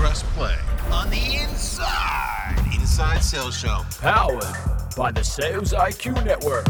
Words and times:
press 0.00 0.22
play 0.34 0.56
on 0.90 1.10
the 1.10 1.42
Inside 1.42 2.56
Inside 2.74 3.18
Sales 3.22 3.54
Show. 3.54 3.82
Powered 4.00 4.42
by 4.96 5.12
the 5.12 5.22
Sales 5.22 5.74
IQ 5.74 6.24
Network. 6.24 6.66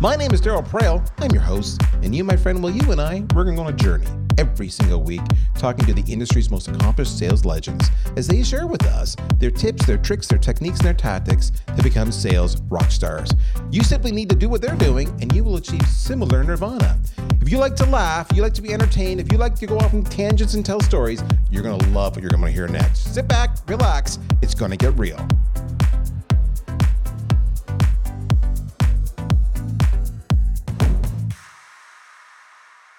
My 0.00 0.16
name 0.16 0.32
is 0.32 0.40
Darryl 0.40 0.66
Praill. 0.66 1.06
I'm 1.18 1.30
your 1.32 1.42
host, 1.42 1.82
and 2.02 2.14
you, 2.14 2.24
my 2.24 2.36
friend, 2.36 2.62
well, 2.62 2.74
you 2.74 2.90
and 2.90 3.02
I, 3.02 3.22
we're 3.34 3.44
going 3.44 3.58
on 3.58 3.66
a 3.66 3.76
journey 3.76 4.06
every 4.38 4.68
single 4.68 5.02
week 5.02 5.22
talking 5.56 5.84
to 5.86 5.94
the 5.94 6.12
industry's 6.12 6.50
most 6.50 6.68
accomplished 6.68 7.18
sales 7.18 7.44
legends 7.44 7.88
as 8.16 8.26
they 8.26 8.42
share 8.42 8.66
with 8.66 8.84
us 8.86 9.16
their 9.38 9.50
tips, 9.50 9.86
their 9.86 9.98
tricks, 9.98 10.26
their 10.26 10.38
techniques, 10.38 10.78
and 10.78 10.86
their 10.86 10.94
tactics 10.94 11.52
to 11.76 11.82
become 11.82 12.10
sales 12.12 12.60
rock 12.62 12.90
stars. 12.90 13.30
You 13.70 13.82
simply 13.82 14.12
need 14.12 14.28
to 14.30 14.36
do 14.36 14.48
what 14.48 14.60
they're 14.60 14.76
doing, 14.76 15.08
and 15.20 15.34
you 15.34 15.44
will 15.44 15.56
achieve 15.56 15.86
similar 15.86 16.44
nirvana. 16.44 16.98
If 17.40 17.50
you 17.50 17.58
like 17.58 17.76
to 17.76 17.86
laugh, 17.86 18.28
you 18.34 18.42
like 18.42 18.54
to 18.54 18.62
be 18.62 18.72
entertained, 18.72 19.20
if 19.20 19.30
you 19.30 19.38
like 19.38 19.54
to 19.56 19.66
go 19.66 19.78
off 19.78 19.92
on 19.92 20.04
tangents 20.04 20.54
and 20.54 20.64
tell 20.64 20.80
stories, 20.80 21.22
you're 21.50 21.62
going 21.62 21.78
to 21.78 21.88
love 21.90 22.14
what 22.16 22.22
you're 22.22 22.30
going 22.30 22.44
to 22.44 22.50
hear 22.50 22.68
next. 22.68 23.14
Sit 23.14 23.28
back, 23.28 23.56
relax, 23.68 24.18
it's 24.42 24.54
going 24.54 24.70
to 24.70 24.76
get 24.76 24.98
real. 24.98 25.26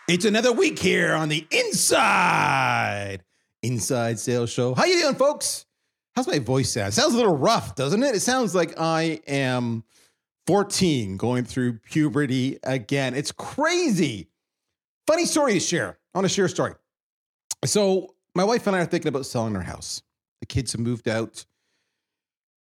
It's 0.07 0.23
another 0.25 0.51
week 0.51 0.77
here 0.77 1.15
on 1.15 1.29
the 1.29 1.47
Inside 1.49 3.23
Inside 3.63 4.19
Sales 4.19 4.51
Show. 4.51 4.75
How 4.75 4.85
you 4.85 5.01
doing, 5.01 5.15
folks? 5.15 5.65
How's 6.15 6.27
my 6.27 6.37
voice 6.37 6.73
sound? 6.73 6.89
It 6.89 6.91
sounds 6.91 7.15
a 7.15 7.17
little 7.17 7.35
rough, 7.35 7.73
doesn't 7.73 8.03
it? 8.03 8.13
It 8.13 8.19
sounds 8.19 8.53
like 8.53 8.79
I 8.79 9.19
am 9.25 9.83
14 10.45 11.17
going 11.17 11.43
through 11.43 11.79
puberty 11.79 12.59
again. 12.61 13.15
It's 13.15 13.31
crazy. 13.31 14.27
Funny 15.07 15.25
story 15.25 15.53
to 15.53 15.59
share. 15.59 15.97
I 16.13 16.19
want 16.19 16.25
to 16.25 16.33
share 16.33 16.45
a 16.45 16.49
story. 16.49 16.73
So 17.65 18.13
my 18.35 18.43
wife 18.43 18.67
and 18.67 18.75
I 18.75 18.81
are 18.81 18.85
thinking 18.85 19.09
about 19.09 19.25
selling 19.25 19.55
our 19.55 19.63
house. 19.63 20.03
The 20.39 20.45
kids 20.45 20.73
have 20.73 20.81
moved 20.81 21.07
out 21.07 21.47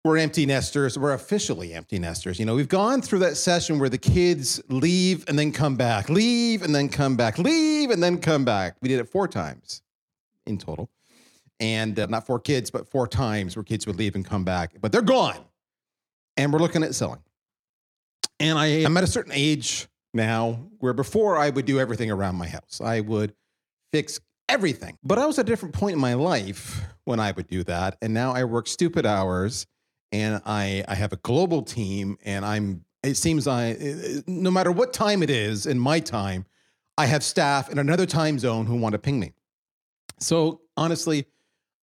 we're 0.08 0.16
empty 0.16 0.46
nesters. 0.46 0.98
We're 0.98 1.12
officially 1.12 1.74
empty 1.74 1.98
nesters. 1.98 2.38
You 2.38 2.46
know, 2.46 2.54
we've 2.54 2.68
gone 2.68 3.02
through 3.02 3.18
that 3.20 3.36
session 3.36 3.78
where 3.78 3.90
the 3.90 3.98
kids 3.98 4.60
leave 4.68 5.22
and 5.28 5.38
then 5.38 5.52
come 5.52 5.76
back, 5.76 6.08
leave 6.08 6.62
and 6.62 6.74
then 6.74 6.88
come 6.88 7.14
back, 7.14 7.38
leave 7.38 7.90
and 7.90 8.02
then 8.02 8.18
come 8.18 8.42
back. 8.44 8.76
We 8.80 8.88
did 8.88 9.00
it 9.00 9.08
four 9.08 9.28
times 9.28 9.82
in 10.46 10.56
total. 10.56 10.88
And 11.60 11.98
uh, 12.00 12.06
not 12.06 12.24
four 12.24 12.40
kids, 12.40 12.70
but 12.70 12.88
four 12.88 13.06
times 13.06 13.54
where 13.54 13.62
kids 13.62 13.86
would 13.86 13.96
leave 13.96 14.14
and 14.14 14.24
come 14.24 14.44
back. 14.44 14.72
But 14.80 14.92
they're 14.92 15.02
gone. 15.02 15.44
And 16.38 16.52
we're 16.52 16.60
looking 16.60 16.82
at 16.82 16.94
selling. 16.94 17.20
And 18.40 18.58
I, 18.58 18.66
I'm 18.84 18.96
at 18.96 19.04
a 19.04 19.08
certain 19.08 19.32
age 19.34 19.88
now 20.14 20.58
where 20.78 20.94
before 20.94 21.36
I 21.36 21.50
would 21.50 21.66
do 21.66 21.78
everything 21.78 22.10
around 22.10 22.36
my 22.36 22.48
house. 22.48 22.80
I 22.82 23.00
would 23.00 23.34
fix 23.92 24.20
everything. 24.48 24.96
But 25.02 25.18
I 25.18 25.26
was 25.26 25.38
at 25.38 25.44
a 25.44 25.48
different 25.48 25.74
point 25.74 25.94
in 25.94 26.00
my 26.00 26.14
life 26.14 26.80
when 27.04 27.20
I 27.20 27.32
would 27.32 27.48
do 27.48 27.62
that. 27.64 27.98
And 28.00 28.14
now 28.14 28.32
I 28.32 28.44
work 28.44 28.68
stupid 28.68 29.04
hours 29.04 29.66
and 30.12 30.40
I 30.46 30.84
I 30.88 30.94
have 30.94 31.12
a 31.12 31.16
global 31.16 31.62
team, 31.62 32.18
and 32.24 32.44
I'm. 32.44 32.84
It 33.02 33.16
seems 33.16 33.46
I 33.46 33.76
no 34.26 34.50
matter 34.50 34.72
what 34.72 34.92
time 34.92 35.22
it 35.22 35.30
is 35.30 35.66
in 35.66 35.78
my 35.78 36.00
time, 36.00 36.46
I 36.96 37.06
have 37.06 37.22
staff 37.22 37.70
in 37.70 37.78
another 37.78 38.06
time 38.06 38.38
zone 38.38 38.66
who 38.66 38.76
want 38.76 38.94
to 38.94 38.98
ping 38.98 39.20
me. 39.20 39.32
So 40.18 40.62
honestly, 40.76 41.26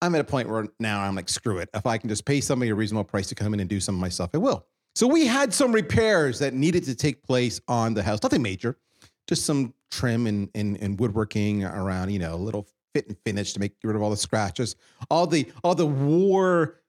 I'm 0.02 0.14
at 0.16 0.22
a 0.22 0.26
point 0.26 0.50
where 0.50 0.68
now 0.80 1.02
I'm 1.02 1.16
like, 1.16 1.30
screw 1.30 1.60
it. 1.60 1.70
If 1.74 1.86
I 1.86 1.98
can 1.98 2.10
just 2.10 2.26
pay 2.26 2.42
somebody 2.42 2.72
a 2.72 2.76
reasonable 2.76 3.06
price 3.06 3.28
to 3.28 3.36
come 3.36 3.54
in 3.54 3.62
and 3.62 3.70
do 3.70 3.80
some 3.80 3.96
of 3.96 4.02
my 4.02 4.10
stuff, 4.10 4.32
I 4.34 4.38
will. 4.38 4.68
So 4.94 5.08
we 5.08 5.26
had 5.26 5.54
some 5.54 5.72
repairs 5.72 6.40
that 6.40 6.54
needed 6.54 6.84
to 6.86 6.96
take 6.96 7.24
place 7.24 7.60
on 7.68 7.94
the 7.94 8.04
house. 8.04 8.22
Nothing 8.22 8.42
major, 8.42 8.78
just 9.28 9.46
some 9.46 9.74
trim 9.92 10.28
and, 10.28 10.50
and, 10.54 10.78
and 10.82 11.00
woodworking 11.00 11.64
around, 11.64 12.12
you 12.12 12.20
know, 12.20 12.36
a 12.36 12.38
little 12.38 12.68
fit 12.94 13.08
and 13.08 13.18
finish 13.26 13.54
to 13.54 13.60
make 13.60 13.80
get 13.82 13.88
rid 13.88 13.96
of 13.96 14.02
all 14.02 14.10
the 14.10 14.18
scratches, 14.18 14.76
all 15.10 15.28
the 15.28 15.52
all 15.64 15.76
the 15.76 15.86
war 15.86 16.80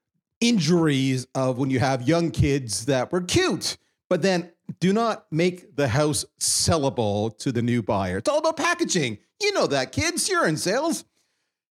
injuries 0.41 1.27
of 1.35 1.59
when 1.59 1.71
you 1.71 1.79
have 1.79 2.07
young 2.07 2.31
kids 2.31 2.87
that 2.87 3.13
were 3.13 3.23
cute, 3.23 3.77
but 4.09 4.23
then 4.23 4.51
do 4.81 4.93
not 4.93 5.27
make 5.31 5.77
the 5.77 5.89
house 5.89 6.25
sellable 6.41 7.37
to 7.39 7.53
the 7.53 7.63
new 7.63 7.83
buyer. 7.83 8.19
It's 8.19 8.29
all 8.29 8.39
about 8.39 8.57
packaging. 8.57 9.19
You 9.41 9.53
know 9.53 9.67
that, 9.69 9.93
kids. 9.93 10.29
You're 10.29 10.47
in 10.47 10.57
sales. 10.57 11.05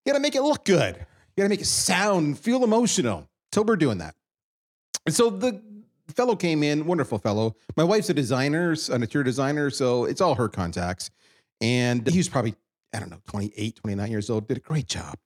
You 0.04 0.12
gotta 0.12 0.22
make 0.22 0.34
it 0.34 0.42
look 0.42 0.64
good. 0.64 0.97
You 0.97 1.42
gotta 1.42 1.48
make 1.48 1.60
it 1.60 1.66
sound, 1.66 2.38
feel 2.38 2.62
emotional. 2.62 3.28
So 3.52 3.62
we're 3.62 3.76
doing 3.76 3.98
that. 3.98 4.14
And 5.06 5.14
so 5.14 5.31
the 5.31 5.60
fellow 6.08 6.36
came 6.36 6.62
in, 6.62 6.86
wonderful 6.86 7.19
fellow. 7.19 7.56
My 7.76 7.84
wife's 7.84 8.10
a 8.10 8.14
designer, 8.14 8.75
an 8.91 9.02
interior 9.02 9.25
designer, 9.25 9.70
so 9.70 10.04
it's 10.04 10.20
all 10.20 10.34
her 10.34 10.48
contacts. 10.48 11.10
And 11.60 12.06
he 12.08 12.19
was 12.19 12.28
probably, 12.28 12.54
I 12.92 13.00
don't 13.00 13.10
know, 13.10 13.20
28, 13.26 13.76
29 13.76 14.10
years 14.10 14.31
old, 14.31 14.48
did 14.48 14.58
a 14.58 14.60
great 14.60 14.86
job. 14.86 15.16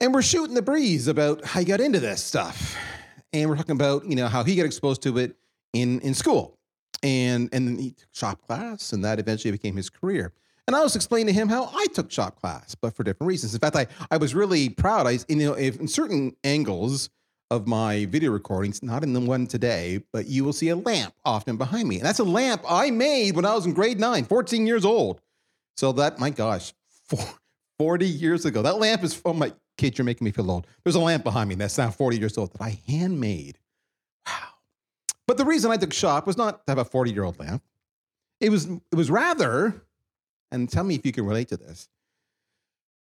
And 0.00 0.12
we're 0.12 0.22
shooting 0.22 0.54
the 0.54 0.62
breeze 0.62 1.08
about 1.08 1.44
how 1.44 1.60
he 1.60 1.66
got 1.66 1.80
into 1.80 2.00
this 2.00 2.22
stuff. 2.22 2.76
And 3.32 3.48
we're 3.48 3.56
talking 3.56 3.76
about, 3.76 4.04
you 4.06 4.16
know, 4.16 4.28
how 4.28 4.44
he 4.44 4.56
got 4.56 4.66
exposed 4.66 5.02
to 5.02 5.18
it 5.18 5.36
in, 5.72 6.00
in 6.00 6.14
school. 6.14 6.58
And, 7.02 7.48
and 7.52 7.68
then 7.68 7.78
he 7.78 7.90
took 7.90 8.08
shop 8.12 8.40
class, 8.46 8.92
and 8.92 9.04
that 9.04 9.18
eventually 9.18 9.52
became 9.52 9.76
his 9.76 9.90
career. 9.90 10.32
And 10.66 10.74
I 10.74 10.82
was 10.82 10.96
explaining 10.96 11.34
to 11.34 11.40
him 11.40 11.48
how 11.48 11.70
I 11.74 11.86
took 11.92 12.10
shop 12.10 12.40
class, 12.40 12.74
but 12.74 12.96
for 12.96 13.04
different 13.04 13.28
reasons. 13.28 13.54
In 13.54 13.60
fact, 13.60 13.76
I, 13.76 13.86
I 14.10 14.16
was 14.16 14.34
really 14.34 14.70
proud. 14.70 15.06
I, 15.06 15.18
you 15.28 15.36
know, 15.36 15.52
if 15.52 15.78
in 15.78 15.88
certain 15.88 16.34
angles 16.42 17.10
of 17.50 17.66
my 17.66 18.06
video 18.06 18.30
recordings, 18.30 18.82
not 18.82 19.02
in 19.02 19.12
the 19.12 19.20
one 19.20 19.46
today, 19.46 20.02
but 20.12 20.26
you 20.26 20.44
will 20.44 20.54
see 20.54 20.70
a 20.70 20.76
lamp 20.76 21.14
often 21.24 21.56
behind 21.56 21.88
me. 21.88 21.96
And 21.96 22.04
that's 22.04 22.18
a 22.18 22.24
lamp 22.24 22.62
I 22.66 22.90
made 22.90 23.36
when 23.36 23.44
I 23.44 23.54
was 23.54 23.66
in 23.66 23.74
grade 23.74 24.00
nine, 24.00 24.24
14 24.24 24.66
years 24.66 24.84
old. 24.84 25.20
So 25.76 25.92
that, 25.92 26.18
my 26.18 26.30
gosh, 26.30 26.72
40 27.78 28.06
years 28.06 28.44
ago. 28.44 28.62
That 28.62 28.78
lamp 28.78 29.02
is, 29.04 29.20
oh 29.24 29.32
my, 29.32 29.52
Kid, 29.76 29.98
you're 29.98 30.04
making 30.04 30.24
me 30.24 30.30
feel 30.30 30.50
old. 30.50 30.66
There's 30.84 30.94
a 30.94 31.00
lamp 31.00 31.24
behind 31.24 31.48
me 31.48 31.54
that's 31.54 31.76
now 31.78 31.90
40 31.90 32.18
years 32.18 32.38
old 32.38 32.52
that 32.52 32.62
I 32.62 32.78
handmade. 32.86 33.58
Wow. 34.26 34.32
But 35.26 35.36
the 35.36 35.44
reason 35.44 35.70
I 35.70 35.76
took 35.76 35.92
shop 35.92 36.26
was 36.26 36.36
not 36.36 36.66
to 36.66 36.70
have 36.70 36.78
a 36.78 36.84
40 36.84 37.12
year 37.12 37.24
old 37.24 37.38
lamp. 37.38 37.62
It 38.40 38.50
was, 38.50 38.66
it 38.66 38.94
was 38.94 39.10
rather, 39.10 39.82
and 40.50 40.68
tell 40.68 40.84
me 40.84 40.94
if 40.94 41.06
you 41.06 41.12
can 41.12 41.26
relate 41.26 41.48
to 41.48 41.56
this, 41.56 41.88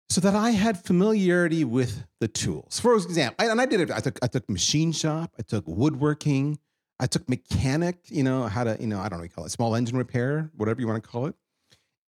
so 0.08 0.20
that 0.20 0.34
I 0.34 0.50
had 0.50 0.82
familiarity 0.82 1.64
with 1.64 2.04
the 2.20 2.28
tools. 2.28 2.78
For 2.78 2.94
example, 2.94 3.34
I, 3.38 3.50
and 3.50 3.60
I 3.60 3.66
did 3.66 3.80
it. 3.80 3.90
I 3.90 4.00
took, 4.00 4.18
I 4.22 4.26
took 4.26 4.48
machine 4.48 4.92
shop, 4.92 5.32
I 5.38 5.42
took 5.42 5.66
woodworking, 5.66 6.58
I 7.00 7.06
took 7.06 7.28
mechanic, 7.28 7.96
you 8.08 8.22
know, 8.22 8.44
how 8.44 8.64
to, 8.64 8.76
you 8.78 8.86
know, 8.86 9.00
I 9.00 9.08
don't 9.08 9.12
know 9.12 9.22
what 9.22 9.30
you 9.30 9.34
call 9.34 9.46
it, 9.46 9.50
small 9.50 9.74
engine 9.74 9.96
repair, 9.96 10.50
whatever 10.54 10.80
you 10.80 10.86
want 10.86 11.02
to 11.02 11.08
call 11.08 11.26
it. 11.26 11.34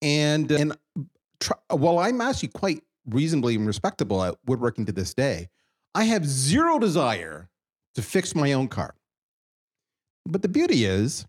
And, 0.03 0.51
and 0.53 0.77
try, 1.45 1.57
while 1.71 1.99
I'm 1.99 2.21
actually 2.21 2.49
quite 2.49 2.83
reasonably 3.07 3.55
and 3.55 3.67
respectable 3.67 4.23
at 4.23 4.37
woodworking 4.47 4.87
to 4.87 4.93
this 4.93 5.15
day, 5.15 5.49
I 5.95 6.05
have 6.05 6.27
zero 6.27 6.79
desire 6.79 7.51
to 7.95 8.03
fix 8.03 8.35
my 8.35 8.53
own 8.53 8.69
car. 8.69 8.95
But 10.27 10.43
the 10.43 10.49
beauty 10.49 10.85
is, 10.85 11.27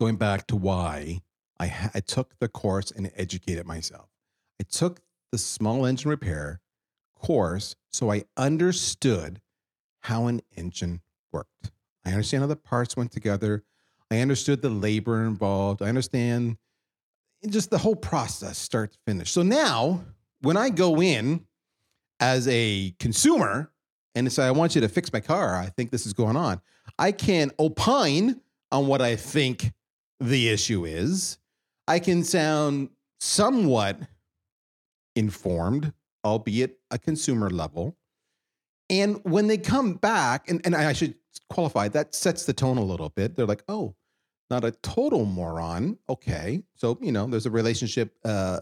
going 0.00 0.16
back 0.16 0.46
to 0.48 0.56
why 0.56 1.22
I, 1.58 1.68
ha- 1.68 1.90
I 1.94 2.00
took 2.00 2.38
the 2.40 2.48
course 2.48 2.90
and 2.90 3.10
educated 3.16 3.64
myself. 3.64 4.08
I 4.60 4.64
took 4.68 5.00
the 5.30 5.38
small 5.38 5.86
engine 5.86 6.10
repair 6.10 6.60
course 7.16 7.76
so 7.90 8.10
I 8.10 8.24
understood 8.36 9.40
how 10.00 10.26
an 10.26 10.42
engine 10.56 11.00
worked. 11.32 11.70
I 12.04 12.10
understand 12.10 12.42
how 12.42 12.48
the 12.48 12.56
parts 12.56 12.96
went 12.96 13.12
together. 13.12 13.62
I 14.10 14.20
understood 14.20 14.60
the 14.60 14.68
labor 14.68 15.24
involved. 15.24 15.80
I 15.80 15.88
understand 15.88 16.58
just 17.48 17.70
the 17.70 17.78
whole 17.78 17.96
process, 17.96 18.58
start 18.58 18.92
to 18.92 18.98
finish. 19.06 19.30
So 19.30 19.42
now 19.42 20.04
when 20.40 20.56
I 20.56 20.70
go 20.70 21.00
in 21.00 21.46
as 22.20 22.46
a 22.48 22.94
consumer 22.98 23.70
and 24.14 24.32
say, 24.32 24.46
I 24.46 24.50
want 24.50 24.74
you 24.74 24.80
to 24.80 24.88
fix 24.88 25.12
my 25.12 25.20
car, 25.20 25.56
I 25.56 25.66
think 25.66 25.90
this 25.90 26.06
is 26.06 26.12
going 26.12 26.36
on, 26.36 26.60
I 26.98 27.12
can 27.12 27.50
opine 27.58 28.40
on 28.70 28.86
what 28.86 29.00
I 29.02 29.16
think 29.16 29.72
the 30.20 30.48
issue 30.48 30.84
is. 30.84 31.38
I 31.86 31.98
can 31.98 32.24
sound 32.24 32.90
somewhat 33.20 33.98
informed, 35.16 35.92
albeit 36.24 36.78
a 36.90 36.98
consumer 36.98 37.50
level. 37.50 37.96
And 38.90 39.20
when 39.24 39.46
they 39.46 39.58
come 39.58 39.94
back, 39.94 40.48
and, 40.48 40.60
and 40.64 40.74
I 40.74 40.92
should 40.92 41.14
qualify, 41.48 41.88
that 41.88 42.14
sets 42.14 42.44
the 42.44 42.52
tone 42.52 42.78
a 42.78 42.84
little 42.84 43.08
bit. 43.08 43.34
They're 43.34 43.46
like, 43.46 43.64
oh, 43.68 43.94
not 44.50 44.64
a 44.64 44.70
total 44.70 45.24
moron. 45.24 45.98
Okay. 46.08 46.62
So, 46.74 46.98
you 47.00 47.12
know, 47.12 47.26
there's 47.26 47.46
a 47.46 47.50
relationship 47.50 48.14
uh, 48.24 48.60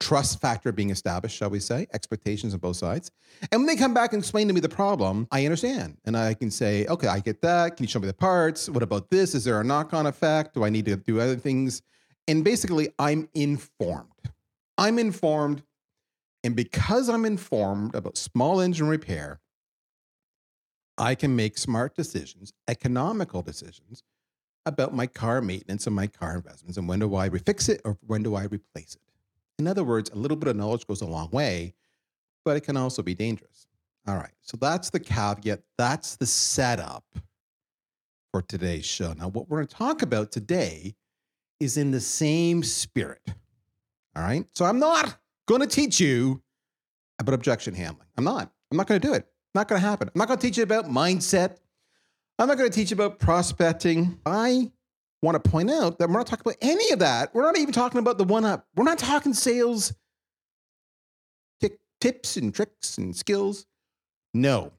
trust 0.00 0.40
factor 0.40 0.72
being 0.72 0.90
established, 0.90 1.36
shall 1.36 1.50
we 1.50 1.60
say, 1.60 1.86
expectations 1.92 2.52
on 2.52 2.60
both 2.60 2.76
sides. 2.76 3.10
And 3.50 3.60
when 3.60 3.66
they 3.66 3.76
come 3.76 3.94
back 3.94 4.12
and 4.12 4.20
explain 4.20 4.48
to 4.48 4.54
me 4.54 4.60
the 4.60 4.68
problem, 4.68 5.26
I 5.30 5.44
understand. 5.44 5.98
And 6.04 6.16
I 6.16 6.34
can 6.34 6.50
say, 6.50 6.86
okay, 6.86 7.08
I 7.08 7.20
get 7.20 7.40
that. 7.42 7.76
Can 7.76 7.84
you 7.84 7.88
show 7.88 8.00
me 8.00 8.06
the 8.06 8.14
parts? 8.14 8.68
What 8.68 8.82
about 8.82 9.10
this? 9.10 9.34
Is 9.34 9.44
there 9.44 9.60
a 9.60 9.64
knock 9.64 9.94
on 9.94 10.06
effect? 10.06 10.54
Do 10.54 10.64
I 10.64 10.70
need 10.70 10.84
to 10.86 10.96
do 10.96 11.20
other 11.20 11.36
things? 11.36 11.82
And 12.28 12.44
basically, 12.44 12.90
I'm 12.98 13.28
informed. 13.34 14.08
I'm 14.78 14.98
informed. 14.98 15.62
And 16.42 16.54
because 16.54 17.08
I'm 17.08 17.24
informed 17.24 17.94
about 17.94 18.18
small 18.18 18.60
engine 18.60 18.88
repair, 18.88 19.40
I 20.98 21.14
can 21.14 21.34
make 21.34 21.58
smart 21.58 21.96
decisions, 21.96 22.52
economical 22.68 23.42
decisions 23.42 24.02
about 24.66 24.94
my 24.94 25.06
car 25.06 25.40
maintenance 25.40 25.86
and 25.86 25.94
my 25.94 26.06
car 26.06 26.36
investments 26.36 26.76
and 26.76 26.88
when 26.88 26.98
do 27.00 27.14
I 27.14 27.28
refix 27.28 27.68
it 27.68 27.80
or 27.84 27.98
when 28.06 28.22
do 28.22 28.34
I 28.34 28.44
replace 28.44 28.94
it. 28.94 29.00
In 29.58 29.66
other 29.66 29.84
words, 29.84 30.10
a 30.10 30.16
little 30.16 30.36
bit 30.36 30.48
of 30.48 30.56
knowledge 30.56 30.86
goes 30.86 31.00
a 31.00 31.06
long 31.06 31.28
way 31.30 31.74
but 32.44 32.56
it 32.56 32.60
can 32.60 32.76
also 32.76 33.02
be 33.02 33.14
dangerous. 33.14 33.66
All 34.06 34.16
right. 34.16 34.32
So 34.42 34.56
that's 34.60 34.90
the 34.90 35.00
caveat. 35.00 35.62
That's 35.78 36.16
the 36.16 36.26
setup 36.26 37.04
for 38.30 38.42
today's 38.42 38.84
show. 38.84 39.14
Now, 39.14 39.28
what 39.28 39.48
we're 39.48 39.58
going 39.58 39.68
to 39.68 39.74
talk 39.74 40.02
about 40.02 40.30
today 40.30 40.94
is 41.58 41.76
in 41.76 41.90
the 41.90 42.00
same 42.00 42.62
spirit. 42.62 43.22
All 44.14 44.22
right. 44.22 44.46
So 44.54 44.64
I'm 44.64 44.78
not 44.78 45.16
going 45.46 45.62
to 45.62 45.66
teach 45.66 46.00
you 46.00 46.42
about 47.18 47.34
objection 47.34 47.74
handling. 47.74 48.08
I'm 48.18 48.24
not. 48.24 48.52
I'm 48.70 48.76
not 48.76 48.86
going 48.86 49.00
to 49.00 49.06
do 49.06 49.14
it. 49.14 49.26
Not 49.54 49.68
going 49.68 49.80
to 49.80 49.86
happen. 49.86 50.10
I'm 50.14 50.18
not 50.18 50.28
going 50.28 50.38
to 50.38 50.46
teach 50.46 50.58
you 50.58 50.64
about 50.64 50.86
mindset. 50.86 51.56
I'm 52.38 52.48
not 52.48 52.58
going 52.58 52.70
to 52.70 52.74
teach 52.74 52.92
about 52.92 53.18
prospecting. 53.18 54.18
I 54.26 54.70
want 55.22 55.42
to 55.42 55.50
point 55.50 55.70
out 55.70 55.98
that 55.98 56.08
we're 56.08 56.16
not 56.16 56.26
talking 56.26 56.42
about 56.44 56.56
any 56.60 56.90
of 56.90 56.98
that. 56.98 57.34
We're 57.34 57.42
not 57.42 57.58
even 57.58 57.72
talking 57.72 57.98
about 57.98 58.18
the 58.18 58.24
one 58.24 58.44
up. 58.44 58.66
We're 58.74 58.84
not 58.84 58.98
talking 58.98 59.34
sales 59.34 59.94
tips 62.04 62.36
and 62.36 62.54
tricks 62.54 62.98
and 62.98 63.16
skills. 63.16 63.64
No. 64.34 64.72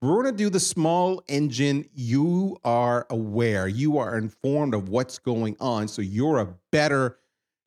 We're 0.00 0.22
going 0.22 0.32
to 0.34 0.44
do 0.44 0.48
the 0.48 0.60
small 0.60 1.22
engine. 1.28 1.86
You 1.92 2.56
are 2.64 3.06
aware, 3.10 3.68
you 3.68 3.98
are 3.98 4.16
informed 4.16 4.72
of 4.72 4.88
what's 4.88 5.18
going 5.18 5.56
on. 5.60 5.88
So 5.88 6.00
you're 6.00 6.38
a 6.38 6.54
better 6.72 7.18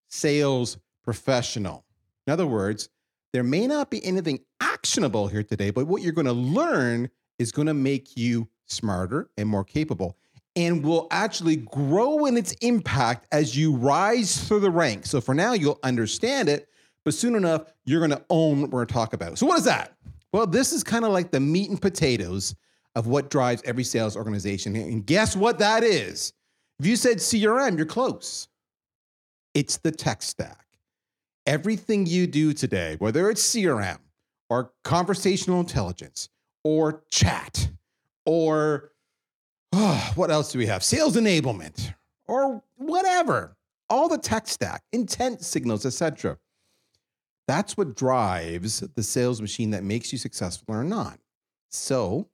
sales 0.07 0.79
professional. 1.03 1.85
In 2.25 2.33
other 2.33 2.47
words, 2.47 2.89
there 3.33 3.43
may 3.43 3.67
not 3.67 3.91
be 3.91 4.03
anything 4.03 4.39
actionable 4.59 5.27
here 5.27 5.43
today, 5.43 5.69
but 5.69 5.85
what 5.85 6.01
you're 6.01 6.11
going 6.11 6.25
to 6.25 6.33
learn 6.33 7.07
is 7.37 7.51
going 7.51 7.67
to 7.67 7.75
make 7.75 8.17
you 8.17 8.47
smarter 8.71 9.29
and 9.37 9.47
more 9.47 9.63
capable 9.63 10.17
and 10.55 10.83
will 10.83 11.07
actually 11.11 11.55
grow 11.55 12.25
in 12.25 12.37
its 12.37 12.51
impact 12.61 13.27
as 13.31 13.55
you 13.55 13.73
rise 13.73 14.47
through 14.47 14.59
the 14.59 14.71
ranks. 14.71 15.09
So 15.09 15.21
for 15.21 15.33
now, 15.33 15.53
you'll 15.53 15.79
understand 15.83 16.49
it, 16.49 16.67
but 17.05 17.13
soon 17.13 17.35
enough, 17.35 17.63
you're 17.85 17.99
going 17.99 18.11
to 18.11 18.25
own 18.29 18.61
what 18.61 18.71
we're 18.71 18.79
going 18.79 18.87
to 18.87 18.93
talk 18.93 19.13
about. 19.13 19.37
So, 19.37 19.45
what 19.45 19.57
is 19.57 19.65
that? 19.65 19.95
Well, 20.33 20.47
this 20.47 20.71
is 20.71 20.83
kind 20.83 21.05
of 21.05 21.11
like 21.11 21.31
the 21.31 21.39
meat 21.39 21.69
and 21.69 21.81
potatoes 21.81 22.55
of 22.95 23.07
what 23.07 23.29
drives 23.29 23.61
every 23.65 23.83
sales 23.83 24.17
organization. 24.17 24.75
And 24.75 25.05
guess 25.05 25.35
what 25.35 25.59
that 25.59 25.83
is? 25.83 26.33
If 26.79 26.85
you 26.85 26.95
said 26.95 27.17
CRM, 27.17 27.77
you're 27.77 27.85
close. 27.85 28.47
It's 29.53 29.77
the 29.77 29.91
tech 29.91 30.21
stack. 30.21 30.65
Everything 31.45 32.05
you 32.05 32.27
do 32.27 32.53
today, 32.53 32.95
whether 32.99 33.29
it's 33.29 33.41
CRM 33.41 33.97
or 34.49 34.71
conversational 34.83 35.59
intelligence 35.59 36.29
or 36.63 37.03
chat 37.09 37.70
or 38.25 38.91
oh, 39.73 40.11
what 40.15 40.31
else 40.31 40.51
do 40.51 40.59
we 40.59 40.67
have? 40.67 40.83
Sales 40.83 41.15
enablement 41.15 41.93
or 42.27 42.63
whatever. 42.77 43.57
All 43.89 44.07
the 44.07 44.17
tech 44.17 44.47
stack, 44.47 44.83
intent 44.93 45.43
signals, 45.43 45.85
etc. 45.85 46.37
That's 47.47 47.75
what 47.75 47.95
drives 47.95 48.79
the 48.79 49.03
sales 49.03 49.41
machine 49.41 49.71
that 49.71 49.83
makes 49.83 50.13
you 50.13 50.17
successful 50.17 50.73
or 50.73 50.83
not. 50.83 51.19
So 51.69 52.29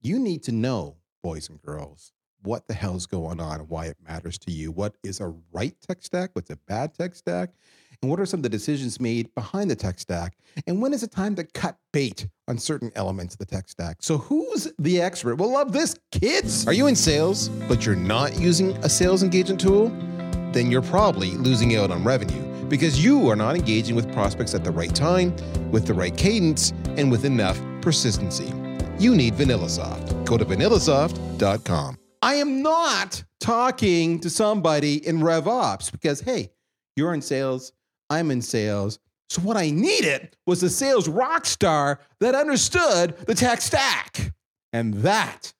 you 0.00 0.18
need 0.18 0.42
to 0.44 0.52
know, 0.52 0.96
boys 1.22 1.48
and 1.48 1.60
girls, 1.60 2.12
what 2.44 2.68
the 2.68 2.74
hell's 2.74 3.06
going 3.06 3.40
on 3.40 3.60
and 3.60 3.68
why 3.68 3.86
it 3.86 3.96
matters 4.06 4.38
to 4.38 4.52
you. 4.52 4.70
What 4.70 4.94
is 5.02 5.20
a 5.20 5.34
right 5.52 5.74
tech 5.86 5.98
stack? 6.02 6.30
What's 6.34 6.50
a 6.50 6.56
bad 6.68 6.94
tech 6.94 7.14
stack? 7.14 7.50
And 8.02 8.10
what 8.10 8.20
are 8.20 8.26
some 8.26 8.40
of 8.40 8.42
the 8.42 8.48
decisions 8.50 9.00
made 9.00 9.34
behind 9.34 9.70
the 9.70 9.76
tech 9.76 9.98
stack? 9.98 10.36
And 10.66 10.82
when 10.82 10.92
is 10.92 11.02
it 11.02 11.10
time 11.10 11.34
to 11.36 11.44
cut 11.44 11.78
bait 11.92 12.26
on 12.48 12.58
certain 12.58 12.92
elements 12.94 13.34
of 13.34 13.38
the 13.38 13.46
tech 13.46 13.68
stack? 13.68 13.96
So, 14.00 14.18
who's 14.18 14.70
the 14.78 15.00
expert? 15.00 15.36
We'll 15.36 15.52
love 15.52 15.72
this, 15.72 15.96
kids. 16.12 16.66
Are 16.66 16.72
you 16.72 16.86
in 16.86 16.96
sales, 16.96 17.48
but 17.48 17.86
you're 17.86 17.96
not 17.96 18.38
using 18.38 18.76
a 18.78 18.88
sales 18.88 19.22
engagement 19.22 19.60
tool? 19.60 19.88
Then 20.52 20.70
you're 20.70 20.82
probably 20.82 21.30
losing 21.30 21.76
out 21.76 21.90
on 21.90 22.04
revenue 22.04 22.42
because 22.68 23.02
you 23.02 23.28
are 23.30 23.36
not 23.36 23.56
engaging 23.56 23.96
with 23.96 24.12
prospects 24.12 24.54
at 24.54 24.64
the 24.64 24.70
right 24.70 24.94
time, 24.94 25.34
with 25.70 25.86
the 25.86 25.94
right 25.94 26.16
cadence, 26.16 26.72
and 26.96 27.10
with 27.10 27.24
enough 27.24 27.60
persistency. 27.80 28.52
You 28.98 29.14
need 29.14 29.34
VanillaSoft. 29.34 30.26
Go 30.26 30.36
to 30.36 30.44
vanillasoft.com. 30.44 31.98
I 32.24 32.36
am 32.36 32.62
not 32.62 33.22
talking 33.38 34.18
to 34.20 34.30
somebody 34.30 35.06
in 35.06 35.18
RevOps 35.18 35.92
because, 35.92 36.22
hey, 36.22 36.52
you're 36.96 37.12
in 37.12 37.20
sales, 37.20 37.74
I'm 38.08 38.30
in 38.30 38.40
sales. 38.40 38.98
So 39.28 39.42
what 39.42 39.58
I 39.58 39.68
needed 39.68 40.34
was 40.46 40.62
a 40.62 40.70
sales 40.70 41.06
rock 41.06 41.44
star 41.44 42.00
that 42.20 42.34
understood 42.34 43.18
the 43.26 43.34
tech 43.34 43.60
stack. 43.60 44.32
And 44.72 44.94
that 44.94 45.52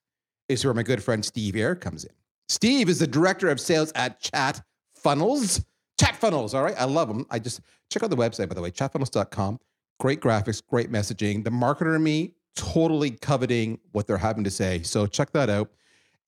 is 0.48 0.64
where 0.64 0.72
my 0.72 0.82
good 0.82 1.04
friend 1.04 1.22
Steve 1.22 1.54
Air 1.54 1.74
comes 1.74 2.04
in. 2.04 2.14
Steve 2.48 2.88
is 2.88 2.98
the 2.98 3.06
director 3.06 3.50
of 3.50 3.60
sales 3.60 3.92
at 3.94 4.20
Chat 4.20 4.62
Funnels. 4.94 5.62
Chat 6.00 6.16
Funnels, 6.16 6.54
all 6.54 6.62
right? 6.62 6.76
I 6.78 6.84
love 6.84 7.08
them. 7.08 7.26
I 7.28 7.40
just 7.40 7.60
check 7.90 8.02
out 8.02 8.08
the 8.08 8.16
website, 8.16 8.48
by 8.48 8.54
the 8.54 8.62
way, 8.62 8.70
chatfunnels.com. 8.70 9.60
Great 10.00 10.22
graphics, 10.22 10.62
great 10.66 10.90
messaging. 10.90 11.44
The 11.44 11.50
marketer 11.50 11.94
and 11.94 12.02
me 12.02 12.32
totally 12.56 13.10
coveting 13.10 13.80
what 13.92 14.06
they're 14.06 14.16
having 14.16 14.44
to 14.44 14.50
say. 14.50 14.82
So 14.82 15.06
check 15.06 15.30
that 15.32 15.50
out. 15.50 15.70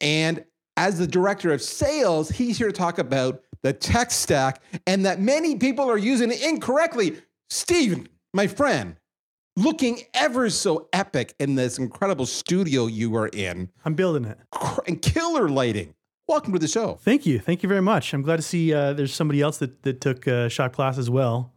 And 0.00 0.44
as 0.76 0.98
the 0.98 1.06
director 1.06 1.52
of 1.52 1.62
sales, 1.62 2.28
he's 2.28 2.58
here 2.58 2.66
to 2.66 2.72
talk 2.72 2.98
about 2.98 3.40
the 3.62 3.72
tech 3.72 4.10
stack 4.10 4.62
and 4.86 5.04
that 5.06 5.20
many 5.20 5.56
people 5.56 5.88
are 5.90 5.98
using 5.98 6.30
it 6.30 6.42
incorrectly. 6.42 7.16
Steven, 7.50 8.08
my 8.34 8.46
friend, 8.46 8.96
looking 9.56 10.00
ever 10.14 10.50
so 10.50 10.88
epic 10.92 11.34
in 11.38 11.54
this 11.54 11.78
incredible 11.78 12.26
studio 12.26 12.86
you 12.86 13.16
are 13.16 13.28
in 13.28 13.70
I'm 13.84 13.94
building 13.94 14.24
it. 14.26 14.38
and 14.86 15.00
killer 15.00 15.48
lighting. 15.48 15.94
Welcome 16.28 16.52
to 16.52 16.58
the 16.58 16.68
show. 16.68 16.98
Thank 17.02 17.24
you. 17.24 17.38
Thank 17.38 17.62
you 17.62 17.68
very 17.68 17.80
much. 17.80 18.12
I'm 18.12 18.22
glad 18.22 18.36
to 18.36 18.42
see 18.42 18.74
uh, 18.74 18.92
there's 18.92 19.14
somebody 19.14 19.40
else 19.40 19.58
that, 19.58 19.82
that 19.84 20.00
took 20.00 20.26
uh, 20.28 20.48
shop 20.48 20.72
class 20.72 20.98
as 20.98 21.08
well 21.08 21.52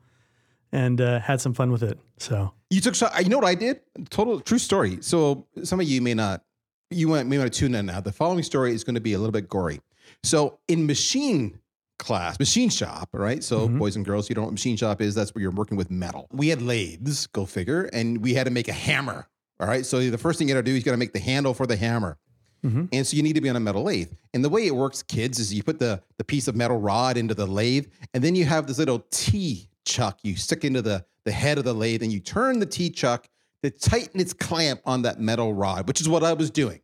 and 0.71 1.01
uh, 1.01 1.19
had 1.19 1.41
some 1.41 1.53
fun 1.55 1.71
with 1.71 1.81
it. 1.83 1.99
So 2.17 2.53
You 2.69 2.79
took 2.79 2.93
shot. 2.95 3.21
You 3.23 3.29
know 3.29 3.37
what 3.39 3.47
I 3.47 3.55
did? 3.55 3.81
Total 4.11 4.39
true 4.39 4.59
story. 4.59 4.99
So 5.01 5.47
some 5.63 5.79
of 5.79 5.87
you 5.87 6.01
may 6.01 6.13
not, 6.13 6.43
you 6.89 7.07
want 7.07 7.29
to 7.29 7.49
tune 7.49 7.75
in 7.75 7.85
now. 7.85 8.01
The 8.01 8.11
following 8.11 8.43
story 8.43 8.73
is 8.73 8.83
going 8.83 8.95
to 8.95 9.01
be 9.01 9.13
a 9.13 9.19
little 9.19 9.31
bit 9.31 9.47
gory. 9.47 9.81
So 10.23 10.59
in 10.67 10.85
machine 10.85 11.59
class, 11.99 12.39
machine 12.39 12.69
shop, 12.69 13.09
right? 13.13 13.43
So 13.43 13.67
mm-hmm. 13.67 13.77
boys 13.77 13.95
and 13.95 14.05
girls, 14.05 14.29
you 14.29 14.35
don't 14.35 14.43
know 14.43 14.47
what 14.47 14.53
machine 14.53 14.77
shop 14.77 15.01
is. 15.01 15.13
That's 15.15 15.35
where 15.35 15.41
you're 15.41 15.51
working 15.51 15.77
with 15.77 15.91
metal. 15.91 16.27
We 16.31 16.47
had 16.47 16.61
lathes, 16.61 17.27
go 17.27 17.45
figure, 17.45 17.89
and 17.93 18.23
we 18.23 18.33
had 18.33 18.45
to 18.45 18.51
make 18.51 18.67
a 18.67 18.73
hammer. 18.73 19.27
All 19.59 19.67
right. 19.67 19.85
So 19.85 20.09
the 20.09 20.17
first 20.17 20.39
thing 20.39 20.47
you 20.47 20.53
got 20.53 20.61
to 20.61 20.63
do 20.63 20.71
is 20.71 20.77
you 20.77 20.83
got 20.83 20.91
to 20.91 20.97
make 20.97 21.13
the 21.13 21.19
handle 21.19 21.53
for 21.53 21.67
the 21.67 21.75
hammer. 21.75 22.17
Mm-hmm. 22.65 22.85
And 22.91 23.07
so 23.07 23.15
you 23.15 23.23
need 23.23 23.33
to 23.33 23.41
be 23.41 23.49
on 23.49 23.55
a 23.55 23.59
metal 23.59 23.83
lathe. 23.83 24.11
And 24.33 24.43
the 24.43 24.49
way 24.49 24.65
it 24.65 24.75
works, 24.75 25.03
kids, 25.03 25.39
is 25.39 25.53
you 25.53 25.63
put 25.63 25.79
the, 25.79 26.01
the 26.17 26.23
piece 26.23 26.47
of 26.47 26.55
metal 26.55 26.79
rod 26.79 27.17
into 27.17 27.33
the 27.33 27.45
lathe, 27.45 27.87
and 28.13 28.23
then 28.23 28.35
you 28.35 28.45
have 28.45 28.67
this 28.67 28.79
little 28.79 29.05
T 29.11 29.69
chuck 29.85 30.19
you 30.23 30.35
stick 30.35 30.65
into 30.65 30.81
the, 30.81 31.05
the 31.23 31.31
head 31.31 31.57
of 31.57 31.63
the 31.63 31.73
lathe, 31.73 32.03
and 32.03 32.11
you 32.11 32.19
turn 32.19 32.59
the 32.59 32.65
T 32.65 32.89
chuck 32.89 33.29
to 33.63 33.69
tighten 33.71 34.19
its 34.19 34.33
clamp 34.33 34.81
on 34.85 35.01
that 35.03 35.19
metal 35.19 35.53
rod, 35.53 35.87
which 35.87 36.01
is 36.01 36.07
what 36.07 36.23
I 36.23 36.33
was 36.33 36.49
doing. 36.49 36.81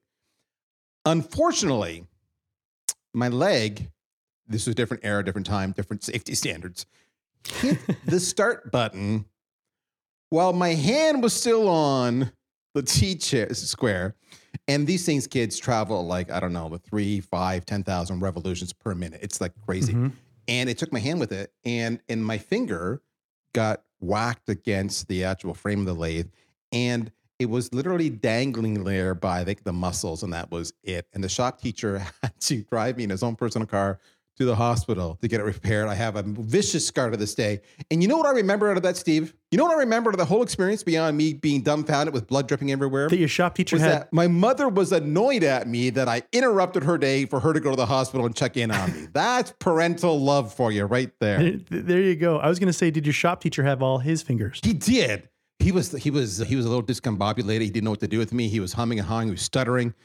Unfortunately, 1.05 2.05
my 3.13 3.29
leg, 3.29 3.89
this 4.47 4.65
was 4.65 4.73
a 4.73 4.75
different 4.75 5.05
era, 5.05 5.23
different 5.23 5.47
time, 5.47 5.71
different 5.71 6.03
safety 6.03 6.35
standards, 6.35 6.85
hit 7.47 7.77
the 8.05 8.19
start 8.19 8.71
button 8.71 9.25
while 10.29 10.53
my 10.53 10.73
hand 10.73 11.21
was 11.21 11.33
still 11.33 11.69
on 11.69 12.31
the 12.73 12.81
T 12.81 13.15
chair 13.15 13.53
square. 13.53 14.15
And 14.67 14.87
these 14.87 15.05
things, 15.05 15.27
kids 15.27 15.59
travel 15.59 16.05
like, 16.05 16.31
I 16.31 16.39
don't 16.39 16.53
know, 16.53 16.69
the 16.69 16.79
three, 16.79 17.19
five, 17.19 17.65
10,000 17.65 18.19
revolutions 18.19 18.73
per 18.73 18.95
minute. 18.95 19.19
It's 19.21 19.39
like 19.39 19.53
crazy. 19.65 19.93
Mhm. 19.93 20.11
And 20.47 20.69
it 20.69 20.77
took 20.77 20.91
my 20.91 20.99
hand 20.99 21.19
with 21.19 21.31
it. 21.31 21.53
And, 21.63 21.99
and 22.09 22.25
my 22.25 22.37
finger 22.37 23.01
got 23.53 23.83
whacked 23.99 24.49
against 24.49 25.07
the 25.07 25.23
actual 25.23 25.53
frame 25.53 25.81
of 25.81 25.85
the 25.85 25.95
lathe. 25.95 26.27
And 26.75 27.11
it 27.39 27.49
was 27.49 27.73
literally 27.73 28.09
dangling 28.09 28.83
there 28.83 29.15
by 29.15 29.43
like 29.43 29.63
the 29.63 29.73
muscles, 29.73 30.23
and 30.23 30.33
that 30.33 30.51
was 30.51 30.73
it. 30.83 31.07
And 31.13 31.23
the 31.23 31.29
shop 31.29 31.59
teacher 31.61 31.99
had 32.21 32.39
to 32.41 32.63
drive 32.63 32.97
me 32.97 33.05
in 33.05 33.09
his 33.09 33.23
own 33.23 33.35
personal 33.35 33.67
car 33.67 33.99
to 34.37 34.43
the 34.43 34.55
hospital 34.55 35.17
to 35.21 35.27
get 35.29 35.39
it 35.39 35.43
repaired. 35.43 35.87
I 35.87 35.93
have 35.95 36.17
a 36.17 36.23
vicious 36.23 36.85
scar 36.85 37.09
to 37.09 37.15
this 37.15 37.33
day. 37.35 37.61
And 37.89 38.01
you 38.01 38.09
know 38.09 38.17
what 38.17 38.25
I 38.25 38.31
remember 38.31 38.69
out 38.69 38.75
of 38.75 38.83
that, 38.83 38.97
Steve? 38.97 39.33
You 39.49 39.57
know 39.57 39.63
what 39.63 39.75
I 39.77 39.79
remember 39.79 40.09
out 40.09 40.15
of 40.15 40.17
the 40.17 40.25
whole 40.25 40.43
experience 40.43 40.83
beyond 40.83 41.15
me 41.15 41.33
being 41.33 41.61
dumbfounded 41.61 42.13
with 42.13 42.27
blood 42.27 42.47
dripping 42.47 42.69
everywhere? 42.71 43.07
that 43.07 43.17
your 43.17 43.29
shop 43.29 43.55
teacher 43.55 43.77
was 43.77 43.83
had. 43.83 43.91
that 43.93 44.13
my 44.13 44.27
mother 44.27 44.67
was 44.67 44.91
annoyed 44.91 45.43
at 45.43 45.69
me 45.69 45.89
that 45.91 46.09
I 46.09 46.23
interrupted 46.33 46.83
her 46.83 46.97
day 46.97 47.25
for 47.25 47.39
her 47.39 47.53
to 47.53 47.61
go 47.61 47.69
to 47.69 47.77
the 47.77 47.85
hospital 47.85 48.25
and 48.25 48.35
check 48.35 48.57
in 48.57 48.71
on 48.71 48.91
me. 48.91 49.07
That's 49.13 49.53
parental 49.59 50.19
love 50.19 50.53
for 50.53 50.71
you 50.71 50.85
right 50.85 51.11
there. 51.19 51.59
There 51.69 52.01
you 52.01 52.15
go. 52.15 52.37
I 52.37 52.49
was 52.49 52.59
going 52.59 52.67
to 52.67 52.73
say, 52.73 52.91
did 52.91 53.05
your 53.05 53.13
shop 53.13 53.41
teacher 53.41 53.63
have 53.63 53.81
all 53.81 53.99
his 53.99 54.21
fingers? 54.21 54.59
He 54.63 54.73
did. 54.73 55.29
He 55.65 55.71
was 55.71 55.91
he 55.93 56.11
was 56.11 56.37
he 56.37 56.55
was 56.55 56.65
a 56.67 56.69
little 56.69 56.83
discombobulated. 56.83 57.61
He 57.61 57.71
didn't 57.71 57.85
know 57.85 57.89
what 57.89 57.99
to 58.01 58.07
do 58.07 58.19
with 58.19 58.31
me. 58.31 58.49
He 58.49 58.59
was 58.59 58.73
humming 58.73 58.99
and 58.99 59.07
hawing. 59.07 59.29
He 59.29 59.31
was 59.31 59.41
stuttering, 59.41 59.95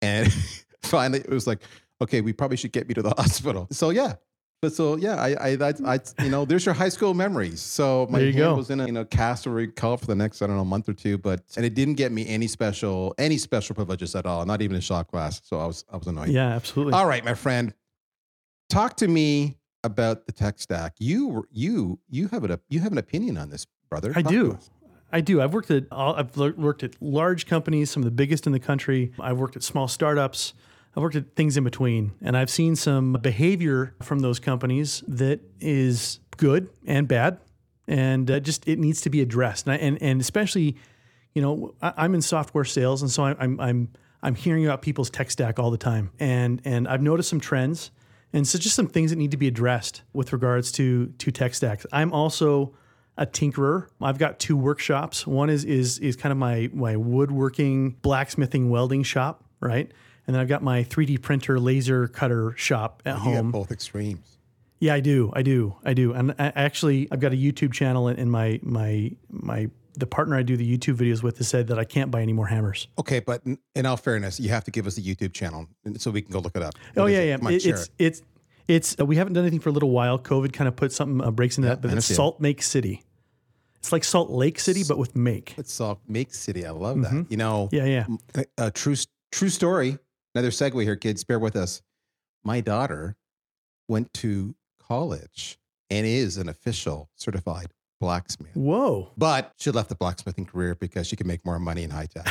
and 0.00 0.32
finally 0.82 1.20
it 1.20 1.28
was 1.28 1.46
like, 1.46 1.60
okay, 2.00 2.22
we 2.22 2.32
probably 2.32 2.56
should 2.56 2.72
get 2.72 2.88
me 2.88 2.94
to 2.94 3.02
the 3.02 3.10
hospital. 3.18 3.68
So 3.70 3.90
yeah. 3.90 4.14
But 4.62 4.72
so 4.72 4.96
yeah, 4.96 5.16
I 5.16 5.48
I 5.48 5.56
that's 5.56 5.82
I 5.82 6.00
you 6.24 6.30
know 6.30 6.46
there's 6.46 6.64
your 6.64 6.74
high 6.74 6.88
school 6.88 7.12
memories. 7.12 7.60
So 7.60 8.06
my 8.08 8.20
hand 8.20 8.36
go. 8.36 8.54
was 8.54 8.70
in 8.70 8.80
a 8.80 8.86
you 8.86 8.92
know 8.92 9.04
cast 9.04 9.46
or 9.46 9.50
recall 9.50 9.98
for 9.98 10.06
the 10.06 10.14
next 10.14 10.40
I 10.40 10.46
don't 10.46 10.56
know 10.56 10.64
month 10.64 10.88
or 10.88 10.94
two, 10.94 11.18
but 11.18 11.42
and 11.54 11.66
it 11.66 11.74
didn't 11.74 11.94
get 11.96 12.12
me 12.12 12.26
any 12.26 12.46
special 12.46 13.14
any 13.18 13.36
special 13.36 13.74
privileges 13.74 14.14
at 14.14 14.24
all, 14.24 14.46
not 14.46 14.62
even 14.62 14.76
a 14.78 14.80
shop 14.80 15.10
class. 15.10 15.42
So 15.44 15.60
I 15.60 15.66
was 15.66 15.84
I 15.92 15.98
was 15.98 16.06
annoyed. 16.06 16.30
Yeah, 16.30 16.48
absolutely. 16.48 16.94
All 16.94 17.04
right, 17.06 17.22
my 17.26 17.34
friend, 17.34 17.74
talk 18.70 18.96
to 18.96 19.08
me 19.08 19.58
about 19.84 20.24
the 20.24 20.32
tech 20.32 20.58
stack. 20.58 20.94
You 20.98 21.28
were- 21.28 21.48
you 21.52 21.98
you 22.08 22.28
have 22.28 22.42
an 22.44 22.58
you 22.70 22.80
have 22.80 22.92
an 22.92 22.98
opinion 22.98 23.36
on 23.36 23.50
this, 23.50 23.66
brother. 23.90 24.14
I 24.16 24.22
Talk 24.22 24.32
do. 24.32 24.58
I 25.12 25.20
do. 25.20 25.40
I've 25.40 25.52
worked 25.52 25.70
at 25.70 25.84
I've 25.90 26.36
worked 26.36 26.82
at 26.82 27.00
large 27.00 27.46
companies, 27.46 27.90
some 27.90 28.02
of 28.02 28.04
the 28.04 28.10
biggest 28.10 28.46
in 28.46 28.52
the 28.52 28.60
country. 28.60 29.12
I've 29.18 29.38
worked 29.38 29.56
at 29.56 29.62
small 29.62 29.88
startups. 29.88 30.54
I've 30.96 31.02
worked 31.02 31.16
at 31.16 31.36
things 31.36 31.56
in 31.56 31.64
between, 31.64 32.12
and 32.20 32.36
I've 32.36 32.50
seen 32.50 32.74
some 32.74 33.12
behavior 33.14 33.94
from 34.02 34.20
those 34.20 34.40
companies 34.40 35.04
that 35.06 35.40
is 35.60 36.18
good 36.36 36.68
and 36.84 37.06
bad, 37.06 37.38
and 37.86 38.28
uh, 38.30 38.40
just 38.40 38.66
it 38.66 38.78
needs 38.78 39.00
to 39.02 39.10
be 39.10 39.20
addressed. 39.20 39.66
And 39.66 39.74
I, 39.74 39.76
and, 39.76 40.02
and 40.02 40.20
especially, 40.20 40.76
you 41.34 41.42
know, 41.42 41.74
I, 41.80 41.92
I'm 41.96 42.14
in 42.14 42.22
software 42.22 42.64
sales, 42.64 43.02
and 43.02 43.10
so 43.10 43.24
I, 43.24 43.36
I'm 43.38 43.60
I'm 43.60 43.88
I'm 44.22 44.34
hearing 44.34 44.64
about 44.64 44.82
people's 44.82 45.10
tech 45.10 45.30
stack 45.30 45.58
all 45.58 45.70
the 45.70 45.78
time, 45.78 46.10
and 46.18 46.60
and 46.64 46.88
I've 46.88 47.02
noticed 47.02 47.28
some 47.28 47.40
trends, 47.40 47.92
and 48.32 48.46
so 48.46 48.58
just 48.58 48.74
some 48.74 48.88
things 48.88 49.10
that 49.10 49.16
need 49.16 49.30
to 49.30 49.36
be 49.36 49.46
addressed 49.48 50.02
with 50.12 50.32
regards 50.32 50.72
to 50.72 51.06
to 51.06 51.30
tech 51.30 51.54
stacks. 51.54 51.86
I'm 51.92 52.12
also 52.12 52.74
a 53.20 53.26
tinkerer. 53.26 53.86
I've 54.00 54.18
got 54.18 54.40
two 54.40 54.56
workshops. 54.56 55.26
One 55.26 55.48
is 55.50 55.64
is 55.64 55.98
is 56.00 56.16
kind 56.16 56.32
of 56.32 56.38
my 56.38 56.68
my 56.72 56.96
woodworking, 56.96 57.90
blacksmithing, 58.02 58.70
welding 58.70 59.02
shop, 59.04 59.44
right? 59.60 59.90
And 60.26 60.34
then 60.34 60.40
I've 60.40 60.48
got 60.48 60.62
my 60.62 60.84
3D 60.84 61.20
printer, 61.22 61.58
laser 61.60 62.08
cutter 62.08 62.54
shop 62.56 63.02
at 63.06 63.14
You 63.16 63.20
home. 63.20 63.50
both 63.50 63.70
extremes. 63.70 64.38
Yeah, 64.78 64.94
I 64.94 65.00
do. 65.00 65.30
I 65.34 65.42
do. 65.42 65.76
I 65.84 65.92
do. 65.92 66.12
And 66.12 66.32
I 66.38 66.52
actually, 66.56 67.08
I've 67.12 67.20
got 67.20 67.32
a 67.32 67.36
YouTube 67.36 67.72
channel, 67.72 68.08
and 68.08 68.30
my 68.32 68.58
my 68.62 69.12
my 69.28 69.68
the 69.98 70.06
partner 70.06 70.36
I 70.36 70.42
do 70.42 70.56
the 70.56 70.78
YouTube 70.78 70.96
videos 70.96 71.22
with 71.22 71.36
has 71.38 71.48
said 71.48 71.66
that 71.66 71.78
I 71.78 71.84
can't 71.84 72.10
buy 72.10 72.22
any 72.22 72.32
more 72.32 72.46
hammers. 72.46 72.86
Okay, 72.98 73.20
but 73.20 73.42
in, 73.44 73.58
in 73.74 73.84
all 73.86 73.96
fairness, 73.98 74.40
you 74.40 74.48
have 74.50 74.64
to 74.64 74.70
give 74.70 74.86
us 74.86 74.94
the 74.94 75.02
YouTube 75.02 75.34
channel 75.34 75.66
so 75.98 76.10
we 76.10 76.22
can 76.22 76.32
go 76.32 76.38
look 76.38 76.56
it 76.56 76.62
up. 76.62 76.74
Oh 76.96 77.06
yeah, 77.06 77.18
it? 77.18 77.28
yeah. 77.28 77.46
On, 77.46 77.52
It- 77.52 77.66
it's 77.66 77.84
it. 77.86 77.90
it's 77.98 78.22
it's 78.68 78.96
uh, 79.00 79.04
we 79.04 79.16
haven't 79.16 79.32
done 79.32 79.42
anything 79.44 79.58
for 79.60 79.68
a 79.68 79.72
little 79.72 79.90
while. 79.90 80.18
COVID 80.18 80.52
kind 80.52 80.68
of 80.68 80.76
put 80.76 80.92
something 80.92 81.20
uh, 81.26 81.30
breaks 81.32 81.58
into 81.58 81.68
that, 81.68 81.82
but 81.82 81.92
it's. 81.92 82.06
Salt 82.06 82.40
Lake 82.40 82.62
City. 82.62 83.02
It's 83.80 83.92
like 83.92 84.04
Salt 84.04 84.30
Lake 84.30 84.60
City, 84.60 84.82
but 84.86 84.98
with 84.98 85.16
make. 85.16 85.54
It's 85.56 85.72
Salt 85.72 86.00
Make 86.06 86.34
City. 86.34 86.66
I 86.66 86.70
love 86.70 87.00
that. 87.02 87.26
You 87.30 87.36
know, 87.38 87.68
Mm-hmm. 87.72 87.76
Yeah, 87.76 88.04
yeah. 88.36 88.44
a, 88.58 88.66
a 88.66 88.70
true 88.70 88.94
true 89.32 89.48
story. 89.48 89.98
Another 90.34 90.50
segue 90.50 90.82
here, 90.82 90.96
kids. 90.96 91.24
Bear 91.24 91.38
with 91.38 91.56
us. 91.56 91.80
My 92.44 92.60
daughter 92.60 93.16
went 93.88 94.12
to 94.14 94.54
college 94.86 95.58
and 95.88 96.06
is 96.06 96.36
an 96.36 96.48
official 96.48 97.08
certified 97.16 97.68
blacksmith. 98.00 98.54
Whoa. 98.54 99.10
But 99.18 99.52
she 99.58 99.70
left 99.70 99.88
the 99.88 99.94
blacksmithing 99.94 100.46
career 100.46 100.74
because 100.74 101.06
she 101.06 101.16
could 101.16 101.26
make 101.26 101.44
more 101.44 101.58
money 101.58 101.82
in 101.82 101.90
high 101.90 102.06
tech. 102.06 102.26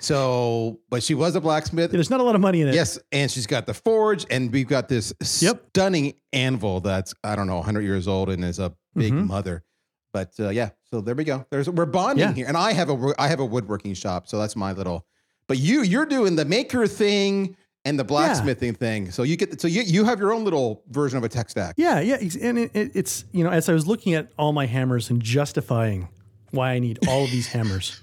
so, 0.00 0.78
but 0.90 1.02
she 1.02 1.14
was 1.14 1.34
a 1.36 1.40
blacksmith. 1.40 1.90
There's 1.90 2.10
not 2.10 2.20
a 2.20 2.22
lot 2.22 2.34
of 2.34 2.40
money 2.40 2.60
in 2.60 2.68
it. 2.68 2.74
Yes, 2.74 2.98
and 3.12 3.30
she's 3.30 3.46
got 3.46 3.66
the 3.66 3.74
forge, 3.74 4.26
and 4.30 4.52
we've 4.52 4.68
got 4.68 4.88
this 4.88 5.12
Yep. 5.40 5.64
stunning 5.70 6.14
anvil 6.32 6.80
that's 6.80 7.14
I 7.24 7.34
don't 7.36 7.46
know 7.46 7.56
100 7.56 7.82
years 7.82 8.06
old 8.08 8.28
and 8.30 8.44
is 8.44 8.58
a 8.58 8.72
big 8.94 9.12
Mhm. 9.12 9.26
mother. 9.26 9.64
But 10.12 10.32
uh, 10.40 10.48
yeah, 10.50 10.70
so 10.90 11.00
there 11.00 11.14
we 11.14 11.24
go. 11.24 11.44
There's 11.50 11.68
we're 11.68 11.84
bonding 11.86 12.26
Yeah. 12.28 12.32
here, 12.32 12.46
and 12.48 12.56
I 12.56 12.72
have 12.72 12.90
a 12.90 13.14
I 13.18 13.28
have 13.28 13.40
a 13.40 13.44
woodworking 13.44 13.94
shop, 13.94 14.26
so 14.28 14.38
that's 14.38 14.56
my 14.56 14.72
little. 14.72 15.06
But 15.46 15.58
you 15.58 15.82
you're 15.82 16.06
doing 16.06 16.36
the 16.36 16.44
maker 16.44 16.86
thing 16.86 17.56
and 17.84 17.98
the 17.98 18.04
blacksmithing 18.04 18.74
thing, 18.74 19.10
so 19.10 19.22
you 19.22 19.36
get 19.36 19.60
so 19.60 19.68
you 19.68 19.82
you 19.82 20.04
have 20.04 20.18
your 20.18 20.32
own 20.32 20.44
little 20.44 20.82
version 20.90 21.16
of 21.18 21.24
a 21.24 21.28
tech 21.28 21.48
stack. 21.50 21.74
Yeah, 21.78 22.00
yeah, 22.00 22.16
and 22.42 22.58
it, 22.58 22.70
it, 22.74 22.90
it's 22.94 23.24
you 23.32 23.44
know 23.44 23.50
as 23.50 23.68
I 23.68 23.72
was 23.72 23.86
looking 23.86 24.14
at 24.14 24.30
all 24.38 24.52
my 24.52 24.66
hammers 24.66 25.10
and 25.10 25.22
justifying 25.22 26.08
why 26.50 26.72
I 26.72 26.78
need 26.78 26.98
all 27.08 27.24
of 27.24 27.30
these 27.30 27.46
hammers, 27.48 28.02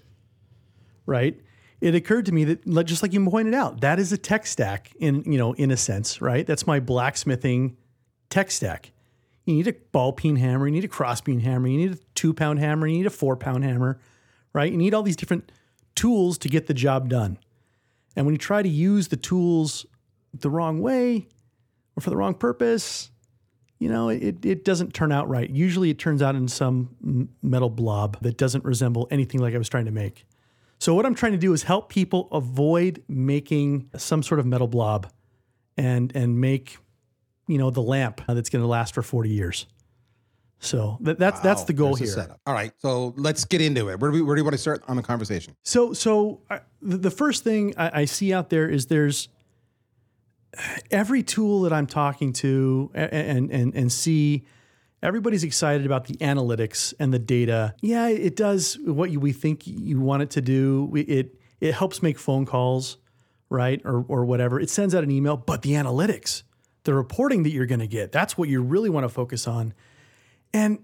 right? 1.06 1.40
It 1.82 1.94
occurred 1.94 2.26
to 2.28 2.32
me 2.32 2.46
that 2.46 2.84
just 2.86 3.04
like 3.04 3.14
you 3.14 3.24
pointed 3.30 3.54
out, 3.54 3.82
that 3.82 4.00
is 4.00 4.12
a 4.12 4.18
tech 4.18 4.48
stack 4.48 4.92
in 5.00 5.24
you 5.32 5.38
know 5.38 5.54
in 5.54 5.72
a 5.72 5.78
sense, 5.78 6.22
right? 6.22 6.46
That's 6.48 6.66
my 6.66 6.80
blacksmithing 6.80 7.78
tech 8.30 8.50
stack. 8.52 8.92
You 9.46 9.56
need 9.56 9.68
a 9.68 9.74
ball 9.92 10.12
peen 10.12 10.36
hammer, 10.38 10.68
you 10.68 10.74
need 10.74 10.84
a 10.84 10.90
cross 10.90 11.22
peen 11.22 11.40
hammer, 11.40 11.68
you 11.68 11.78
need 11.78 11.94
a 11.94 11.98
two 12.16 12.34
pound 12.34 12.60
hammer, 12.60 12.88
you 12.88 12.98
need 12.98 13.06
a 13.06 13.12
four 13.12 13.36
pound 13.36 13.64
hammer, 13.64 14.00
right? 14.54 14.72
You 14.72 14.78
need 14.78 14.94
all 14.94 15.04
these 15.04 15.16
different 15.16 15.52
tools 15.94 16.38
to 16.40 16.50
get 16.50 16.68
the 16.68 16.74
job 16.74 17.10
done. 17.10 17.38
And 18.16 18.26
when 18.26 18.34
you 18.34 18.40
try 18.40 18.62
to 18.62 18.70
use 18.70 19.10
the 19.10 19.18
tools 19.18 19.86
the 20.34 20.50
wrong 20.50 20.82
way 20.82 21.28
or 21.96 22.02
for 22.02 22.10
the 22.10 22.18
wrong 22.18 22.34
purpose, 22.34 23.12
you 23.80 23.90
know, 23.90 24.10
it, 24.10 24.46
it 24.46 24.64
doesn't 24.64 24.94
turn 24.94 25.12
out 25.12 25.28
right. 25.28 25.50
Usually 25.50 25.90
it 25.90 26.00
turns 26.00 26.22
out 26.22 26.36
in 26.36 26.48
some 26.48 27.30
metal 27.42 27.70
blob 27.70 28.18
that 28.22 28.38
doesn't 28.38 28.64
resemble 28.64 29.08
anything 29.12 29.42
like 29.42 29.54
I 29.54 29.58
was 29.58 29.70
trying 29.70 29.86
to 29.86 29.92
make. 29.92 30.26
So, 30.80 30.94
what 30.94 31.06
I'm 31.06 31.16
trying 31.16 31.32
to 31.34 31.38
do 31.38 31.54
is 31.54 31.64
help 31.64 31.90
people 31.90 32.28
avoid 32.32 33.04
making 33.08 33.90
some 33.96 34.24
sort 34.24 34.40
of 34.40 34.46
metal 34.46 34.68
blob 34.68 35.12
and, 35.78 36.12
and 36.16 36.40
make, 36.40 36.78
you 37.48 37.58
know, 37.58 37.70
the 37.70 37.82
lamp 37.82 38.22
that's 38.28 38.50
going 38.50 38.62
to 38.64 38.68
last 38.68 38.94
for 38.94 39.02
40 39.02 39.30
years. 39.30 39.66
So, 40.60 40.98
that, 41.02 41.20
that's, 41.20 41.42
that's 41.42 41.64
the 41.66 41.74
goal 41.74 41.96
here. 41.96 42.08
All 42.48 42.54
right, 42.54 42.72
so 42.80 43.14
let's 43.18 43.46
get 43.46 43.62
into 43.62 43.90
it. 43.90 44.00
Where 44.00 44.10
do 44.10 44.16
we 44.16 44.22
where 44.24 44.36
do 44.36 44.40
you 44.40 44.44
want 44.46 44.54
to 44.54 44.58
start 44.58 44.84
on 44.88 44.96
the 44.96 45.04
conversation? 45.04 45.56
So, 45.64 45.94
so 45.94 46.42
I, 46.50 46.62
the 46.82 46.98
the 46.98 47.12
first 47.12 47.44
thing 47.44 47.74
I, 47.78 48.02
I 48.02 48.06
see 48.06 48.34
out 48.34 48.50
there 48.50 48.68
is 48.68 48.88
there's 48.88 49.28
every 50.92 51.24
tool 51.24 51.62
that 51.64 51.74
I'm 51.74 51.86
talking 51.88 52.34
to 52.34 52.90
and 52.94 53.52
and 53.52 53.76
and 53.76 53.92
see. 53.92 54.46
Everybody's 55.04 55.44
excited 55.44 55.86
about 55.86 56.06
the 56.06 56.16
analytics 56.16 56.94
and 57.00 57.14
the 57.14 57.20
data. 57.20 57.76
Yeah, 57.82 58.08
it 58.08 58.36
does 58.36 58.80
what 58.86 59.12
you, 59.12 59.20
we 59.20 59.34
think 59.34 59.68
you 59.68 60.00
want 60.00 60.24
it 60.24 60.32
to 60.32 60.42
do. 60.42 60.86
We- 60.90 61.02
It 61.02 61.36
it 61.62 61.74
helps 61.76 62.02
make 62.02 62.18
phone 62.18 62.46
calls, 62.46 62.98
right, 63.50 63.82
or 63.86 64.04
or 64.08 64.26
whatever. 64.26 64.60
It 64.60 64.70
sends 64.70 64.96
out 64.96 65.04
an 65.04 65.12
email, 65.12 65.38
but 65.38 65.62
the 65.62 65.72
analytics, 65.74 66.44
the 66.86 66.94
reporting 66.94 67.44
that 67.44 67.52
you're 67.52 67.66
going 67.66 67.80
to 67.80 67.88
get, 67.88 68.12
that's 68.12 68.38
what 68.38 68.50
you 68.50 68.62
really 68.62 68.90
want 68.90 69.04
to 69.04 69.10
focus 69.10 69.48
on. 69.48 69.74
And 70.54 70.80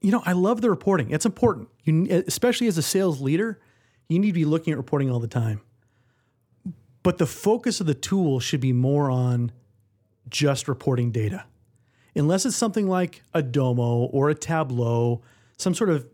you 0.00 0.10
know, 0.10 0.22
I 0.24 0.32
love 0.32 0.60
the 0.60 0.70
reporting. 0.70 1.10
It's 1.10 1.26
important. 1.26 1.68
You, 1.84 2.24
especially 2.26 2.66
as 2.66 2.78
a 2.78 2.82
sales 2.82 3.20
leader, 3.20 3.60
you 4.08 4.18
need 4.18 4.28
to 4.28 4.32
be 4.32 4.44
looking 4.44 4.72
at 4.72 4.76
reporting 4.76 5.10
all 5.10 5.20
the 5.20 5.28
time. 5.28 5.60
But 7.02 7.18
the 7.18 7.26
focus 7.26 7.80
of 7.80 7.86
the 7.86 7.94
tool 7.94 8.40
should 8.40 8.60
be 8.60 8.72
more 8.72 9.10
on 9.10 9.52
just 10.28 10.68
reporting 10.68 11.10
data. 11.10 11.44
Unless 12.14 12.46
it's 12.46 12.56
something 12.56 12.88
like 12.88 13.22
a 13.32 13.42
Domo 13.42 14.04
or 14.06 14.30
a 14.30 14.34
Tableau, 14.34 15.22
some 15.56 15.74
sort 15.74 15.90
of 15.90 16.06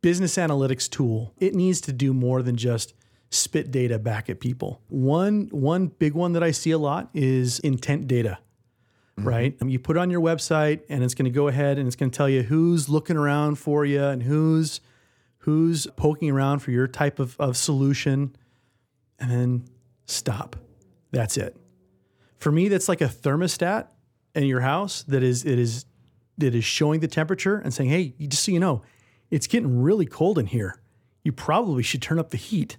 business 0.00 0.36
analytics 0.36 0.88
tool, 0.88 1.34
it 1.38 1.54
needs 1.54 1.80
to 1.82 1.92
do 1.92 2.14
more 2.14 2.42
than 2.42 2.56
just 2.56 2.94
spit 3.30 3.70
data 3.70 3.98
back 3.98 4.30
at 4.30 4.40
people. 4.40 4.80
One 4.88 5.48
one 5.50 5.88
big 5.88 6.14
one 6.14 6.32
that 6.32 6.42
I 6.42 6.50
see 6.50 6.70
a 6.70 6.78
lot 6.78 7.10
is 7.12 7.58
intent 7.60 8.06
data 8.06 8.38
right? 9.24 9.56
Um, 9.60 9.68
you 9.68 9.78
put 9.78 9.96
it 9.96 10.00
on 10.00 10.10
your 10.10 10.20
website, 10.20 10.80
and 10.88 11.02
it's 11.02 11.14
going 11.14 11.24
to 11.24 11.30
go 11.30 11.48
ahead 11.48 11.78
and 11.78 11.86
it's 11.86 11.96
going 11.96 12.10
to 12.10 12.16
tell 12.16 12.28
you 12.28 12.42
who's 12.42 12.88
looking 12.88 13.16
around 13.16 13.56
for 13.56 13.84
you 13.84 14.02
and 14.02 14.22
who's 14.22 14.80
who's 15.38 15.86
poking 15.96 16.30
around 16.30 16.58
for 16.58 16.70
your 16.70 16.86
type 16.86 17.18
of, 17.18 17.36
of 17.38 17.56
solution, 17.56 18.36
and 19.18 19.30
then 19.30 19.64
stop. 20.06 20.56
That's 21.10 21.36
it. 21.36 21.56
For 22.38 22.52
me, 22.52 22.68
that's 22.68 22.88
like 22.88 23.00
a 23.00 23.06
thermostat 23.06 23.88
in 24.34 24.44
your 24.44 24.60
house 24.60 25.02
that 25.04 25.22
is 25.22 25.44
it 25.44 25.58
is 25.58 25.84
that 26.36 26.54
is 26.54 26.64
showing 26.64 27.00
the 27.00 27.08
temperature 27.08 27.56
and 27.58 27.72
saying, 27.72 27.90
"Hey, 27.90 28.14
just 28.28 28.44
so 28.44 28.52
you 28.52 28.60
know, 28.60 28.82
it's 29.30 29.46
getting 29.46 29.82
really 29.82 30.06
cold 30.06 30.38
in 30.38 30.46
here. 30.46 30.80
You 31.24 31.32
probably 31.32 31.82
should 31.82 32.02
turn 32.02 32.18
up 32.18 32.30
the 32.30 32.36
heat." 32.36 32.76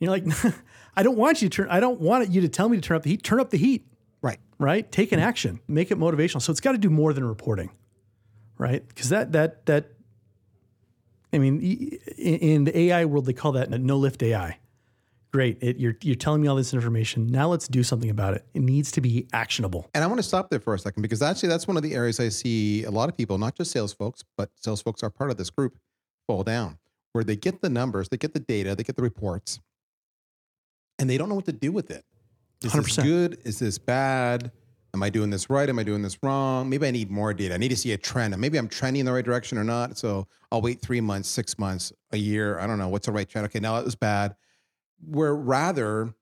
you're 0.00 0.10
like, 0.10 0.54
"I 0.96 1.02
don't 1.02 1.16
want 1.16 1.42
you 1.42 1.48
to 1.48 1.56
turn. 1.56 1.68
I 1.70 1.80
don't 1.80 2.00
want 2.00 2.30
you 2.30 2.40
to 2.40 2.48
tell 2.48 2.68
me 2.68 2.76
to 2.76 2.80
turn 2.80 2.96
up 2.96 3.02
the 3.02 3.10
heat. 3.10 3.22
Turn 3.22 3.40
up 3.40 3.50
the 3.50 3.58
heat." 3.58 3.86
Right. 4.62 4.90
Take 4.92 5.10
an 5.10 5.18
hmm. 5.18 5.24
action, 5.24 5.60
make 5.66 5.90
it 5.90 5.98
motivational. 5.98 6.40
So 6.40 6.52
it's 6.52 6.60
got 6.60 6.70
to 6.72 6.78
do 6.78 6.88
more 6.88 7.12
than 7.12 7.24
reporting, 7.24 7.70
right? 8.58 8.86
Because 8.86 9.08
that 9.08 9.32
that 9.32 9.66
that, 9.66 9.90
I 11.32 11.38
mean, 11.38 11.60
in, 12.16 12.36
in 12.36 12.64
the 12.64 12.78
AI 12.78 13.04
world, 13.06 13.26
they 13.26 13.32
call 13.32 13.50
that 13.52 13.70
no 13.70 13.96
lift 13.96 14.22
AI. 14.22 14.60
Great, 15.32 15.58
it, 15.60 15.78
you're 15.78 15.96
you're 16.02 16.14
telling 16.14 16.42
me 16.42 16.46
all 16.46 16.54
this 16.54 16.72
information. 16.72 17.26
Now 17.26 17.48
let's 17.48 17.66
do 17.66 17.82
something 17.82 18.08
about 18.08 18.34
it. 18.34 18.46
It 18.54 18.62
needs 18.62 18.92
to 18.92 19.00
be 19.00 19.26
actionable. 19.32 19.90
And 19.94 20.04
I 20.04 20.06
want 20.06 20.20
to 20.20 20.22
stop 20.22 20.48
there 20.48 20.60
for 20.60 20.74
a 20.74 20.78
second 20.78 21.02
because 21.02 21.22
actually 21.22 21.48
that's 21.48 21.66
one 21.66 21.76
of 21.76 21.82
the 21.82 21.94
areas 21.94 22.20
I 22.20 22.28
see 22.28 22.84
a 22.84 22.90
lot 22.92 23.08
of 23.08 23.16
people, 23.16 23.38
not 23.38 23.56
just 23.56 23.72
sales 23.72 23.92
folks, 23.92 24.22
but 24.36 24.50
sales 24.54 24.80
folks 24.80 25.02
are 25.02 25.10
part 25.10 25.32
of 25.32 25.38
this 25.38 25.50
group, 25.50 25.76
fall 26.28 26.44
down, 26.44 26.78
where 27.14 27.24
they 27.24 27.34
get 27.34 27.62
the 27.62 27.70
numbers, 27.70 28.10
they 28.10 28.16
get 28.16 28.32
the 28.32 28.40
data, 28.40 28.76
they 28.76 28.84
get 28.84 28.94
the 28.94 29.02
reports, 29.02 29.58
and 31.00 31.10
they 31.10 31.18
don't 31.18 31.28
know 31.28 31.34
what 31.34 31.46
to 31.46 31.52
do 31.52 31.72
with 31.72 31.90
it. 31.90 32.04
Is 32.64 32.72
this 32.72 32.96
100%. 32.96 33.02
good? 33.04 33.38
Is 33.44 33.58
this 33.58 33.78
bad? 33.78 34.52
Am 34.94 35.02
I 35.02 35.08
doing 35.08 35.30
this 35.30 35.48
right? 35.48 35.68
Am 35.68 35.78
I 35.78 35.82
doing 35.84 36.02
this 36.02 36.18
wrong? 36.22 36.68
Maybe 36.68 36.86
I 36.86 36.90
need 36.90 37.10
more 37.10 37.32
data. 37.32 37.54
I 37.54 37.56
need 37.56 37.70
to 37.70 37.76
see 37.76 37.92
a 37.92 37.98
trend. 37.98 38.36
Maybe 38.36 38.58
I'm 38.58 38.68
trending 38.68 39.00
in 39.00 39.06
the 39.06 39.12
right 39.12 39.24
direction 39.24 39.56
or 39.56 39.64
not. 39.64 39.96
So 39.96 40.26
I'll 40.50 40.60
wait 40.60 40.82
three 40.82 41.00
months, 41.00 41.28
six 41.30 41.58
months, 41.58 41.92
a 42.12 42.18
year. 42.18 42.58
I 42.58 42.66
don't 42.66 42.78
know. 42.78 42.88
What's 42.88 43.06
the 43.06 43.12
right 43.12 43.26
trend? 43.28 43.46
Okay, 43.46 43.58
now 43.58 43.78
it 43.78 43.84
was 43.84 43.94
bad. 43.94 44.36
Where 45.04 45.34
rather, 45.34 46.14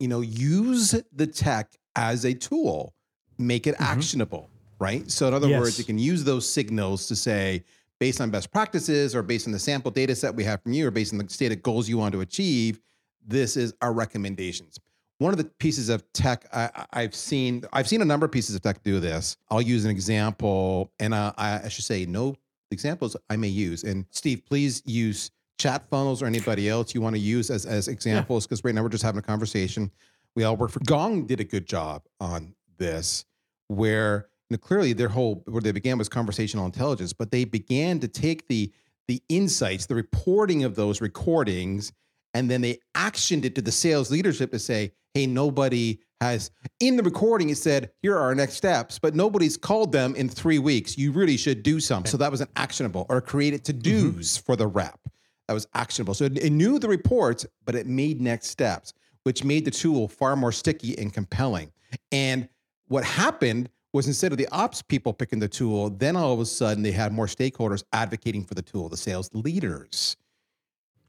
you 0.00 0.08
know, 0.08 0.22
use 0.22 0.94
the 1.14 1.26
tech 1.26 1.72
as 1.94 2.24
a 2.24 2.34
tool, 2.34 2.94
make 3.38 3.68
it 3.68 3.76
actionable, 3.78 4.50
right? 4.80 5.08
So 5.08 5.28
in 5.28 5.34
other 5.34 5.48
Yes. 5.48 5.60
words, 5.60 5.78
you 5.78 5.84
can 5.84 5.98
use 5.98 6.24
those 6.24 6.50
signals 6.50 7.06
to 7.06 7.16
say, 7.16 7.62
based 8.00 8.20
on 8.20 8.30
best 8.30 8.50
practices 8.50 9.14
or 9.14 9.22
based 9.22 9.46
on 9.46 9.52
the 9.52 9.58
sample 9.58 9.90
data 9.90 10.16
set 10.16 10.34
we 10.34 10.42
have 10.44 10.60
from 10.62 10.72
you 10.72 10.88
or 10.88 10.90
based 10.90 11.12
on 11.12 11.18
the 11.18 11.28
stated 11.28 11.62
goals 11.62 11.88
you 11.88 11.96
want 11.96 12.12
to 12.12 12.22
achieve, 12.22 12.80
this 13.24 13.56
is 13.56 13.72
our 13.82 13.92
recommendations. 13.92 14.80
One 15.20 15.34
of 15.34 15.38
the 15.38 15.44
pieces 15.44 15.90
of 15.90 16.02
tech 16.14 16.46
I, 16.50 16.70
I've 16.94 17.14
seen, 17.14 17.64
I've 17.74 17.86
seen 17.86 18.00
a 18.00 18.06
number 18.06 18.24
of 18.24 18.32
pieces 18.32 18.56
of 18.56 18.62
tech 18.62 18.82
do 18.82 19.00
this. 19.00 19.36
I'll 19.50 19.60
use 19.60 19.84
an 19.84 19.90
example, 19.90 20.92
and 20.98 21.12
uh, 21.12 21.34
I, 21.36 21.60
I 21.64 21.68
should 21.68 21.84
say 21.84 22.06
no 22.06 22.36
examples 22.70 23.18
I 23.28 23.36
may 23.36 23.48
use. 23.48 23.84
And 23.84 24.06
Steve, 24.10 24.46
please 24.46 24.82
use 24.86 25.30
chat 25.58 25.86
funnels 25.90 26.22
or 26.22 26.26
anybody 26.26 26.70
else 26.70 26.94
you 26.94 27.02
want 27.02 27.16
to 27.16 27.20
use 27.20 27.50
as, 27.50 27.66
as 27.66 27.86
examples? 27.86 28.46
Because 28.46 28.64
right 28.64 28.74
now 28.74 28.82
we're 28.82 28.88
just 28.88 29.04
having 29.04 29.18
a 29.18 29.22
conversation. 29.22 29.90
We 30.34 30.44
all 30.44 30.56
work 30.56 30.70
for 30.70 30.80
Gong 30.80 31.26
did 31.26 31.38
a 31.38 31.44
good 31.44 31.66
job 31.66 32.04
on 32.18 32.54
this, 32.78 33.26
where 33.68 34.28
you 34.48 34.54
know, 34.54 34.58
clearly 34.58 34.94
their 34.94 35.10
whole 35.10 35.42
where 35.44 35.60
they 35.60 35.72
began 35.72 35.98
was 35.98 36.08
conversational 36.08 36.64
intelligence, 36.64 37.12
but 37.12 37.30
they 37.30 37.44
began 37.44 38.00
to 38.00 38.08
take 38.08 38.48
the 38.48 38.72
the 39.06 39.22
insights, 39.28 39.84
the 39.84 39.94
reporting 39.94 40.64
of 40.64 40.76
those 40.76 41.02
recordings, 41.02 41.92
and 42.34 42.50
then 42.50 42.60
they 42.60 42.78
actioned 42.94 43.44
it 43.44 43.54
to 43.56 43.62
the 43.62 43.72
sales 43.72 44.10
leadership 44.10 44.50
to 44.52 44.58
say, 44.58 44.92
hey, 45.14 45.26
nobody 45.26 45.98
has 46.20 46.50
in 46.80 46.96
the 46.96 47.02
recording 47.02 47.48
it 47.50 47.56
said, 47.56 47.90
here 48.02 48.14
are 48.14 48.20
our 48.20 48.34
next 48.34 48.54
steps, 48.54 48.98
but 48.98 49.14
nobody's 49.14 49.56
called 49.56 49.90
them 49.90 50.14
in 50.16 50.28
three 50.28 50.58
weeks. 50.58 50.98
You 50.98 51.12
really 51.12 51.36
should 51.36 51.62
do 51.62 51.80
something. 51.80 52.10
So 52.10 52.18
that 52.18 52.30
was 52.30 52.40
an 52.40 52.48
actionable 52.56 53.06
or 53.08 53.20
created 53.20 53.64
mm-hmm. 53.64 54.10
to-dos 54.12 54.36
for 54.36 54.54
the 54.54 54.66
rep. 54.66 55.00
That 55.48 55.54
was 55.54 55.66
actionable. 55.74 56.14
So 56.14 56.26
it, 56.26 56.38
it 56.38 56.50
knew 56.50 56.78
the 56.78 56.88
reports, 56.88 57.46
but 57.64 57.74
it 57.74 57.86
made 57.86 58.20
next 58.20 58.48
steps, 58.48 58.92
which 59.24 59.44
made 59.44 59.64
the 59.64 59.70
tool 59.70 60.08
far 60.08 60.36
more 60.36 60.52
sticky 60.52 60.96
and 60.98 61.12
compelling. 61.12 61.72
And 62.12 62.48
what 62.86 63.04
happened 63.04 63.70
was 63.92 64.06
instead 64.06 64.30
of 64.30 64.38
the 64.38 64.46
ops 64.52 64.82
people 64.82 65.12
picking 65.12 65.40
the 65.40 65.48
tool, 65.48 65.90
then 65.90 66.14
all 66.16 66.32
of 66.32 66.38
a 66.38 66.46
sudden 66.46 66.82
they 66.82 66.92
had 66.92 67.12
more 67.12 67.26
stakeholders 67.26 67.82
advocating 67.92 68.44
for 68.44 68.54
the 68.54 68.62
tool, 68.62 68.88
the 68.88 68.96
sales 68.96 69.28
leaders. 69.32 70.16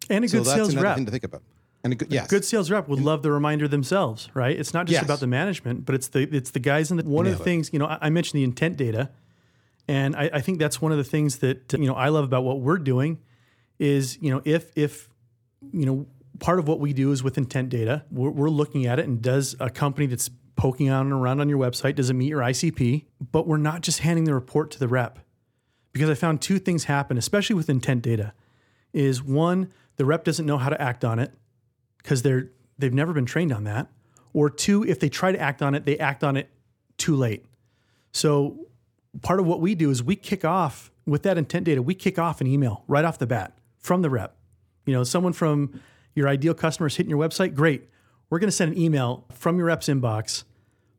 And 0.10 0.26
a 0.26 0.28
So 0.28 0.40
good 0.40 0.46
that's 0.48 0.56
sales 0.56 0.76
rep. 0.76 0.96
thing 0.96 1.06
to 1.06 1.12
think 1.12 1.24
about. 1.24 1.44
And 1.84 1.94
a 1.94 1.96
good, 1.96 2.12
yes. 2.12 2.28
Good 2.28 2.46
sales 2.46 2.70
rep 2.70 2.88
would 2.88 3.00
love 3.02 3.24
the 3.24 3.32
reminder 3.32 3.68
themselves, 3.68 4.30
right? 4.34 4.58
It's 4.58 4.74
not 4.74 4.86
just 4.86 4.94
Yes. 4.98 5.04
about 5.04 5.20
the 5.20 5.28
management, 5.28 5.86
but 5.86 5.96
it's 5.96 6.10
the 6.10 6.22
it's 6.36 6.52
the 6.52 6.60
guys 6.60 6.92
in 6.92 6.98
the 6.98 7.04
one 7.04 7.26
of 7.26 7.32
the 7.32 7.38
Nailed 7.38 7.42
it. 7.42 7.44
things, 7.44 7.70
you 7.74 7.80
know, 7.80 7.86
I, 7.88 7.98
I 8.02 8.10
mentioned 8.10 8.40
the 8.40 8.44
intent 8.44 8.78
data. 8.78 9.10
And 9.88 10.16
I, 10.16 10.30
I 10.34 10.42
think 10.42 10.60
that's 10.60 10.80
one 10.82 10.92
of 10.92 10.98
the 11.00 11.04
things 11.04 11.40
that 11.40 11.74
you 11.74 11.88
know 11.88 11.96
I 11.96 12.10
love 12.10 12.24
about 12.24 12.44
what 12.44 12.60
we're 12.62 12.78
doing 12.78 13.18
is, 13.80 14.18
you 14.22 14.30
know, 14.32 14.42
if 14.46 14.72
if 14.76 15.10
you 15.74 15.86
know, 15.86 16.06
part 16.40 16.60
of 16.60 16.68
what 16.68 16.80
we 16.80 16.94
do 16.94 17.12
is 17.12 17.24
with 17.24 17.38
intent 17.38 17.70
data, 17.70 18.04
we're, 18.12 18.30
we're 18.30 18.50
looking 18.50 18.86
at 18.86 19.00
it 19.00 19.08
and 19.08 19.22
does 19.22 19.56
a 19.60 19.70
company 19.70 20.06
that's 20.08 20.30
poking 20.56 20.90
on 20.92 21.08
and 21.08 21.14
around 21.14 21.40
on 21.42 21.50
your 21.50 21.58
website, 21.58 21.96
does 21.96 22.10
it 22.12 22.14
meet 22.14 22.30
your 22.30 22.42
ICP? 22.42 23.06
But 23.32 23.48
we're 23.48 23.58
not 23.58 23.82
just 23.82 24.00
handing 24.00 24.26
the 24.26 24.34
report 24.36 24.70
to 24.72 24.80
the 24.80 24.88
rep. 24.88 25.20
Because 25.94 26.10
I 26.10 26.14
found 26.14 26.42
two 26.42 26.58
things 26.60 26.84
happen, 26.86 27.18
especially 27.18 27.56
with 27.56 27.70
intent 27.70 28.02
data, 28.04 28.34
is 28.94 29.22
one, 29.24 29.72
the 30.02 30.06
rep 30.06 30.24
doesn't 30.24 30.48
know 30.48 30.58
how 30.58 30.70
to 30.70 30.82
act 30.82 31.06
on 31.06 31.20
it 31.20 31.32
because 31.98 32.24
they're 32.24 32.50
they've 32.80 32.92
never 32.92 33.14
been 33.14 33.28
trained 33.28 33.54
on 33.54 33.66
that. 33.66 33.88
Or 34.34 34.50
two, 34.50 34.84
if 34.84 35.00
they 35.00 35.10
try 35.10 35.32
to 35.32 35.40
act 35.40 35.62
on 35.62 35.76
it, 35.76 35.86
they 35.86 35.96
act 36.00 36.24
on 36.24 36.36
it 36.38 36.50
too 36.98 37.16
late. 37.16 37.46
So 38.12 38.66
part 39.22 39.40
of 39.40 39.46
what 39.46 39.62
we 39.62 39.76
do 39.76 39.92
is 39.92 40.02
we 40.02 40.16
kick 40.16 40.44
off 40.44 40.90
with 41.06 41.22
that 41.22 41.38
intent 41.38 41.66
data, 41.66 41.84
we 41.84 41.94
kick 41.94 42.18
off 42.18 42.42
an 42.42 42.48
email 42.48 42.84
right 42.88 43.06
off 43.06 43.20
the 43.20 43.28
bat 43.28 43.56
from 43.78 44.02
the 44.02 44.10
rep. 44.10 44.36
You 44.88 44.94
know, 44.96 45.04
someone 45.04 45.34
from 45.34 45.80
your 46.16 46.28
ideal 46.28 46.56
customer 46.56 46.88
is 46.88 46.96
hitting 46.96 47.12
your 47.12 47.20
website, 47.20 47.54
great. 47.54 47.88
We're 48.32 48.40
going 48.40 48.48
to 48.48 48.56
send 48.56 48.72
an 48.72 48.80
email 48.80 49.28
from 49.32 49.56
your 49.60 49.68
rep's 49.68 49.88
inbox 49.88 50.46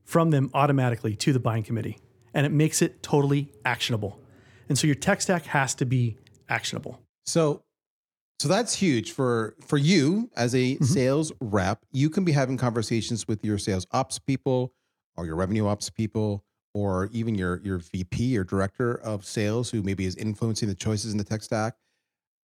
from 0.04 0.30
them 0.30 0.48
automatically 0.54 1.16
to 1.16 1.32
the 1.32 1.40
buying 1.40 1.64
committee. 1.64 1.98
And 2.34 2.46
it 2.46 2.52
makes 2.52 2.80
it 2.82 3.02
totally 3.02 3.50
actionable. 3.64 4.20
And 4.68 4.78
so 4.78 4.86
your 4.86 4.94
tech 4.94 5.22
stack 5.22 5.46
has 5.46 5.74
to 5.74 5.84
be 5.84 6.18
actionable. 6.48 7.00
So, 7.26 7.64
so 8.42 8.48
that's 8.48 8.74
huge 8.74 9.12
for 9.12 9.54
for 9.64 9.78
you 9.78 10.28
as 10.34 10.52
a 10.52 10.74
mm-hmm. 10.74 10.82
sales 10.82 11.30
rep. 11.40 11.78
You 11.92 12.10
can 12.10 12.24
be 12.24 12.32
having 12.32 12.56
conversations 12.56 13.28
with 13.28 13.44
your 13.44 13.56
sales 13.56 13.86
ops 13.92 14.18
people, 14.18 14.74
or 15.16 15.26
your 15.26 15.36
revenue 15.36 15.68
ops 15.68 15.88
people, 15.90 16.42
or 16.74 17.08
even 17.12 17.36
your 17.36 17.60
your 17.62 17.78
VP 17.78 18.36
or 18.36 18.42
director 18.42 18.96
of 18.96 19.24
sales, 19.24 19.70
who 19.70 19.84
maybe 19.84 20.06
is 20.06 20.16
influencing 20.16 20.68
the 20.68 20.74
choices 20.74 21.12
in 21.12 21.18
the 21.18 21.24
tech 21.24 21.44
stack. 21.44 21.74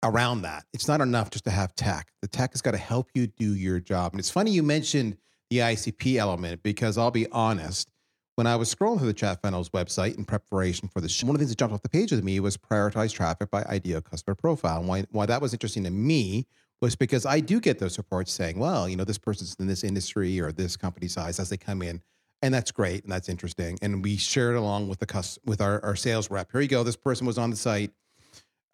Around 0.04 0.42
that, 0.42 0.66
it's 0.72 0.86
not 0.86 1.00
enough 1.00 1.30
just 1.30 1.42
to 1.46 1.50
have 1.50 1.74
tech. 1.74 2.12
The 2.22 2.28
tech 2.28 2.52
has 2.52 2.62
got 2.62 2.70
to 2.70 2.78
help 2.78 3.08
you 3.14 3.26
do 3.26 3.56
your 3.56 3.80
job. 3.80 4.12
And 4.12 4.20
it's 4.20 4.30
funny 4.30 4.52
you 4.52 4.62
mentioned 4.62 5.16
the 5.50 5.58
ICP 5.58 6.14
element 6.14 6.62
because 6.62 6.96
I'll 6.96 7.11
be 7.11 7.28
honest. 7.32 7.90
When 8.38 8.46
I 8.46 8.55
was 8.55 8.72
scrolling 8.72 8.98
through 8.98 9.09
the 9.09 9.14
Chat 9.14 9.42
Funnels 9.42 9.70
website 9.70 10.16
in 10.16 10.24
preparation 10.24 10.87
for 10.87 11.01
the 11.01 11.09
show, 11.09 11.27
one 11.27 11.35
of 11.35 11.40
the 11.40 11.42
things 11.42 11.51
that 11.51 11.59
jumped 11.59 11.74
off 11.74 11.83
the 11.83 11.88
page 11.88 12.12
with 12.12 12.22
me 12.22 12.38
was 12.38 12.57
prioritize 12.57 13.12
traffic 13.12 13.51
by 13.51 13.64
ideal 13.64 14.01
customer 14.01 14.37
profile. 14.37 14.79
And 14.79 14.87
why, 14.87 15.07
why 15.11 15.27
that 15.27 15.42
was 15.42 15.53
interesting 15.53 15.83
to 15.83 15.90
me 15.90 16.46
was 16.81 16.94
because 16.94 17.27
I 17.27 17.40
do 17.40 17.59
get 17.59 17.81
those 17.81 17.98
reports 17.98 18.31
saying, 18.31 18.57
well, 18.57 18.88
you 18.88 18.94
know, 18.94 19.03
this 19.03 19.18
person's 19.18 19.57
in 19.59 19.66
this 19.66 19.83
industry 19.83 20.38
or 20.38 20.53
this 20.53 20.77
company 20.77 21.09
size 21.09 21.40
as 21.40 21.48
they 21.48 21.57
come 21.57 21.83
in. 21.83 22.01
And 22.40 22.55
that's 22.55 22.70
great 22.70 23.03
and 23.03 23.12
that's 23.12 23.29
interesting. 23.29 23.77
And 23.83 24.05
we 24.05 24.16
share 24.16 24.53
it 24.53 24.57
along 24.57 24.88
with 24.88 25.01
the 25.01 25.07
cus- 25.07 25.40
with 25.44 25.61
our, 25.61 25.85
our 25.85 25.96
sales 25.96 26.31
rep. 26.31 26.53
Here 26.53 26.61
you 26.61 26.68
go. 26.68 26.85
This 26.85 26.94
person 26.94 27.27
was 27.27 27.38
on 27.38 27.51
the 27.51 27.57
site. 27.57 27.90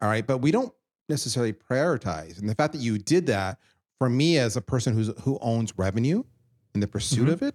All 0.02 0.10
right. 0.10 0.26
But 0.26 0.42
we 0.42 0.50
don't 0.50 0.74
necessarily 1.08 1.54
prioritize. 1.54 2.38
And 2.38 2.50
the 2.50 2.54
fact 2.54 2.74
that 2.74 2.82
you 2.82 2.98
did 2.98 3.28
that 3.28 3.58
for 3.96 4.10
me 4.10 4.36
as 4.36 4.58
a 4.58 4.60
person 4.60 4.92
who's 4.92 5.10
who 5.22 5.38
owns 5.40 5.72
revenue 5.78 6.22
in 6.74 6.80
the 6.80 6.86
pursuit 6.86 7.20
mm-hmm. 7.20 7.30
of 7.30 7.42
it, 7.42 7.54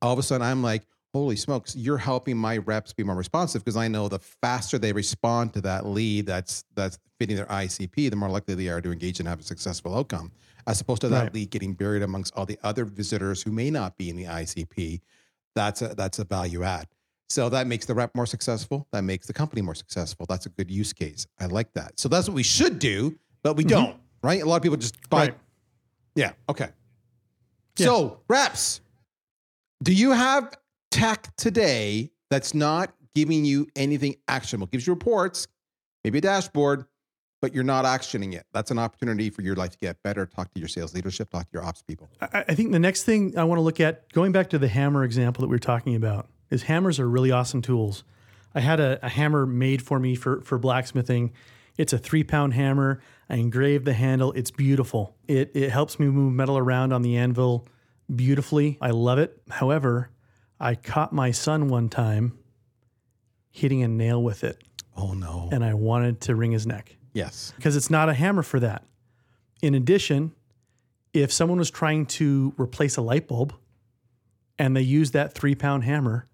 all 0.00 0.14
of 0.14 0.18
a 0.18 0.22
sudden 0.22 0.46
I'm 0.46 0.62
like, 0.62 0.84
holy 1.14 1.36
smokes, 1.36 1.76
you're 1.76 1.96
helping 1.96 2.36
my 2.36 2.58
reps 2.58 2.92
be 2.92 3.04
more 3.04 3.14
responsive 3.14 3.64
because 3.64 3.76
I 3.76 3.88
know 3.88 4.08
the 4.08 4.18
faster 4.18 4.78
they 4.78 4.92
respond 4.92 5.54
to 5.54 5.60
that 5.62 5.86
lead 5.86 6.26
that's 6.26 6.64
that's 6.74 6.98
fitting 7.18 7.36
their 7.36 7.46
ICP, 7.46 8.10
the 8.10 8.16
more 8.16 8.28
likely 8.28 8.54
they 8.54 8.68
are 8.68 8.80
to 8.80 8.90
engage 8.90 9.20
and 9.20 9.28
have 9.28 9.40
a 9.40 9.44
successful 9.44 9.96
outcome. 9.96 10.32
As 10.66 10.80
opposed 10.80 11.02
to 11.02 11.08
that 11.10 11.22
Right. 11.24 11.34
lead 11.34 11.50
getting 11.50 11.74
buried 11.74 12.02
amongst 12.02 12.34
all 12.34 12.46
the 12.46 12.58
other 12.62 12.84
visitors 12.84 13.42
who 13.42 13.52
may 13.52 13.70
not 13.70 13.96
be 13.96 14.10
in 14.10 14.16
the 14.16 14.26
ICP. 14.26 15.00
That's 15.54 15.82
a 15.82 15.94
that's 15.94 16.18
a 16.18 16.24
value 16.24 16.64
add. 16.64 16.88
So 17.28 17.48
that 17.48 17.66
makes 17.66 17.86
the 17.86 17.94
rep 17.94 18.14
more 18.14 18.26
successful. 18.26 18.86
That 18.92 19.04
makes 19.04 19.26
the 19.26 19.32
company 19.32 19.62
more 19.62 19.74
successful. 19.74 20.26
That's 20.28 20.46
a 20.46 20.50
good 20.50 20.70
use 20.70 20.92
case. 20.92 21.26
I 21.38 21.46
like 21.46 21.72
that. 21.74 21.98
So 21.98 22.08
that's 22.08 22.28
what 22.28 22.34
we 22.34 22.42
should 22.42 22.78
do, 22.78 23.16
but 23.42 23.56
we 23.56 23.64
mm-hmm. 23.64 23.70
don't, 23.70 23.96
right? 24.22 24.42
A 24.42 24.46
lot 24.46 24.56
of 24.56 24.62
people 24.62 24.76
just 24.76 25.08
buy. 25.08 25.26
Right. 25.26 25.34
Yeah. 26.16 26.32
Okay. 26.48 26.68
Yeah. 27.78 27.86
So 27.86 28.20
reps, 28.28 28.80
do 29.82 29.92
you 29.92 30.12
have 30.12 30.56
tech 30.94 31.34
today 31.36 32.10
that's 32.30 32.54
not 32.54 32.94
giving 33.14 33.44
you 33.44 33.66
anything 33.74 34.14
actionable? 34.28 34.68
Gives 34.68 34.86
you 34.86 34.92
reports, 34.92 35.48
maybe 36.04 36.18
a 36.18 36.20
dashboard, 36.20 36.84
but 37.42 37.52
you're 37.52 37.64
not 37.64 37.84
actioning 37.84 38.32
it. 38.32 38.46
That's 38.52 38.70
an 38.70 38.78
opportunity 38.78 39.28
for 39.28 39.42
your 39.42 39.56
life 39.56 39.72
to 39.72 39.78
get 39.78 40.00
better. 40.04 40.24
Talk 40.24 40.54
to 40.54 40.60
your 40.60 40.68
sales 40.68 40.94
leadership. 40.94 41.30
Talk 41.30 41.42
to 41.42 41.48
your 41.52 41.64
ops 41.64 41.82
people. 41.82 42.08
I, 42.20 42.44
I 42.48 42.54
think 42.54 42.70
the 42.70 42.78
next 42.78 43.02
thing 43.02 43.36
I 43.36 43.42
want 43.42 43.58
to 43.58 43.62
look 43.62 43.80
at, 43.80 44.12
going 44.12 44.30
back 44.30 44.50
to 44.50 44.58
the 44.58 44.68
hammer 44.68 45.02
example 45.02 45.42
that 45.42 45.48
we 45.48 45.54
were 45.54 45.58
talking 45.58 45.96
about, 45.96 46.28
is 46.50 46.62
hammers 46.62 47.00
are 47.00 47.08
really 47.08 47.32
awesome 47.32 47.60
tools. 47.60 48.04
I 48.54 48.60
had 48.60 48.78
a, 48.78 49.04
a 49.04 49.08
hammer 49.08 49.46
made 49.46 49.82
for 49.82 49.98
me 49.98 50.14
for, 50.14 50.42
for 50.42 50.58
blacksmithing. 50.58 51.32
It's 51.76 51.92
a 51.92 51.98
three 51.98 52.22
pound 52.22 52.54
hammer. 52.54 53.00
I 53.28 53.34
engraved 53.36 53.84
the 53.84 53.94
handle. 53.94 54.32
It's 54.32 54.52
beautiful. 54.52 55.16
It, 55.26 55.50
it 55.54 55.70
helps 55.70 55.98
me 55.98 56.06
move 56.06 56.32
metal 56.32 56.56
around 56.56 56.92
on 56.92 57.02
the 57.02 57.16
anvil 57.16 57.66
beautifully. 58.14 58.78
I 58.80 58.90
love 58.90 59.18
it. 59.18 59.42
However, 59.50 60.10
I 60.64 60.74
caught 60.76 61.12
my 61.12 61.30
son 61.30 61.68
one 61.68 61.90
time 61.90 62.38
hitting 63.50 63.82
a 63.82 63.88
nail 63.88 64.22
with 64.22 64.42
it, 64.42 64.62
Oh 64.96 65.12
no. 65.12 65.50
and 65.52 65.62
I 65.62 65.74
wanted 65.74 66.22
to 66.22 66.34
wring 66.34 66.52
his 66.52 66.66
neck 66.66 66.96
yes. 67.12 67.52
because 67.56 67.76
it's 67.76 67.90
not 67.90 68.08
a 68.08 68.14
hammer 68.14 68.42
for 68.42 68.58
that. 68.60 68.82
In 69.60 69.74
addition, 69.74 70.32
if 71.12 71.30
someone 71.30 71.58
was 71.58 71.70
trying 71.70 72.06
to 72.06 72.54
replace 72.56 72.96
a 72.96 73.02
light 73.02 73.28
bulb 73.28 73.52
and 74.58 74.74
they 74.74 74.80
use 74.80 75.10
that 75.10 75.34
three 75.34 75.54
pound 75.54 75.84
hammer, 75.84 76.26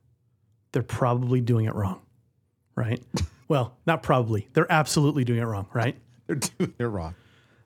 they're 0.70 0.84
probably 0.84 1.40
doing 1.40 1.66
it 1.66 1.74
wrong, 1.74 2.00
right? 2.76 3.02
well, 3.48 3.76
not 3.84 4.04
probably, 4.04 4.46
they're 4.52 4.70
absolutely 4.70 5.24
doing 5.24 5.40
it 5.40 5.44
wrong, 5.46 5.66
right? 5.74 5.96
They're 6.28 6.36
doing 6.36 6.74
it 6.78 6.84
wrong. 6.84 7.16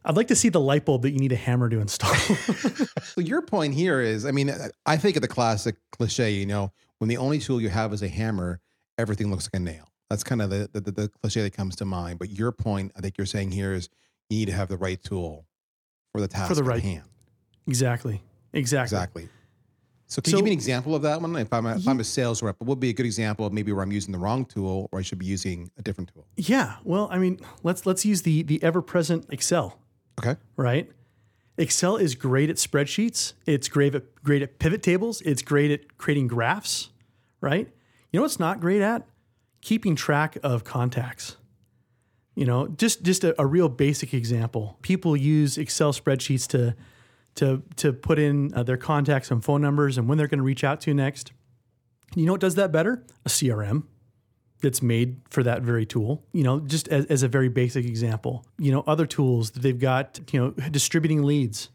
I'd 0.05 0.17
like 0.17 0.29
to 0.29 0.37
see 0.37 0.49
the 0.51 0.61
light 0.61 0.85
bulb 0.85 1.03
that 1.03 1.11
you 1.13 1.19
need 1.19 1.33
a 1.33 1.37
hammer 1.37 1.69
to 1.69 1.81
install. 1.81 2.15
So 3.15 3.21
your 3.21 3.43
point 3.43 3.75
here 3.75 4.01
is, 4.01 4.27
I 4.27 4.33
mean, 4.33 4.51
uh, 4.51 4.69
I 4.87 4.97
think 4.97 5.15
of 5.17 5.23
the 5.23 5.29
classic 5.29 5.77
cliche, 5.93 6.33
you 6.33 6.47
know, 6.47 6.73
when 6.99 7.09
the 7.09 7.17
only 7.17 7.39
tool 7.39 7.61
you 7.61 7.69
have 7.69 7.93
is 7.93 8.03
a 8.03 8.09
hammer, 8.09 8.61
everything 8.99 9.31
looks 9.31 9.45
like 9.47 9.61
a 9.61 9.63
nail. 9.63 9.89
That's 10.11 10.25
kind 10.25 10.43
of 10.43 10.51
the, 10.51 10.69
the, 10.73 10.81
the 10.81 11.09
cliche 11.23 11.43
that 11.43 11.53
comes 11.53 11.77
to 11.77 11.85
mind. 11.85 12.19
But 12.19 12.31
your 12.31 12.51
point, 12.53 12.93
I 12.97 13.01
think 13.01 13.17
you're 13.17 13.27
saying 13.27 13.53
here 13.53 13.73
is 13.73 13.89
you 14.31 14.39
need 14.39 14.47
to 14.47 14.53
have 14.53 14.69
the 14.69 14.77
right 14.77 15.01
tool 15.03 15.47
for 16.13 16.21
the 16.21 16.27
task 16.29 16.49
for 16.49 16.55
the 16.55 16.63
at 16.63 16.67
right- 16.67 16.83
hand. 16.83 17.05
exactly. 17.69 18.23
Exactly. 18.53 18.97
Exactly. 18.97 19.29
So 20.09 20.21
can 20.21 20.31
So- 20.33 20.37
you 20.39 20.43
give 20.43 20.45
me 20.47 20.51
an 20.53 20.59
example 20.59 20.95
of 20.95 21.03
that 21.03 21.21
one? 21.23 21.35
If 21.37 21.53
I'm 21.53 21.67
a, 21.67 21.77
if 21.77 21.87
I'm 21.89 22.01
a 22.01 22.05
sales 22.05 22.43
rep, 22.43 22.57
what 22.59 22.69
would 22.69 22.81
be 22.81 22.91
a 22.91 22.93
good 22.93 23.07
example 23.07 23.47
of 23.47 23.53
maybe 23.53 23.73
where 23.73 23.83
I'm 23.83 23.93
using 23.93 24.13
the 24.13 24.19
wrong 24.19 24.45
tool 24.45 24.89
or 24.93 24.99
I 24.99 25.03
should 25.03 25.19
be 25.19 25.27
using 25.27 25.71
a 25.79 25.83
different 25.83 26.13
tool? 26.13 26.27
Yeah. 26.37 26.77
Well, 26.85 27.09
I 27.13 27.19
mean, 27.19 27.39
let's 27.63 27.87
let's 27.87 28.05
use 28.05 28.23
the 28.23 28.43
the 28.43 28.63
ever 28.63 28.83
present 28.83 29.27
Excel. 29.31 29.79
Okay. 30.19 30.37
right? 30.57 30.91
Excel 31.57 31.97
is 31.97 32.15
great 32.15 32.51
at 32.51 32.57
spreadsheets. 32.57 33.35
It's 33.47 33.69
great 33.69 33.95
at 33.95 34.15
great 34.23 34.43
at 34.43 34.59
pivot 34.59 34.83
tables. 34.83 35.21
It's 35.23 35.43
great 35.43 35.71
at 35.71 35.99
creating 35.99 36.27
graphs, 36.27 36.91
right? 37.41 37.69
You 38.11 38.19
know 38.19 38.23
what's 38.23 38.41
not 38.41 38.61
great 38.61 38.83
at? 38.83 39.07
Keeping 39.61 39.95
track 39.95 40.37
of 40.43 40.65
contacts. 40.65 41.37
You 42.35 42.45
know, 42.45 42.67
just 42.69 43.03
just 43.03 43.23
a, 43.23 43.41
a 43.41 43.47
real 43.47 43.69
basic 43.69 44.13
example. 44.13 44.79
People 44.83 45.17
use 45.17 45.57
Excel 45.57 45.93
spreadsheets 45.93 46.49
to 46.49 46.75
to 47.37 47.63
to 47.77 47.93
put 47.93 48.19
in 48.19 48.53
uh, 48.55 48.65
their 48.65 48.77
contacts 48.77 49.31
and 49.31 49.45
phone 49.45 49.63
numbers 49.63 49.97
and 49.97 50.09
when 50.09 50.19
they're 50.19 50.29
going 50.29 50.39
to 50.39 50.45
reach 50.45 50.65
out 50.65 50.81
to 50.83 50.95
next. 50.95 51.33
You 52.17 52.27
know 52.27 52.33
what 52.33 52.41
does 52.41 52.57
that 52.57 52.73
better? 52.73 53.05
A 53.25 53.29
CRM. 53.29 53.85
That's 54.65 54.83
made 54.83 55.21
for 55.31 55.43
that 55.45 55.63
very 55.63 55.87
tool. 55.87 56.25
You 56.33 56.43
know, 56.43 56.61
just 56.61 56.89
as, 56.89 57.07
as 57.07 57.23
a 57.23 57.29
very 57.29 57.49
basic 57.49 57.85
example. 57.85 58.45
You 58.59 58.73
know, 58.73 58.83
other 58.87 59.07
tools 59.07 59.53
that 59.53 59.61
they've 59.61 59.79
got. 59.79 60.19
You 60.33 60.41
know, 60.41 60.51
distributing 60.71 61.23
leads. 61.23 61.69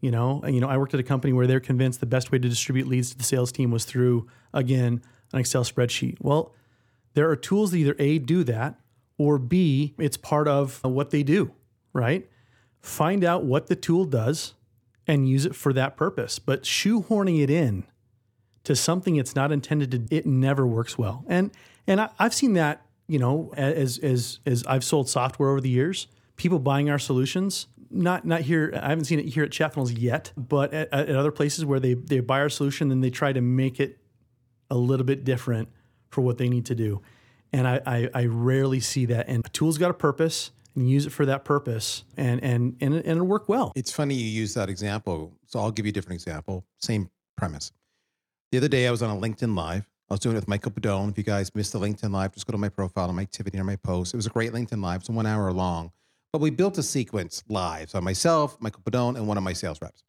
You 0.00 0.10
know, 0.10 0.44
you 0.46 0.60
know, 0.60 0.68
I 0.68 0.76
worked 0.76 0.92
at 0.92 1.00
a 1.00 1.04
company 1.04 1.32
where 1.32 1.46
they're 1.46 1.60
convinced 1.60 2.00
the 2.00 2.06
best 2.06 2.30
way 2.30 2.38
to 2.38 2.48
distribute 2.48 2.86
leads 2.86 3.10
to 3.10 3.18
the 3.18 3.24
sales 3.24 3.50
team 3.50 3.70
was 3.70 3.84
through 3.84 4.28
again 4.52 5.02
an 5.32 5.40
Excel 5.40 5.64
spreadsheet. 5.64 6.18
Well, 6.20 6.54
there 7.14 7.30
are 7.30 7.36
tools 7.36 7.70
that 7.70 7.78
either 7.78 7.96
a 7.98 8.18
do 8.18 8.44
that 8.44 8.78
or 9.18 9.38
b 9.38 9.94
it's 9.98 10.18
part 10.18 10.48
of 10.48 10.84
what 10.84 11.10
they 11.10 11.22
do. 11.22 11.52
Right. 11.92 12.28
Find 12.80 13.24
out 13.24 13.44
what 13.44 13.68
the 13.68 13.76
tool 13.76 14.04
does 14.04 14.52
and 15.06 15.28
use 15.28 15.46
it 15.46 15.56
for 15.56 15.72
that 15.72 15.96
purpose. 15.96 16.38
But 16.38 16.64
shoehorning 16.64 17.42
it 17.42 17.50
in 17.50 17.84
to 18.64 18.76
something 18.76 19.16
it's 19.16 19.34
not 19.34 19.50
intended 19.50 19.90
to, 19.92 20.14
it 20.14 20.26
never 20.26 20.66
works 20.66 20.98
well. 20.98 21.24
And 21.26 21.50
and 21.86 22.00
I, 22.00 22.10
have 22.18 22.34
seen 22.34 22.54
that, 22.54 22.86
you 23.06 23.18
know, 23.18 23.52
as 23.56 23.98
as 23.98 24.40
as 24.46 24.64
I've 24.66 24.84
sold 24.84 25.08
software 25.08 25.50
over 25.50 25.60
the 25.60 25.68
years, 25.68 26.06
people 26.36 26.58
buying 26.58 26.90
our 26.90 26.98
solutions. 26.98 27.66
Not 27.90 28.24
not 28.24 28.42
here. 28.42 28.72
I 28.82 28.88
haven't 28.88 29.04
seen 29.04 29.20
it 29.20 29.26
here 29.26 29.44
at 29.44 29.52
Chat 29.52 29.74
Funnels 29.74 29.92
yet, 29.92 30.32
but 30.36 30.74
at, 30.74 30.92
at 30.92 31.10
other 31.10 31.30
places 31.30 31.64
where 31.64 31.78
they 31.78 31.94
they 31.94 32.20
buy 32.20 32.40
our 32.40 32.48
solution 32.48 32.90
and 32.90 33.02
they 33.02 33.10
try 33.10 33.32
to 33.32 33.40
make 33.40 33.78
it 33.78 33.98
a 34.70 34.76
little 34.76 35.06
bit 35.06 35.24
different 35.24 35.68
for 36.10 36.22
what 36.22 36.38
they 36.38 36.48
need 36.48 36.66
to 36.66 36.74
do. 36.74 37.00
And 37.52 37.66
I, 37.66 37.80
I, 37.86 38.10
I 38.12 38.26
rarely 38.26 38.80
see 38.80 39.06
that. 39.06 39.28
And 39.28 39.46
a 39.46 39.48
tool's 39.50 39.78
got 39.78 39.90
a 39.90 39.94
purpose 39.94 40.50
and 40.74 40.90
use 40.90 41.06
it 41.06 41.10
for 41.10 41.26
that 41.26 41.44
purpose 41.44 42.04
and 42.16 42.42
and 42.42 42.76
and, 42.80 42.94
and 42.94 43.06
it'll 43.06 43.26
work 43.26 43.48
well. 43.48 43.72
It's 43.76 43.92
funny 43.92 44.14
you 44.14 44.28
use 44.28 44.54
that 44.54 44.68
example. 44.68 45.32
So 45.46 45.60
I'll 45.60 45.70
give 45.70 45.86
you 45.86 45.90
a 45.90 45.92
different 45.92 46.20
example. 46.20 46.64
Same 46.80 47.08
premise. 47.36 47.72
The 48.52 48.58
other 48.58 48.68
day 48.68 48.86
I 48.86 48.90
was 48.90 49.02
on 49.02 49.16
a 49.16 49.20
LinkedIn 49.20 49.56
Live. 49.56 49.88
I 50.08 50.14
was 50.14 50.20
doing 50.20 50.36
it 50.36 50.38
with 50.38 50.48
Michael 50.48 50.70
Pedone. 50.70 51.10
If 51.10 51.18
you 51.18 51.24
guys 51.24 51.52
missed 51.52 51.72
the 51.72 51.80
LinkedIn 51.80 52.12
Live, 52.12 52.32
just 52.32 52.46
go 52.46 52.52
to 52.52 52.58
my 52.58 52.68
profile 52.68 53.08
on 53.08 53.16
my 53.16 53.22
activity 53.22 53.58
or 53.58 53.64
my 53.64 53.74
post. 53.74 54.14
It 54.14 54.16
was 54.16 54.26
a 54.26 54.30
great 54.30 54.52
LinkedIn 54.52 54.80
Live. 54.80 55.00
It's 55.00 55.10
one 55.10 55.26
hour 55.26 55.52
long. 55.52 55.90
But 56.32 56.40
we 56.40 56.50
built 56.50 56.78
a 56.78 56.82
sequence 56.84 57.42
live. 57.48 57.90
So 57.90 58.00
myself, 58.00 58.56
Michael 58.60 58.82
Pedone, 58.84 59.16
and 59.16 59.26
one 59.26 59.36
of 59.36 59.42
my 59.42 59.52
sales 59.52 59.82
reps. 59.82 60.04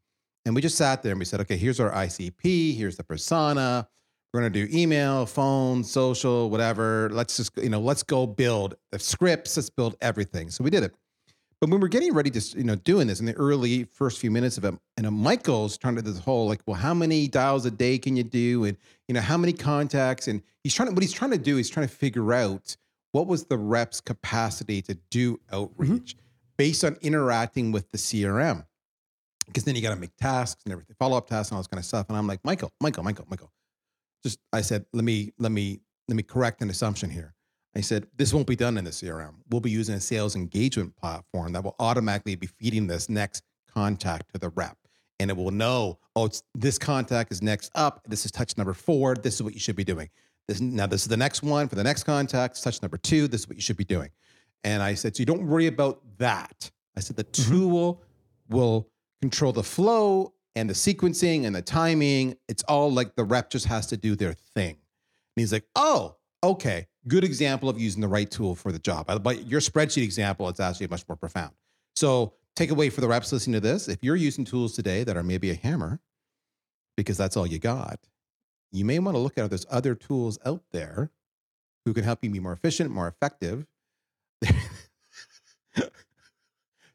And 0.46 0.54
we 0.54 0.62
just 0.62 0.78
sat 0.78 1.02
there 1.02 1.14
and 1.14 1.20
we 1.20 1.26
said, 1.26 1.42
okay, 1.42 1.58
here's 1.58 1.80
our 1.80 1.92
ICP, 1.92 2.78
here's 2.78 2.96
the 2.96 3.04
persona. 3.04 3.88
We're 4.32 4.42
gonna 4.42 4.52
do 4.52 4.68
email, 4.72 5.26
phone, 5.26 5.84
social, 5.84 6.52
whatever. 6.52 7.10
Let's 7.12 7.38
just, 7.38 7.58
you 7.58 7.70
know, 7.70 7.80
let's 7.80 8.04
go 8.04 8.28
build 8.28 8.76
the 8.92 9.00
scripts, 9.00 9.58
let's 9.58 9.72
build 9.72 9.96
everything. 10.00 10.52
So 10.52 10.64
we 10.64 10.70
did 10.70 10.84
it. 10.84 10.94
But 11.60 11.72
when 11.72 11.80
we're 11.80 11.88
getting 11.88 12.14
ready 12.14 12.30
to, 12.30 12.58
you 12.58 12.64
know, 12.64 12.76
doing 12.76 13.08
this 13.08 13.20
in 13.20 13.26
the 13.26 13.34
early 13.34 13.86
first 13.86 14.20
few 14.20 14.30
minutes 14.30 14.58
of 14.60 14.66
it, 14.66 14.76
and 14.96 15.12
Michael's 15.12 15.78
trying 15.78 15.96
to 15.96 16.04
do 16.04 16.12
this 16.12 16.20
whole 16.20 16.48
like, 16.48 16.62
well, 16.68 16.76
how 16.76 16.94
many 16.94 17.28
dials 17.28 17.66
a 17.66 17.72
day 17.72 17.98
can 17.98 18.16
you 18.16 18.24
do, 18.24 18.66
and 18.66 18.78
you 19.08 19.16
know, 19.16 19.22
how 19.22 19.38
many 19.38 19.54
contacts, 19.54 20.28
and 20.28 20.44
he's 20.64 20.74
trying 20.74 20.90
to, 20.90 20.94
what 20.94 21.02
he's 21.02 21.14
trying 21.14 21.32
to 21.32 21.38
do 21.38 21.58
is 21.58 21.70
trying 21.70 21.88
to 21.88 21.94
figure 21.94 22.32
out 22.32 22.78
what 23.12 23.26
was 23.26 23.46
the 23.46 23.58
rep's 23.58 24.00
capacity 24.02 24.82
to 24.84 24.94
do 25.10 25.40
outreach 25.52 26.16
mm-hmm. 26.16 26.20
based 26.58 26.84
on 26.84 26.96
interacting 27.02 27.72
with 27.72 27.90
the 27.92 27.98
CRM, 27.98 28.64
because 29.48 29.64
then 29.64 29.76
you 29.76 29.82
got 29.82 29.96
to 29.96 30.00
make 30.00 30.16
tasks 30.18 30.62
and 30.64 30.72
everything, 30.72 30.96
follow 31.00 31.18
up 31.18 31.28
tasks 31.28 31.50
and 31.50 31.56
all 31.56 31.62
this 31.62 31.68
kind 31.68 31.80
of 31.80 31.86
stuff. 31.86 32.06
And 32.10 32.18
I'm 32.18 32.28
like, 32.28 32.44
Michael, 32.44 32.72
Michael, 32.80 33.04
Michael, 33.04 33.26
Michael, 33.30 33.52
just 34.24 34.40
I 34.54 34.62
said, 34.62 34.86
let 34.94 35.04
me, 35.04 35.32
let 35.40 35.52
me, 35.52 35.80
let 36.08 36.16
me 36.16 36.24
correct 36.24 36.62
an 36.62 36.70
assumption 36.70 37.10
here 37.10 37.34
I 37.78 37.82
said, 37.82 38.08
this 38.18 38.34
won't 38.34 38.48
be 38.48 38.56
done 38.56 38.76
in 38.78 38.86
the 38.86 38.90
CRM. 38.90 39.36
We'll 39.52 39.62
be 39.62 39.70
using 39.70 39.94
a 39.94 40.00
sales 40.00 40.36
engagement 40.36 40.96
platform 40.96 41.54
that 41.54 41.64
will 41.64 41.76
automatically 41.80 42.36
be 42.36 42.48
feeding 42.48 42.88
this 42.88 43.08
next 43.08 43.44
contact 43.72 44.34
to 44.34 44.40
the 44.40 44.50
rep. 44.50 44.76
And 45.20 45.30
it 45.30 45.38
will 45.38 45.52
know, 45.52 46.00
oh, 46.16 46.26
it's, 46.26 46.42
this 46.56 46.80
contact 46.80 47.32
is 47.32 47.44
next 47.44 47.72
up. 47.76 48.02
This 48.08 48.26
is 48.26 48.32
touch 48.32 48.58
number 48.58 48.74
four. 48.74 49.14
This 49.14 49.36
is 49.36 49.44
what 49.44 49.54
you 49.54 49.60
should 49.60 49.76
be 49.76 49.84
doing. 49.84 50.10
This, 50.48 50.60
now, 50.60 50.88
this 50.88 51.04
is 51.04 51.08
the 51.08 51.18
next 51.18 51.44
one 51.44 51.68
for 51.68 51.76
the 51.76 51.84
next 51.84 52.04
contact. 52.04 52.62
touch 52.64 52.82
number 52.82 52.98
two. 52.98 53.28
This 53.28 53.42
is 53.42 53.48
what 53.48 53.58
you 53.58 53.62
should 53.62 53.78
be 53.78 53.86
doing. 53.86 54.10
And 54.64 54.82
I 54.82 54.96
said, 54.96 55.16
so 55.16 55.22
you 55.22 55.26
don't 55.28 55.46
worry 55.46 55.68
about 55.68 56.02
that. 56.18 56.72
I 56.96 57.00
said, 57.00 57.16
the 57.16 57.26
mm-hmm. 57.26 57.52
tool 57.52 58.02
will 58.50 58.90
control 59.22 59.52
the 59.52 59.64
flow 59.64 60.34
and 60.56 60.68
the 60.68 60.74
sequencing 60.74 61.46
and 61.46 61.56
the 61.56 61.62
timing. 61.62 62.38
It's 62.48 62.64
all 62.64 62.92
like 62.92 63.16
the 63.16 63.24
rep 63.24 63.52
just 63.52 63.68
has 63.68 63.86
to 63.88 63.98
do 63.98 64.16
their 64.16 64.34
thing. 64.34 64.72
And 64.72 65.42
he's 65.42 65.54
like, 65.54 65.66
oh, 65.76 66.17
okay 66.44 66.88
good 67.08 67.24
example 67.24 67.70
of 67.70 67.80
using 67.80 68.02
the 68.02 68.08
right 68.08 68.30
tool 68.30 68.56
for 68.56 68.72
the 68.72 68.80
job. 68.80 69.06
But 69.24 69.48
your 69.48 69.62
spreadsheet 69.62 70.04
example, 70.04 70.50
it's 70.50 70.60
actually 70.60 70.88
much 70.88 71.08
more 71.08 71.16
profound. 71.16 71.54
So 71.96 72.34
take 72.56 72.70
away 72.70 72.90
for 72.90 73.02
the 73.02 73.08
reps 73.08 73.32
listening 73.32 73.54
to 73.54 73.60
this. 73.60 73.88
If 73.88 74.04
you're 74.04 74.16
using 74.16 74.46
tools 74.46 74.74
today 74.74 75.04
that 75.04 75.18
are 75.18 75.24
maybe 75.24 75.50
a 75.50 75.56
hammer, 75.56 76.00
because 76.96 77.18
that's 77.18 77.38
all 77.38 77.48
you 77.48 77.60
got, 77.60 78.00
you 78.72 78.84
may 78.84 79.00
want 79.00 79.16
to 79.16 79.20
look 79.20 79.38
at 79.38 79.50
there's 79.50 79.66
other 79.70 79.96
tools 79.96 80.38
out 80.46 80.64
there 80.72 81.12
who 81.86 81.94
can 81.94 82.04
help 82.04 82.24
you 82.24 82.30
be 82.30 82.40
more 82.40 82.54
efficient, 82.54 82.92
more 82.92 83.08
effective. 83.08 83.66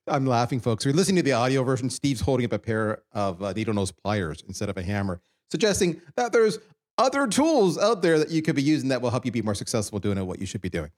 I'm 0.06 0.26
laughing, 0.26 0.60
folks. 0.60 0.84
We're 0.84 0.92
listening 0.92 1.16
to 1.16 1.22
the 1.22 1.32
audio 1.32 1.62
version. 1.62 1.88
Steve's 1.88 2.20
holding 2.20 2.44
up 2.44 2.52
a 2.52 2.58
pair 2.58 3.02
of 3.12 3.42
uh, 3.42 3.52
needle 3.52 3.72
nose 3.72 3.92
pliers 3.92 4.42
instead 4.46 4.68
of 4.68 4.76
a 4.76 4.82
hammer, 4.82 5.20
suggesting 5.50 6.02
that 6.16 6.32
there's 6.32 6.58
other 6.98 7.26
tools 7.26 7.78
out 7.78 8.02
there 8.02 8.18
that 8.18 8.30
you 8.30 8.42
could 8.42 8.56
be 8.56 8.62
using 8.62 8.88
that 8.90 9.02
will 9.02 9.10
help 9.10 9.24
you 9.24 9.32
be 9.32 9.42
more 9.42 9.54
successful 9.54 9.98
doing 9.98 10.24
what 10.26 10.38
you 10.38 10.46
should 10.46 10.60
be 10.60 10.70
doing. 10.70 10.90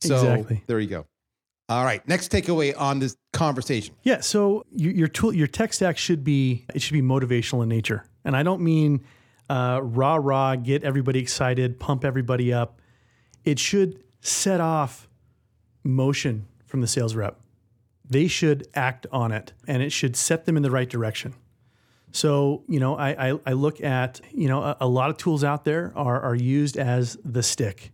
So 0.00 0.16
exactly. 0.16 0.62
there 0.66 0.80
you 0.80 0.88
go. 0.88 1.06
All 1.68 1.84
right. 1.84 2.06
Next 2.06 2.30
takeaway 2.30 2.74
on 2.78 3.00
this 3.00 3.16
conversation. 3.32 3.94
Yeah. 4.02 4.20
So 4.20 4.64
your, 4.70 4.92
your 4.92 5.08
tool, 5.08 5.32
your 5.32 5.48
tech 5.48 5.72
stack 5.72 5.98
should 5.98 6.22
be 6.22 6.64
it 6.74 6.82
should 6.82 6.92
be 6.92 7.02
motivational 7.02 7.62
in 7.62 7.68
nature, 7.68 8.04
and 8.24 8.36
I 8.36 8.42
don't 8.42 8.60
mean 8.60 9.04
uh, 9.50 9.80
rah 9.82 10.16
rah, 10.16 10.56
get 10.56 10.84
everybody 10.84 11.18
excited, 11.18 11.80
pump 11.80 12.04
everybody 12.04 12.52
up. 12.52 12.80
It 13.44 13.58
should 13.58 14.02
set 14.20 14.60
off 14.60 15.08
motion 15.82 16.46
from 16.66 16.80
the 16.82 16.86
sales 16.86 17.14
rep. 17.14 17.40
They 18.08 18.28
should 18.28 18.68
act 18.74 19.06
on 19.10 19.32
it, 19.32 19.52
and 19.66 19.82
it 19.82 19.90
should 19.90 20.14
set 20.14 20.44
them 20.44 20.56
in 20.56 20.62
the 20.62 20.70
right 20.70 20.88
direction. 20.88 21.34
So, 22.16 22.64
you 22.66 22.80
know, 22.80 22.96
I, 22.96 23.32
I, 23.32 23.38
I 23.44 23.52
look 23.52 23.82
at, 23.82 24.22
you 24.32 24.48
know, 24.48 24.62
a, 24.62 24.76
a, 24.80 24.88
lot 24.88 25.10
of 25.10 25.18
tools 25.18 25.44
out 25.44 25.66
there 25.66 25.92
are, 25.94 26.18
are 26.18 26.34
used 26.34 26.78
as 26.78 27.18
the 27.22 27.42
stick. 27.42 27.92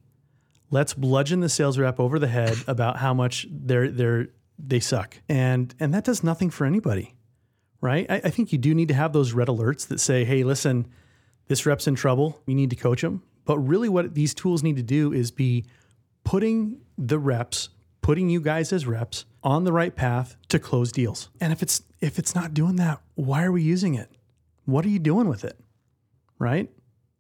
Let's 0.71 0.95
bludgeon 0.95 1.41
the 1.41 1.49
sales 1.49 1.77
rep 1.77 1.99
over 1.99 2.21
the 2.21 2.29
head 2.29 2.57
about 2.69 2.99
how 2.99 3.15
much 3.15 3.49
they're, 3.51 3.91
they're, 3.91 4.29
they 4.65 4.79
suck. 4.79 5.21
And, 5.29 5.75
and 5.81 5.93
that 5.93 6.05
does 6.05 6.23
nothing 6.23 6.51
for 6.51 6.65
anybody, 6.65 7.17
right? 7.81 8.07
I, 8.09 8.21
I 8.23 8.31
think 8.31 8.53
you 8.53 8.59
do 8.59 8.77
need 8.77 8.87
to 8.89 8.95
have 8.95 9.13
those 9.13 9.33
red 9.33 9.49
alerts 9.49 9.89
that 9.89 9.99
say, 9.99 10.25
hey, 10.25 10.45
listen, 10.45 10.87
this 11.49 11.67
rep's 11.67 11.89
in 11.89 11.97
trouble. 11.97 12.41
We 12.47 12.55
need 12.55 12.71
to 12.71 12.77
coach 12.77 13.03
them. 13.03 13.25
But 13.45 13.59
really, 13.59 13.89
what 13.89 14.15
these 14.15 14.35
tools 14.35 14.63
need 14.63 14.77
to 14.77 14.85
do 14.85 15.13
is 15.13 15.33
be 15.33 15.65
putting 16.23 16.81
the 16.97 17.19
reps, 17.19 17.71
putting 18.03 18.29
you 18.29 18.41
guys 18.41 18.73
as 18.73 18.87
reps 18.87 19.25
on 19.43 19.65
the 19.65 19.73
right 19.73 19.95
path 19.95 20.37
to 20.49 20.59
close 20.59 20.93
deals. 20.93 21.31
And 21.41 21.53
if 21.53 21.63
it's 21.63 21.83
if 22.01 22.19
it's 22.19 22.35
not 22.35 22.53
doing 22.53 22.77
that, 22.77 23.01
why 23.15 23.45
are 23.45 23.53
we 23.53 23.63
using 23.63 23.95
it? 23.95 24.11
What 24.67 24.85
are 24.85 24.89
you 24.89 24.99
doing 24.99 25.29
with 25.29 25.45
it? 25.45 25.59
Right? 26.39 26.71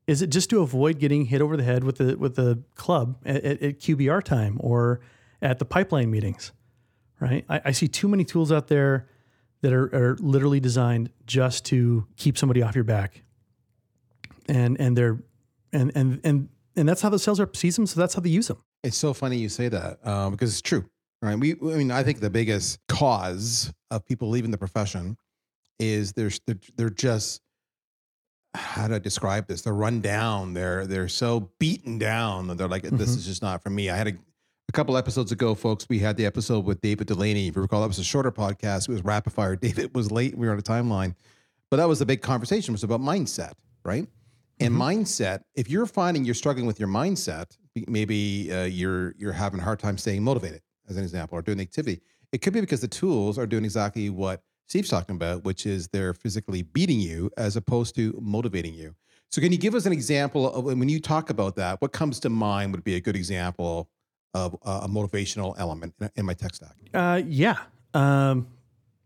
Is 0.06 0.20
it 0.20 0.30
just 0.30 0.50
to 0.50 0.60
avoid 0.60 0.98
getting 0.98 1.26
hit 1.26 1.40
over 1.40 1.56
the 1.56 1.62
head 1.62 1.84
with 1.84 1.98
the 1.98 2.16
with 2.16 2.34
the 2.34 2.62
club 2.74 3.16
at, 3.24 3.44
at, 3.44 3.78
QBR 3.78 4.22
time 4.22 4.58
or 4.60 5.00
at 5.40 5.58
the 5.58 5.64
pipeline 5.64 6.10
meetings? 6.10 6.52
Right? 7.20 7.44
I, 7.48 7.62
I 7.66 7.70
see 7.70 7.86
too 7.86 8.08
many 8.08 8.24
tools 8.24 8.50
out 8.50 8.66
there 8.66 9.08
that 9.60 9.72
are, 9.72 9.84
are 9.94 10.16
literally 10.18 10.58
designed 10.58 11.10
just 11.24 11.64
to 11.66 12.06
keep 12.16 12.36
somebody 12.36 12.62
off 12.62 12.74
your 12.74 12.84
back. 12.84 13.22
And 14.48 14.78
and 14.80 14.96
they're 14.96 15.22
and 15.72 15.92
and 15.94 16.20
and 16.24 16.48
and 16.74 16.88
that's 16.88 17.02
how 17.02 17.08
the 17.08 17.18
sales 17.18 17.38
rep 17.38 17.56
sees 17.56 17.76
them. 17.76 17.86
So 17.86 18.00
that's 18.00 18.14
how 18.14 18.20
they 18.20 18.30
use 18.30 18.48
them. 18.48 18.58
It's 18.82 18.96
so 18.96 19.14
funny 19.14 19.38
you 19.38 19.48
say 19.48 19.68
that 19.68 20.04
um, 20.06 20.32
because 20.32 20.50
it's 20.50 20.62
true 20.62 20.84
right? 21.22 21.38
We, 21.38 21.52
I 21.52 21.76
mean, 21.76 21.90
I 21.90 22.02
think 22.02 22.20
the 22.20 22.28
biggest 22.28 22.80
cause 22.88 23.72
of 23.90 24.04
people 24.04 24.28
leaving 24.28 24.50
the 24.50 24.58
profession 24.58 25.16
is 25.78 26.12
they're 26.12 26.30
they're, 26.46 26.58
they're 26.76 26.90
just 26.90 27.40
how 28.54 28.86
do 28.86 28.96
I 28.96 28.98
describe 28.98 29.46
this? 29.46 29.62
They're 29.62 29.72
run 29.72 30.02
down. 30.02 30.52
They're 30.52 30.86
they're 30.86 31.08
so 31.08 31.50
beaten 31.58 31.98
down 31.98 32.48
that 32.48 32.58
they're 32.58 32.68
like, 32.68 32.82
this 32.82 32.92
mm-hmm. 32.92 33.02
is 33.02 33.24
just 33.24 33.40
not 33.40 33.62
for 33.62 33.70
me. 33.70 33.88
I 33.88 33.96
had 33.96 34.08
a, 34.08 34.12
a 34.68 34.72
couple 34.72 34.96
episodes 34.96 35.32
ago, 35.32 35.54
folks. 35.54 35.88
We 35.88 36.00
had 36.00 36.16
the 36.16 36.26
episode 36.26 36.66
with 36.66 36.80
David 36.82 37.06
Delaney. 37.06 37.48
If 37.48 37.56
you 37.56 37.62
recall, 37.62 37.80
that 37.80 37.88
was 37.88 37.98
a 37.98 38.04
shorter 38.04 38.32
podcast. 38.32 38.88
It 38.88 38.92
was 38.92 39.04
rapid 39.04 39.32
fire. 39.32 39.56
David 39.56 39.94
was 39.94 40.10
late. 40.10 40.36
We 40.36 40.46
were 40.46 40.52
on 40.52 40.58
a 40.58 40.62
timeline, 40.62 41.14
but 41.70 41.78
that 41.78 41.88
was 41.88 42.00
the 42.00 42.06
big 42.06 42.20
conversation. 42.20 42.72
It 42.72 42.76
was 42.76 42.84
about 42.84 43.00
mindset, 43.00 43.52
right? 43.84 44.06
And 44.60 44.74
mm-hmm. 44.74 44.82
mindset. 44.82 45.42
If 45.54 45.70
you're 45.70 45.86
finding 45.86 46.24
you're 46.24 46.34
struggling 46.34 46.66
with 46.66 46.78
your 46.78 46.90
mindset, 46.90 47.56
maybe 47.88 48.52
uh, 48.52 48.64
you're 48.64 49.14
you're 49.16 49.32
having 49.32 49.60
a 49.60 49.62
hard 49.62 49.78
time 49.78 49.98
staying 49.98 50.22
motivated 50.22 50.62
as 50.88 50.96
an 50.96 51.02
example, 51.02 51.38
or 51.38 51.42
doing 51.42 51.58
the 51.58 51.62
activity. 51.62 52.00
It 52.32 52.42
could 52.42 52.52
be 52.52 52.60
because 52.60 52.80
the 52.80 52.88
tools 52.88 53.38
are 53.38 53.46
doing 53.46 53.64
exactly 53.64 54.10
what 54.10 54.42
Steve's 54.68 54.88
talking 54.88 55.16
about, 55.16 55.44
which 55.44 55.66
is 55.66 55.88
they're 55.88 56.14
physically 56.14 56.62
beating 56.62 57.00
you 57.00 57.30
as 57.36 57.56
opposed 57.56 57.94
to 57.96 58.18
motivating 58.20 58.74
you. 58.74 58.94
So, 59.30 59.40
can 59.40 59.52
you 59.52 59.58
give 59.58 59.74
us 59.74 59.86
an 59.86 59.92
example 59.92 60.52
of 60.52 60.64
when 60.64 60.88
you 60.88 61.00
talk 61.00 61.30
about 61.30 61.56
that? 61.56 61.80
What 61.80 61.92
comes 61.92 62.20
to 62.20 62.30
mind 62.30 62.72
would 62.72 62.84
be 62.84 62.96
a 62.96 63.00
good 63.00 63.16
example 63.16 63.88
of 64.34 64.54
a 64.62 64.88
motivational 64.88 65.54
element 65.58 65.94
in 66.16 66.24
my 66.24 66.34
tech 66.34 66.54
stack? 66.54 66.74
Uh, 66.94 67.20
yeah. 67.26 67.58
Um, 67.94 68.46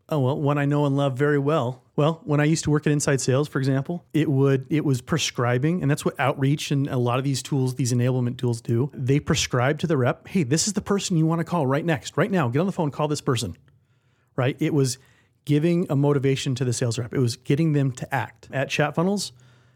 Oh 0.09 0.19
well, 0.19 0.39
one 0.39 0.57
I 0.57 0.65
know 0.65 0.85
and 0.85 0.95
love 0.95 1.17
very 1.17 1.39
well. 1.39 1.83
Well, 1.97 2.21
when 2.23 2.39
I 2.39 2.45
used 2.45 2.63
to 2.63 2.69
work 2.69 2.87
at 2.87 2.93
Inside 2.93 3.19
Sales, 3.19 3.47
for 3.47 3.59
example, 3.59 4.05
it 4.13 4.29
would 4.29 4.65
it 4.69 4.85
was 4.85 5.01
prescribing, 5.01 5.81
and 5.81 5.91
that's 5.91 6.05
what 6.05 6.17
outreach 6.19 6.71
and 6.71 6.87
a 6.87 6.97
lot 6.97 7.17
of 7.17 7.25
these 7.25 7.43
tools, 7.43 7.75
these 7.75 7.91
enablement 7.91 8.37
tools 8.37 8.61
do. 8.61 8.89
They 8.93 9.19
prescribe 9.19 9.79
to 9.79 9.87
the 9.87 9.97
rep, 9.97 10.27
hey, 10.27 10.43
this 10.43 10.67
is 10.67 10.73
the 10.73 10.81
person 10.81 11.17
you 11.17 11.25
want 11.25 11.39
to 11.39 11.45
call 11.45 11.67
right 11.67 11.83
next, 11.83 12.15
right 12.15 12.31
now. 12.31 12.47
Get 12.47 12.59
on 12.59 12.67
the 12.67 12.71
phone, 12.71 12.91
call 12.91 13.07
this 13.07 13.21
person. 13.21 13.57
Right? 14.35 14.55
It 14.59 14.73
was 14.73 14.97
giving 15.43 15.87
a 15.89 15.95
motivation 15.95 16.55
to 16.55 16.65
the 16.65 16.73
sales 16.73 16.99
rep. 16.99 17.13
It 17.13 17.19
was 17.19 17.35
getting 17.35 17.73
them 17.73 17.91
to 17.93 18.13
act. 18.13 18.47
At 18.51 18.69
Chat 18.69 18.95
Funnels, 18.95 19.31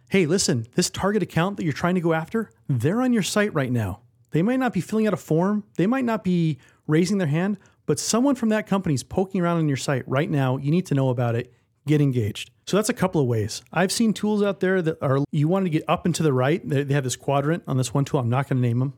hey, 0.09 0.25
listen, 0.25 0.67
this 0.75 0.89
target 0.89 1.23
account 1.23 1.57
that 1.57 1.63
you're 1.63 1.73
trying 1.73 1.95
to 1.95 2.01
go 2.01 2.13
after, 2.13 2.51
they're 2.69 3.01
on 3.01 3.11
your 3.11 3.23
site 3.23 3.53
right 3.53 3.71
now. 3.71 4.01
They 4.31 4.41
might 4.41 4.59
not 4.59 4.71
be 4.71 4.81
filling 4.81 5.07
out 5.07 5.13
a 5.13 5.17
form, 5.17 5.63
they 5.75 5.87
might 5.87 6.05
not 6.05 6.23
be 6.23 6.57
raising 6.87 7.17
their 7.17 7.27
hand, 7.27 7.57
but 7.91 7.99
someone 7.99 8.35
from 8.35 8.47
that 8.47 8.67
company 8.67 8.95
is 8.95 9.03
poking 9.03 9.41
around 9.41 9.57
on 9.57 9.67
your 9.67 9.75
site 9.75 10.07
right 10.07 10.31
now. 10.31 10.55
You 10.55 10.71
need 10.71 10.85
to 10.85 10.95
know 10.95 11.09
about 11.09 11.35
it. 11.35 11.51
Get 11.85 11.99
engaged. 11.99 12.49
So 12.65 12.77
that's 12.77 12.87
a 12.87 12.93
couple 12.93 13.19
of 13.19 13.27
ways. 13.27 13.61
I've 13.73 13.91
seen 13.91 14.13
tools 14.13 14.41
out 14.41 14.61
there 14.61 14.81
that 14.81 15.03
are 15.03 15.19
you 15.29 15.49
want 15.49 15.65
to 15.65 15.69
get 15.69 15.83
up 15.89 16.05
and 16.05 16.15
to 16.15 16.23
the 16.23 16.31
right. 16.31 16.61
They, 16.63 16.85
have 16.93 17.03
this 17.03 17.17
quadrant 17.17 17.63
on 17.67 17.75
this 17.75 17.93
one 17.93 18.05
tool. 18.05 18.21
I'm 18.21 18.29
not 18.29 18.47
going 18.47 18.61
to 18.61 18.65
name 18.65 18.79
them, 18.79 18.93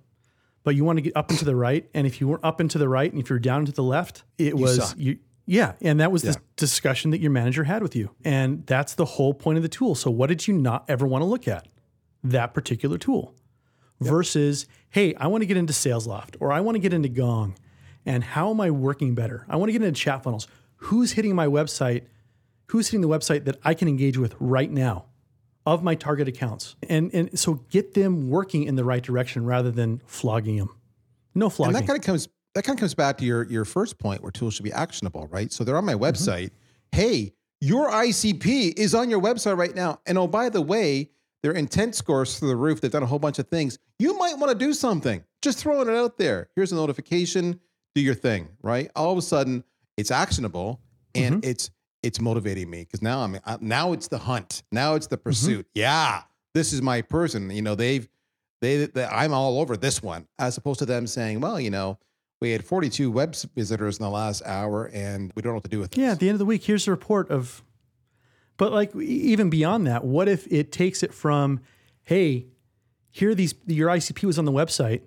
but 0.63 0.75
you 0.75 0.83
want 0.83 0.97
to 0.97 1.01
get 1.01 1.17
up 1.17 1.31
and 1.31 1.39
to 1.39 1.45
the 1.45 1.55
right. 1.55 1.89
And 1.95 2.05
if 2.05 2.21
you 2.21 2.27
weren't 2.27 2.45
up 2.45 2.59
and 2.59 2.69
to 2.69 2.77
the 2.77 2.87
right, 2.87 3.11
and 3.11 3.19
if 3.19 3.31
you're 3.31 3.39
down 3.39 3.65
to 3.65 3.71
the 3.71 3.81
left, 3.81 4.25
it 4.37 4.55
was 4.55 4.75
suck. 4.75 4.95
you. 4.99 5.17
Yeah, 5.47 5.73
and 5.81 5.99
that 5.99 6.11
was 6.11 6.21
the 6.21 6.37
discussion 6.55 7.09
that 7.09 7.19
your 7.19 7.31
manager 7.31 7.63
had 7.63 7.81
with 7.81 7.95
you, 7.95 8.11
and 8.23 8.63
that's 8.67 8.93
the 8.93 9.05
whole 9.05 9.33
point 9.33 9.57
of 9.57 9.63
the 9.63 9.69
tool. 9.69 9.95
So, 9.95 10.11
what 10.11 10.27
did 10.27 10.47
you 10.47 10.53
not 10.53 10.85
ever 10.87 11.07
want 11.07 11.23
to 11.23 11.25
look 11.25 11.47
at? 11.47 11.67
That 12.23 12.53
particular 12.53 12.99
tool 12.99 13.33
versus, 13.99 14.67
hey, 14.91 15.15
I 15.15 15.25
want 15.25 15.41
to 15.41 15.47
get 15.47 15.57
into 15.57 15.73
SalesLoft 15.73 16.35
or 16.39 16.51
I 16.51 16.59
want 16.59 16.75
to 16.75 16.79
get 16.79 16.93
into 16.93 17.09
Gong. 17.09 17.55
And 18.05 18.23
how 18.23 18.49
am 18.49 18.59
I 18.61 18.71
working 18.71 19.15
better? 19.15 19.45
I 19.49 19.55
want 19.55 19.69
to 19.69 19.73
get 19.73 19.81
into 19.81 19.99
chat 19.99 20.23
funnels. 20.23 20.47
Who's 20.77 21.13
hitting 21.13 21.35
my 21.35 21.47
website? 21.47 22.03
Who's 22.67 22.87
hitting 22.87 23.01
the 23.01 23.07
website 23.07 23.45
that 23.45 23.57
I 23.63 23.73
can 23.73 23.87
engage 23.87 24.17
with 24.17 24.35
right 24.39 24.71
now 24.71 25.05
of 25.65 25.83
my 25.83 25.95
target 25.95 26.27
accounts? 26.27 26.75
And, 26.89 27.13
and 27.13 27.37
so 27.39 27.55
get 27.69 27.93
them 27.93 28.29
working 28.29 28.63
in 28.63 28.75
the 28.75 28.83
right 28.83 29.01
direction 29.01 29.45
rather 29.45 29.71
than 29.71 30.01
flogging 30.05 30.57
them. 30.57 30.75
No 31.35 31.49
flogging. 31.49 31.75
And 31.75 31.83
that 31.83 31.87
kind 31.87 31.99
of 31.99 32.05
comes 32.05 32.27
that 32.55 32.63
kind 32.63 32.77
of 32.77 32.81
comes 32.81 32.93
back 32.93 33.17
to 33.17 33.25
your 33.25 33.43
your 33.49 33.65
first 33.65 33.97
point 33.97 34.21
where 34.21 34.31
tools 34.31 34.53
should 34.53 34.63
be 34.63 34.71
actionable, 34.71 35.27
right? 35.31 35.51
So 35.51 35.63
they're 35.63 35.77
on 35.77 35.85
my 35.85 35.93
mm-hmm. 35.93 36.03
website. 36.03 36.51
Hey, 36.91 37.33
your 37.59 37.89
ICP 37.89 38.77
is 38.77 38.93
on 38.93 39.09
your 39.09 39.21
website 39.21 39.57
right 39.57 39.73
now. 39.73 39.99
And 40.05 40.17
oh, 40.17 40.27
by 40.27 40.49
the 40.49 40.61
way, 40.61 41.09
their 41.41 41.53
intent 41.53 41.95
scores 41.95 42.37
through 42.37 42.49
the 42.49 42.55
roof. 42.55 42.81
They've 42.81 42.91
done 42.91 43.03
a 43.03 43.07
whole 43.07 43.19
bunch 43.19 43.39
of 43.39 43.47
things. 43.47 43.79
You 43.99 44.17
might 44.17 44.37
want 44.37 44.51
to 44.51 44.57
do 44.57 44.73
something. 44.73 45.23
Just 45.41 45.59
throwing 45.59 45.87
it 45.87 45.95
out 45.95 46.17
there. 46.17 46.49
Here's 46.55 46.71
a 46.71 46.75
notification. 46.75 47.59
Do 47.95 48.01
your 48.01 48.15
thing, 48.15 48.49
right? 48.61 48.91
All 48.95 49.11
of 49.11 49.17
a 49.17 49.21
sudden, 49.21 49.63
it's 49.97 50.11
actionable 50.11 50.79
and 51.15 51.35
mm-hmm. 51.35 51.49
it's 51.49 51.69
it's 52.01 52.19
motivating 52.19 52.69
me 52.69 52.81
because 52.81 53.01
now 53.01 53.21
I'm 53.21 53.37
now 53.61 53.93
it's 53.93 54.07
the 54.07 54.17
hunt. 54.17 54.63
Now 54.71 54.95
it's 54.95 55.07
the 55.07 55.17
mm-hmm. 55.17 55.29
pursuit. 55.29 55.67
Yeah, 55.73 56.23
this 56.53 56.73
is 56.73 56.81
my 56.81 57.01
person. 57.01 57.49
You 57.49 57.61
know, 57.61 57.75
they've 57.75 58.07
they, 58.61 58.85
they 58.85 59.05
I'm 59.05 59.33
all 59.33 59.59
over 59.59 59.77
this 59.77 60.03
one, 60.03 60.27
as 60.39 60.57
opposed 60.57 60.79
to 60.79 60.85
them 60.85 61.07
saying, 61.07 61.41
well, 61.41 61.59
you 61.59 61.69
know, 61.69 61.97
we 62.39 62.51
had 62.51 62.65
42 62.65 63.09
web 63.11 63.35
visitors 63.55 63.97
in 63.99 64.03
the 64.03 64.09
last 64.09 64.41
hour, 64.45 64.89
and 64.93 65.31
we 65.35 65.41
don't 65.41 65.51
know 65.51 65.55
what 65.55 65.63
to 65.63 65.69
do 65.69 65.79
with 65.79 65.91
this. 65.91 65.99
Yeah, 65.99 66.11
at 66.11 66.19
the 66.19 66.27
end 66.27 66.35
of 66.35 66.39
the 66.39 66.45
week, 66.45 66.63
here's 66.63 66.87
a 66.87 66.91
report 66.91 67.29
of. 67.29 67.63
But 68.57 68.71
like 68.71 68.95
even 68.95 69.49
beyond 69.49 69.87
that, 69.87 70.03
what 70.03 70.27
if 70.27 70.45
it 70.51 70.71
takes 70.71 71.03
it 71.03 71.13
from, 71.13 71.61
hey, 72.03 72.47
here 73.11 73.31
are 73.31 73.35
these 73.35 73.55
your 73.65 73.89
ICP 73.89 74.23
was 74.25 74.37
on 74.37 74.45
the 74.45 74.51
website, 74.51 75.01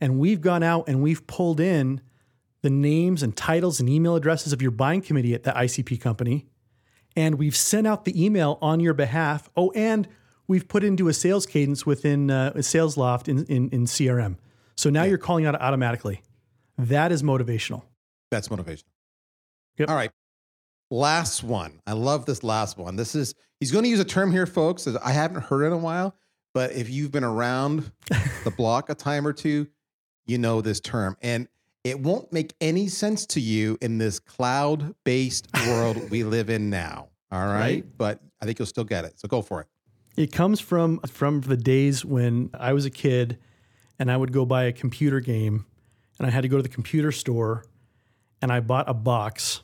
and 0.00 0.18
we've 0.18 0.40
gone 0.40 0.62
out 0.62 0.88
and 0.88 1.02
we've 1.02 1.26
pulled 1.26 1.58
in 1.58 2.00
the 2.62 2.70
names 2.70 3.22
and 3.22 3.36
titles 3.36 3.80
and 3.80 3.88
email 3.88 4.16
addresses 4.16 4.52
of 4.52 4.62
your 4.62 4.70
buying 4.70 5.02
committee 5.02 5.34
at 5.34 5.44
the 5.44 5.50
ICP 5.50 6.00
company, 6.00 6.46
and 7.16 7.36
we've 7.36 7.56
sent 7.56 7.86
out 7.86 8.04
the 8.04 8.24
email 8.24 8.58
on 8.62 8.80
your 8.80 8.94
behalf. 8.94 9.50
Oh, 9.56 9.70
and 9.72 10.08
we've 10.48 10.66
put 10.66 10.84
into 10.84 11.08
a 11.08 11.12
sales 11.12 11.46
cadence 11.46 11.84
within 11.84 12.30
uh, 12.30 12.52
a 12.54 12.60
SalesLoft 12.60 13.28
in, 13.28 13.44
in 13.46 13.68
in 13.70 13.84
CRM. 13.84 14.36
So 14.76 14.90
now 14.90 15.04
you're 15.04 15.18
calling 15.18 15.46
out 15.46 15.54
automatically. 15.60 16.22
That 16.78 17.12
is 17.12 17.22
motivational. 17.22 17.82
That's 18.30 18.50
motivation. 18.50 18.86
Yep. 19.78 19.90
All 19.90 19.94
right. 19.94 20.10
Last 20.90 21.42
one. 21.42 21.80
I 21.86 21.92
love 21.92 22.26
this 22.26 22.42
last 22.42 22.76
one. 22.78 22.96
This 22.96 23.14
is, 23.14 23.34
he's 23.60 23.70
going 23.70 23.84
to 23.84 23.90
use 23.90 24.00
a 24.00 24.04
term 24.04 24.32
here, 24.32 24.46
folks, 24.46 24.84
that 24.84 25.00
I 25.04 25.12
haven't 25.12 25.42
heard 25.42 25.64
in 25.66 25.72
a 25.72 25.78
while. 25.78 26.16
But 26.54 26.72
if 26.72 26.90
you've 26.90 27.12
been 27.12 27.24
around 27.24 27.90
the 28.44 28.50
block 28.50 28.90
a 28.90 28.94
time 28.94 29.26
or 29.26 29.32
two, 29.32 29.68
you 30.26 30.38
know 30.38 30.60
this 30.60 30.80
term. 30.80 31.16
And 31.22 31.48
it 31.84 32.00
won't 32.00 32.32
make 32.32 32.54
any 32.60 32.88
sense 32.88 33.26
to 33.26 33.40
you 33.40 33.76
in 33.80 33.98
this 33.98 34.18
cloud 34.18 34.94
based 35.04 35.48
world 35.66 36.10
we 36.10 36.24
live 36.24 36.48
in 36.50 36.70
now. 36.70 37.08
All 37.30 37.46
right? 37.46 37.60
Right. 37.60 37.98
But 37.98 38.20
I 38.40 38.44
think 38.44 38.58
you'll 38.58 38.66
still 38.66 38.84
get 38.84 39.04
it. 39.04 39.18
So 39.18 39.28
go 39.28 39.42
for 39.42 39.60
it. 39.62 39.66
It 40.16 40.30
comes 40.30 40.60
from 40.60 40.98
from 41.00 41.40
the 41.40 41.56
days 41.56 42.04
when 42.04 42.50
I 42.54 42.72
was 42.74 42.84
a 42.84 42.90
kid 42.90 43.38
and 43.98 44.10
I 44.10 44.16
would 44.16 44.32
go 44.32 44.44
buy 44.44 44.64
a 44.64 44.72
computer 44.72 45.20
game 45.20 45.64
and 46.18 46.26
I 46.26 46.30
had 46.30 46.42
to 46.42 46.48
go 46.48 46.56
to 46.56 46.62
the 46.62 46.68
computer 46.68 47.12
store 47.12 47.64
and 48.42 48.52
I 48.52 48.60
bought 48.60 48.88
a 48.88 48.94
box 48.94 49.62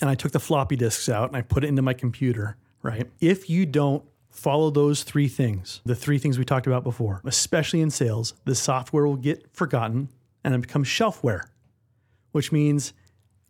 and 0.00 0.10
I 0.10 0.14
took 0.14 0.32
the 0.32 0.40
floppy 0.40 0.76
disks 0.76 1.08
out 1.08 1.28
and 1.28 1.36
I 1.36 1.42
put 1.42 1.64
it 1.64 1.68
into 1.68 1.82
my 1.82 1.94
computer, 1.94 2.56
right? 2.82 3.08
If 3.20 3.48
you 3.48 3.66
don't 3.66 4.04
follow 4.30 4.70
those 4.70 5.04
three 5.04 5.28
things, 5.28 5.80
the 5.84 5.94
three 5.94 6.18
things 6.18 6.38
we 6.38 6.44
talked 6.44 6.66
about 6.66 6.82
before, 6.82 7.22
especially 7.24 7.80
in 7.80 7.90
sales, 7.90 8.34
the 8.44 8.54
software 8.54 9.06
will 9.06 9.16
get 9.16 9.46
forgotten 9.54 10.08
and 10.46 10.54
it 10.54 10.60
becomes 10.62 10.86
shelfware, 10.86 11.42
which 12.32 12.52
means 12.52 12.92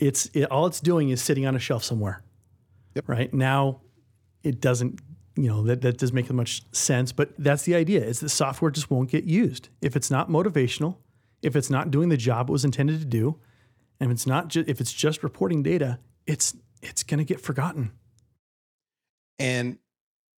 it's 0.01 0.27
it, 0.35 0.51
all 0.51 0.67
it's 0.67 0.81
doing 0.81 1.11
is 1.11 1.21
sitting 1.23 1.47
on 1.47 1.55
a 1.55 1.59
shelf 1.61 1.85
somewhere. 1.85 2.23
Yep. 2.95 3.09
Right? 3.09 3.33
Now 3.35 3.83
it 4.43 4.61
doesn't 4.61 5.01
you 5.37 5.49
know 5.49 5.63
that, 5.65 5.83
that 5.83 5.99
doesn't 5.99 6.15
make 6.15 6.31
much 6.33 6.63
sense 6.73 7.13
but 7.13 7.29
that's 7.37 7.65
the 7.65 7.75
idea 7.75 8.03
is 8.03 8.21
the 8.21 8.29
software 8.29 8.71
just 8.71 8.91
won't 8.91 9.11
get 9.11 9.25
used 9.25 9.69
if 9.83 9.95
it's 9.95 10.11
not 10.11 10.31
motivational 10.31 10.97
if 11.43 11.55
it's 11.55 11.69
not 11.69 11.91
doing 11.91 12.09
the 12.09 12.17
job 12.17 12.49
it 12.49 12.53
was 12.53 12.65
intended 12.65 12.99
to 13.01 13.05
do 13.05 13.39
and 14.01 14.11
if 14.11 14.15
it's 14.15 14.27
not 14.27 14.49
ju- 14.49 14.65
if 14.67 14.81
it's 14.81 14.95
just 14.95 15.23
reporting 15.23 15.63
data 15.63 15.99
it's 16.27 16.57
it's 16.81 17.03
going 17.03 17.19
to 17.19 17.25
get 17.25 17.39
forgotten 17.39 17.93
And 19.39 19.79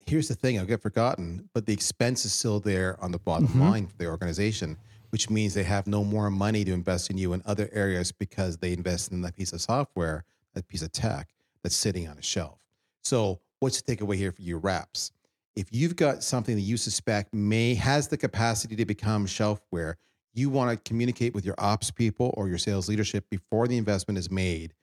here's 0.05 0.27
the 0.27 0.35
thing, 0.35 0.59
I'll 0.59 0.65
get 0.65 0.81
forgotten, 0.81 1.49
but 1.53 1.65
the 1.65 1.71
expense 1.73 2.25
is 2.25 2.33
still 2.33 2.59
there 2.59 2.97
on 3.01 3.11
the 3.11 3.19
bottom 3.19 3.47
Mm-hmm. 3.47 3.61
line 3.61 3.87
for 3.87 3.95
the 3.97 4.07
organization, 4.07 4.77
which 5.09 5.29
means 5.29 5.53
they 5.53 5.63
have 5.63 5.87
no 5.87 6.03
more 6.03 6.29
money 6.29 6.63
to 6.63 6.73
invest 6.73 7.09
in 7.09 7.17
you 7.17 7.33
in 7.33 7.41
other 7.45 7.69
areas 7.71 8.11
because 8.11 8.57
they 8.57 8.73
invest 8.73 9.11
in 9.11 9.21
that 9.21 9.35
piece 9.35 9.53
of 9.53 9.61
software, 9.61 10.23
that 10.53 10.67
piece 10.67 10.81
of 10.81 10.91
tech 10.91 11.29
that's 11.63 11.75
sitting 11.75 12.07
on 12.07 12.17
a 12.17 12.21
shelf. 12.21 12.59
So 13.03 13.39
what's 13.59 13.81
the 13.81 13.95
takeaway 13.95 14.15
here 14.15 14.31
for 14.31 14.41
you 14.41 14.57
reps? 14.57 15.11
If 15.55 15.67
you've 15.71 15.95
got 15.95 16.23
something 16.23 16.55
that 16.55 16.61
you 16.61 16.77
suspect 16.77 17.33
may 17.33 17.73
has 17.75 18.07
the 18.07 18.17
capacity 18.17 18.75
to 18.75 18.85
become 18.85 19.25
shelfware, 19.25 19.95
you 20.33 20.49
want 20.49 20.71
to 20.71 20.89
communicate 20.89 21.33
with 21.33 21.45
your 21.45 21.55
ops 21.57 21.91
people 21.91 22.33
or 22.37 22.47
your 22.47 22.57
sales 22.57 22.87
leadership 22.87 23.25
before 23.29 23.67
the 23.67 23.77
investment 23.77 24.17
is 24.17 24.29
made 24.29 24.73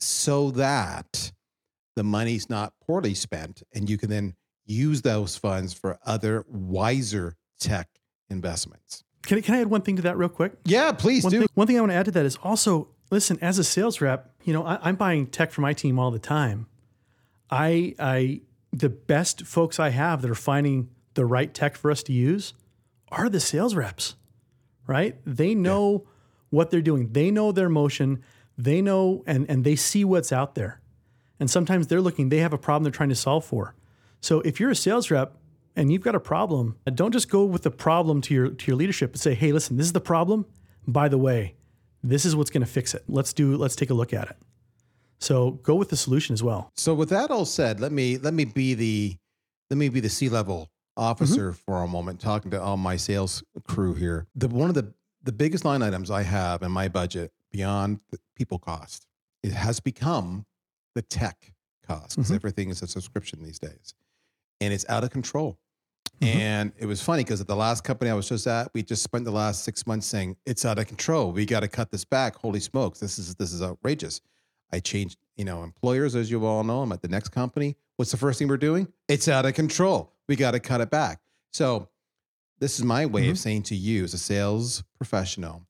so 0.00 0.50
that 0.52 1.32
the 1.96 2.04
money's 2.04 2.48
not 2.48 2.72
poorly 2.80 3.14
spent 3.14 3.62
and 3.74 3.88
you 3.88 3.98
can 3.98 4.10
then 4.10 4.34
use 4.64 5.02
those 5.02 5.36
funds 5.36 5.72
for 5.72 5.98
other 6.06 6.44
wiser 6.48 7.36
tech 7.60 7.88
investments. 8.30 9.04
Can, 9.26 9.38
I- 9.38 9.40
can 9.40 9.54
i 9.54 9.60
add 9.60 9.68
one 9.70 9.82
thing 9.82 9.96
to 9.96 10.02
that 10.02 10.16
real 10.16 10.28
quick? 10.28 10.52
Yeah, 10.64 10.92
please 10.92 11.24
one 11.24 11.30
do. 11.32 11.38
thing, 11.40 11.48
one 11.54 11.66
thing 11.66 11.76
i 11.76 11.80
want 11.80 11.92
to 11.92 11.96
add 11.96 12.04
to 12.06 12.10
that 12.12 12.24
is 12.26 12.36
also 12.42 12.88
listen 13.10 13.38
as 13.40 13.58
a 13.58 13.64
sales 13.64 14.00
rep 14.00 14.30
you 14.44 14.52
know 14.52 14.64
I, 14.64 14.78
i'm 14.82 14.96
buying 14.96 15.26
tech 15.26 15.50
for 15.52 15.60
my 15.60 15.72
team 15.72 15.98
all 15.98 16.10
the 16.10 16.18
time. 16.18 16.66
I 17.50 17.94
i 17.98 18.40
the 18.72 18.88
best 18.88 19.44
folks 19.46 19.78
i 19.78 19.90
have 19.90 20.22
that 20.22 20.30
are 20.30 20.34
finding 20.34 20.88
the 21.14 21.24
right 21.24 21.52
tech 21.54 21.76
for 21.76 21.90
us 21.90 22.02
to 22.04 22.12
use 22.12 22.54
are 23.10 23.28
the 23.28 23.40
sales 23.40 23.74
reps 23.74 24.16
right? 24.86 25.16
They 25.24 25.54
know 25.54 26.06
what 26.50 26.70
they're 26.70 26.82
doing. 26.82 27.12
They 27.12 27.30
know 27.30 27.52
their 27.52 27.70
motion. 27.70 28.22
They 28.58 28.82
know 28.82 29.24
and 29.26 29.46
and 29.48 29.64
they 29.64 29.76
see 29.76 30.04
what's 30.04 30.30
out 30.30 30.54
there. 30.56 30.80
And 31.40 31.50
sometimes 31.50 31.86
they're 31.86 32.02
looking 32.02 32.28
they 32.28 32.38
have 32.38 32.52
a 32.52 32.58
problem 32.58 32.82
they're 32.84 32.92
trying 32.92 33.08
to 33.08 33.14
solve 33.14 33.46
for. 33.46 33.74
So 34.20 34.40
if 34.42 34.60
you're 34.60 34.70
a 34.70 34.76
sales 34.76 35.10
rep 35.10 35.36
and 35.76 35.90
you've 35.92 36.02
got 36.02 36.14
a 36.14 36.20
problem 36.20 36.76
don't 36.94 37.12
just 37.12 37.28
go 37.28 37.44
with 37.44 37.62
the 37.62 37.70
problem 37.70 38.20
to 38.20 38.34
your 38.34 38.48
to 38.50 38.66
your 38.66 38.76
leadership 38.76 39.12
and 39.12 39.20
say 39.20 39.34
hey 39.34 39.52
listen 39.52 39.76
this 39.76 39.86
is 39.86 39.92
the 39.92 40.00
problem 40.00 40.46
by 40.86 41.08
the 41.08 41.18
way 41.18 41.54
this 42.02 42.24
is 42.24 42.36
what's 42.36 42.50
going 42.50 42.60
to 42.64 42.70
fix 42.70 42.94
it 42.94 43.02
let's 43.08 43.32
do 43.32 43.56
let's 43.56 43.76
take 43.76 43.90
a 43.90 43.94
look 43.94 44.12
at 44.12 44.28
it 44.30 44.36
so 45.18 45.52
go 45.62 45.74
with 45.74 45.88
the 45.88 45.96
solution 45.96 46.32
as 46.34 46.42
well 46.42 46.70
So 46.76 46.92
with 46.94 47.08
that 47.10 47.30
all 47.30 47.44
said, 47.46 47.80
let 47.80 47.92
me 47.92 48.18
let 48.18 48.34
me 48.34 48.44
be 48.44 48.74
the 48.74 49.16
let 49.70 49.78
me 49.78 49.88
be 49.88 50.00
the 50.00 50.08
C 50.10 50.28
level 50.28 50.70
officer 50.96 51.52
for 51.52 51.82
a 51.82 51.88
moment, 51.88 52.20
talking 52.20 52.50
to 52.52 52.60
all 52.62 52.76
my 52.76 52.96
sales 52.96 53.42
crew 53.66 53.94
here. 53.94 54.26
The 54.34 54.48
one 54.48 54.68
of 54.68 54.74
the 54.74 54.92
the 55.22 55.32
biggest 55.32 55.64
line 55.64 55.82
items 55.82 56.10
I 56.10 56.22
have 56.22 56.62
in 56.62 56.70
my 56.70 56.88
budget 56.88 57.32
beyond 57.50 58.00
the 58.10 58.18
people 58.36 58.58
cost, 58.58 59.06
it 59.42 59.52
has 59.52 59.80
become 59.80 60.44
the 60.94 61.00
tech 61.02 61.54
cost 61.86 62.16
because 62.16 62.30
Mhm. 62.30 62.34
everything 62.34 62.68
is 62.68 62.82
a 62.82 62.86
subscription 62.86 63.42
these 63.42 63.58
days, 63.58 63.94
and 64.60 64.74
it's 64.74 64.84
out 64.90 65.04
of 65.04 65.10
control. 65.10 65.58
Mhm. 66.24 66.34
And 66.36 66.72
it 66.78 66.86
was 66.86 67.02
funny 67.02 67.24
because 67.24 67.40
at 67.40 67.46
the 67.46 67.56
last 67.56 67.84
company 67.84 68.10
I 68.10 68.14
was 68.14 68.28
just 68.28 68.46
at, 68.46 68.70
we 68.74 68.82
just 68.82 69.02
spent 69.02 69.24
the 69.24 69.30
last 69.32 69.64
six 69.64 69.86
months 69.86 70.06
saying 70.06 70.36
it's 70.46 70.64
out 70.64 70.78
of 70.78 70.86
control. 70.86 71.32
We 71.32 71.46
got 71.46 71.60
to 71.60 71.68
cut 71.68 71.90
this 71.90 72.04
back. 72.04 72.36
Holy 72.36 72.60
smokes, 72.60 73.00
this 73.00 73.18
is 73.18 73.34
this 73.36 73.52
is 73.52 73.62
outrageous. 73.62 74.20
I 74.72 74.80
changed, 74.80 75.18
you 75.36 75.44
know, 75.44 75.62
employers, 75.62 76.16
as 76.16 76.30
you 76.30 76.44
all 76.46 76.64
know. 76.64 76.82
I'm 76.82 76.92
at 76.92 77.02
the 77.02 77.08
next 77.08 77.28
company. 77.28 77.76
What's 77.96 78.10
the 78.10 78.16
first 78.16 78.38
thing 78.38 78.48
we're 78.48 78.56
doing? 78.56 78.88
It's 79.08 79.28
out 79.28 79.46
of 79.46 79.54
control. 79.54 80.12
We 80.28 80.34
got 80.36 80.52
to 80.52 80.60
cut 80.60 80.80
it 80.80 80.90
back. 80.90 81.20
So, 81.52 81.88
this 82.58 82.78
is 82.78 82.84
my 82.84 83.06
way 83.06 83.28
of 83.28 83.38
saying 83.38 83.64
to 83.64 83.76
you, 83.76 84.04
as 84.04 84.14
a 84.14 84.18
sales 84.18 84.82
professional, 84.96 85.66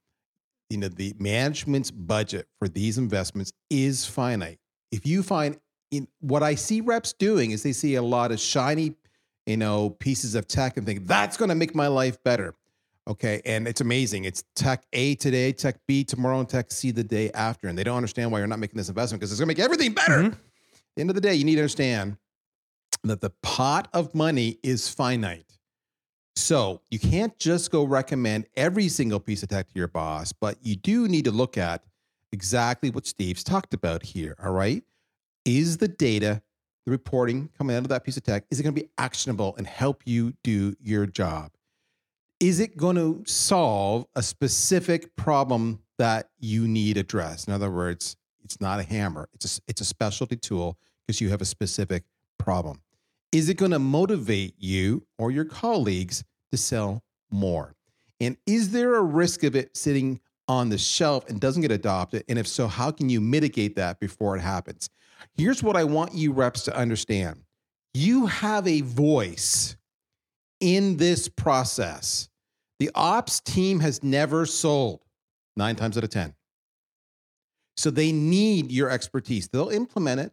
you 0.71 0.79
know, 0.79 0.89
the 0.89 1.15
management's 1.19 1.91
budget 1.91 2.47
for 2.59 2.69
these 2.69 2.97
investments 2.99 3.53
is 3.69 4.07
finite. 4.07 4.59
If 4.91 5.07
you 5.07 5.23
find 5.23 5.59
in 5.91 6.09
what 6.21 6.43
I 6.43 6.55
see 6.55 6.81
reps 6.81 7.13
doing 7.13 7.51
is 7.51 7.63
they 7.63 7.73
see 7.73 7.95
a 7.97 8.03
lot 8.03 8.33
of 8.33 8.41
shiny, 8.41 8.95
you 9.47 9.57
know, 9.57 9.91
pieces 9.91 10.35
of 10.35 10.47
tech 10.49 10.77
and 10.77 10.87
think 10.87 11.07
that's 11.07 11.37
going 11.37 11.51
to 11.51 11.55
make 11.55 11.75
my 11.75 11.87
life 11.87 12.23
better. 12.25 12.55
Okay. 13.07 13.43
And 13.45 13.69
it's 13.69 13.81
amazing. 13.83 14.25
It's 14.25 14.45
tech 14.57 14.85
A 14.95 15.15
today, 15.17 15.53
tech 15.53 15.77
B 15.87 16.05
tomorrow, 16.05 16.41
and 16.41 16.49
tech 16.49 16.73
C 16.73 16.91
the 16.91 17.05
day 17.05 17.31
after. 17.33 17.69
And 17.69 17.77
they 17.77 17.85
don't 17.85 17.97
understand 17.97 18.33
why 18.33 18.39
you're 18.39 18.47
not 18.47 18.59
making 18.59 18.79
this 18.79 18.89
investment 18.89 19.21
because 19.21 19.31
it's 19.31 19.41
going 19.41 19.49
to 19.49 19.55
make 19.55 19.63
everything 19.65 19.93
better. 19.93 20.23
Mhm. 20.23 20.33
At 20.33 20.39
the 20.97 21.01
end 21.03 21.11
of 21.11 21.15
the 21.15 21.21
day, 21.21 21.35
you 21.35 21.45
need 21.45 21.57
to 21.57 21.61
understand 21.61 22.17
that 23.03 23.21
the 23.21 23.31
pot 23.43 23.89
of 23.93 24.15
money 24.15 24.59
is 24.63 24.89
finite. 24.89 25.59
So 26.37 26.81
you 26.91 26.99
can't 26.99 27.39
just 27.39 27.71
go 27.71 27.85
recommend 27.85 28.47
every 28.57 28.89
single 28.89 29.21
piece 29.21 29.43
of 29.43 29.51
tech 29.51 29.69
to 29.69 29.79
your 29.79 29.89
boss, 29.89 30.33
but 30.33 30.57
you 30.63 30.75
do 30.75 31.07
need 31.07 31.27
to 31.27 31.31
look 31.31 31.59
at 31.59 31.85
exactly 32.33 32.91
what 32.91 33.07
Steve's 33.07 33.45
talked 33.45 33.75
about 33.75 34.03
here. 34.03 34.35
All 34.43 34.53
right. 34.53 34.83
Is 35.45 35.77
the 35.77 35.89
data, 35.89 36.43
the 36.85 36.91
reporting 36.91 37.51
coming 37.57 37.77
out 37.77 37.83
of 37.83 37.89
that 37.89 38.05
piece 38.05 38.17
of 38.17 38.23
tech, 38.23 38.45
is 38.51 38.61
it 38.61 38.63
going 38.63 38.75
to 38.75 38.81
be 38.81 38.91
actionable 38.99 39.55
and 39.57 39.67
help 39.67 40.03
you 40.05 40.35
do 40.43 40.75
your 40.81 41.07
job? 41.07 41.51
Is 42.41 42.61
it 42.61 42.77
going 42.77 42.97
to 42.97 43.23
solve 43.27 44.07
a 44.15 44.23
specific 44.23 45.17
problem 45.17 45.81
that 45.99 46.31
you 46.39 46.69
need 46.69 46.97
addressed? 46.97 47.49
In 47.49 47.55
other 47.55 47.71
words, 47.71 48.17
it's 48.43 48.61
not 48.61 48.81
a 48.81 48.83
hammer, 48.83 49.29
it's 49.33 49.59
a, 49.59 49.61
it's 49.69 49.81
a 49.81 49.85
specialty 49.85 50.37
tool 50.37 50.79
because 51.07 51.21
you 51.21 51.31
have 51.31 51.41
a 51.41 51.47
specific 51.47 52.05
problem. 52.39 52.81
Is 53.33 53.49
it 53.49 53.57
going 53.57 53.73
to 53.73 53.79
motivate 53.79 54.55
you 54.59 55.07
or 55.19 55.31
your 55.31 55.45
colleagues 55.45 56.23
to 56.53 56.59
sell 56.59 57.03
more? 57.31 57.75
And 58.21 58.37
is 58.47 58.71
there 58.71 58.95
a 58.95 59.03
risk 59.03 59.43
of 59.43 59.57
it 59.57 59.77
sitting 59.77 60.21
on 60.47 60.69
the 60.69 60.79
shelf 60.79 61.29
and 61.29 61.41
doesn't 61.41 61.63
get 61.63 61.73
adopted? 61.73 62.25
And 62.29 62.39
if 62.39 62.47
so, 62.47 62.69
how 62.69 62.91
can 62.91 63.09
you 63.09 63.21
mitigate 63.21 63.77
that 63.77 63.99
before 63.99 64.37
it 64.37 64.41
happens? 64.41 64.89
Here's 65.37 65.63
what 65.63 65.77
I 65.77 65.85
want 65.85 66.15
you 66.15 66.33
reps 66.33 66.63
to 66.65 66.77
understand 66.77 67.41
you 67.95 68.27
have 68.27 68.67
a 68.67 68.81
voice 68.81 69.77
in 70.61 70.97
this 70.97 71.29
process. 71.29 72.29
The 72.81 72.91
ops 72.95 73.41
team 73.41 73.81
has 73.81 74.03
never 74.03 74.47
sold 74.47 75.01
nine 75.57 75.77
times 75.77 75.97
out 75.97 76.05
of 76.05 76.11
10. 76.11 76.35
So 77.77 77.91
they 77.91 78.13
need 78.13 78.73
your 78.73 78.91
expertise. 78.91 79.49
They'll 79.49 79.69
implement 79.69 80.21
it, 80.21 80.33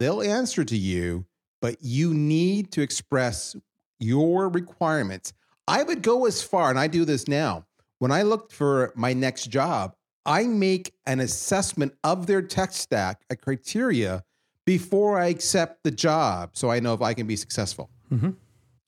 they'll 0.00 0.22
answer 0.22 0.64
to 0.64 0.76
you, 0.76 1.26
but 1.60 1.76
you 1.80 2.14
need 2.14 2.72
to 2.72 2.82
express 2.82 3.56
your 4.00 4.48
requirements. 4.48 5.32
I 5.66 5.82
would 5.82 6.02
go 6.02 6.26
as 6.26 6.42
far, 6.42 6.70
and 6.70 6.78
I 6.78 6.86
do 6.86 7.04
this 7.04 7.28
now. 7.28 7.66
When 7.98 8.12
I 8.12 8.22
looked 8.22 8.52
for 8.52 8.92
my 8.94 9.12
next 9.12 9.46
job, 9.50 9.94
I 10.28 10.44
make 10.44 10.92
an 11.06 11.20
assessment 11.20 11.94
of 12.04 12.26
their 12.26 12.42
tech 12.42 12.72
stack, 12.72 13.22
a 13.30 13.36
criteria, 13.36 14.24
before 14.66 15.18
I 15.18 15.28
accept 15.28 15.82
the 15.82 15.90
job 15.90 16.50
so 16.52 16.70
I 16.70 16.80
know 16.80 16.92
if 16.92 17.00
I 17.00 17.14
can 17.14 17.26
be 17.26 17.34
successful. 17.36 17.88
Mhm. 18.12 18.36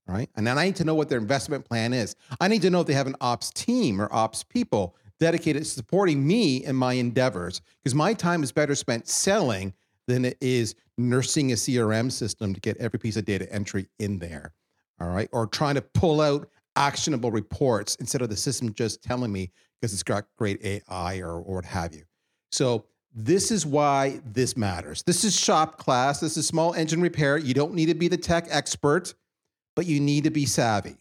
All 0.07 0.15
right. 0.15 0.29
And 0.37 0.47
then 0.47 0.59
I 0.59 0.67
need 0.67 0.77
to 0.77 0.85
know 0.85 0.95
what 0.95 1.09
their 1.09 1.19
investment 1.19 1.65
plan 1.65 1.95
is. 1.95 2.15
I 2.41 2.49
need 2.49 2.61
to 2.63 2.71
know 2.71 2.83
if 2.83 2.87
they 2.87 2.93
have 2.93 3.07
an 3.07 3.17
ops 3.23 3.51
team 3.53 4.01
or 4.03 4.13
ops 4.13 4.43
people 4.43 4.95
dedicated 5.19 5.65
to 5.65 5.69
supporting 5.71 6.27
me 6.27 6.63
in 6.65 6.77
my 6.77 6.95
endeavors 6.95 7.63
because 7.83 7.95
my 7.95 8.13
time 8.13 8.43
is 8.43 8.53
better 8.53 8.75
spent 8.75 9.09
selling 9.09 9.73
than 10.07 10.27
it 10.27 10.37
is 10.41 10.75
nursing 10.99 11.53
a 11.53 11.57
CRM 11.57 12.11
system 12.11 12.53
to 12.53 12.61
get 12.61 12.77
every 12.77 12.99
piece 12.99 13.17
of 13.17 13.25
data 13.25 13.51
entry 13.51 13.89
in 13.99 14.19
there. 14.19 14.53
All 15.01 15.09
right. 15.09 15.31
Or 15.33 15.47
trying 15.47 15.77
to 15.77 15.83
pull 15.83 16.21
out 16.21 16.51
actionable 16.77 17.31
reports 17.31 17.95
instead 17.97 18.21
of 18.21 18.29
the 18.29 18.37
system 18.37 18.75
just 18.75 19.03
telling 19.03 19.33
me 19.33 19.51
because 19.81 19.93
it's 19.93 20.03
got 20.03 20.27
great 20.37 20.65
AI 20.65 21.19
or, 21.19 21.33
or 21.41 21.57
what 21.57 21.65
have 21.65 21.95
you. 21.95 22.03
So 22.53 22.85
this 23.15 23.51
is 23.51 23.67
why 23.67 24.21
this 24.25 24.57
matters. 24.57 25.03
This 25.03 25.25
is 25.25 25.39
shop 25.39 25.79
class. 25.79 26.21
This 26.21 26.37
is 26.37 26.47
small 26.47 26.75
engine 26.75 27.01
repair. 27.01 27.39
You 27.39 27.55
don't 27.55 27.75
need 27.75 27.87
to 27.87 27.95
be 27.95 28.09
the 28.09 28.17
tech 28.17 28.47
expert, 28.51 29.15
but 29.75 29.87
you 29.87 30.01
need 30.01 30.25
to 30.25 30.31
be 30.31 30.47
savvy 30.47 30.97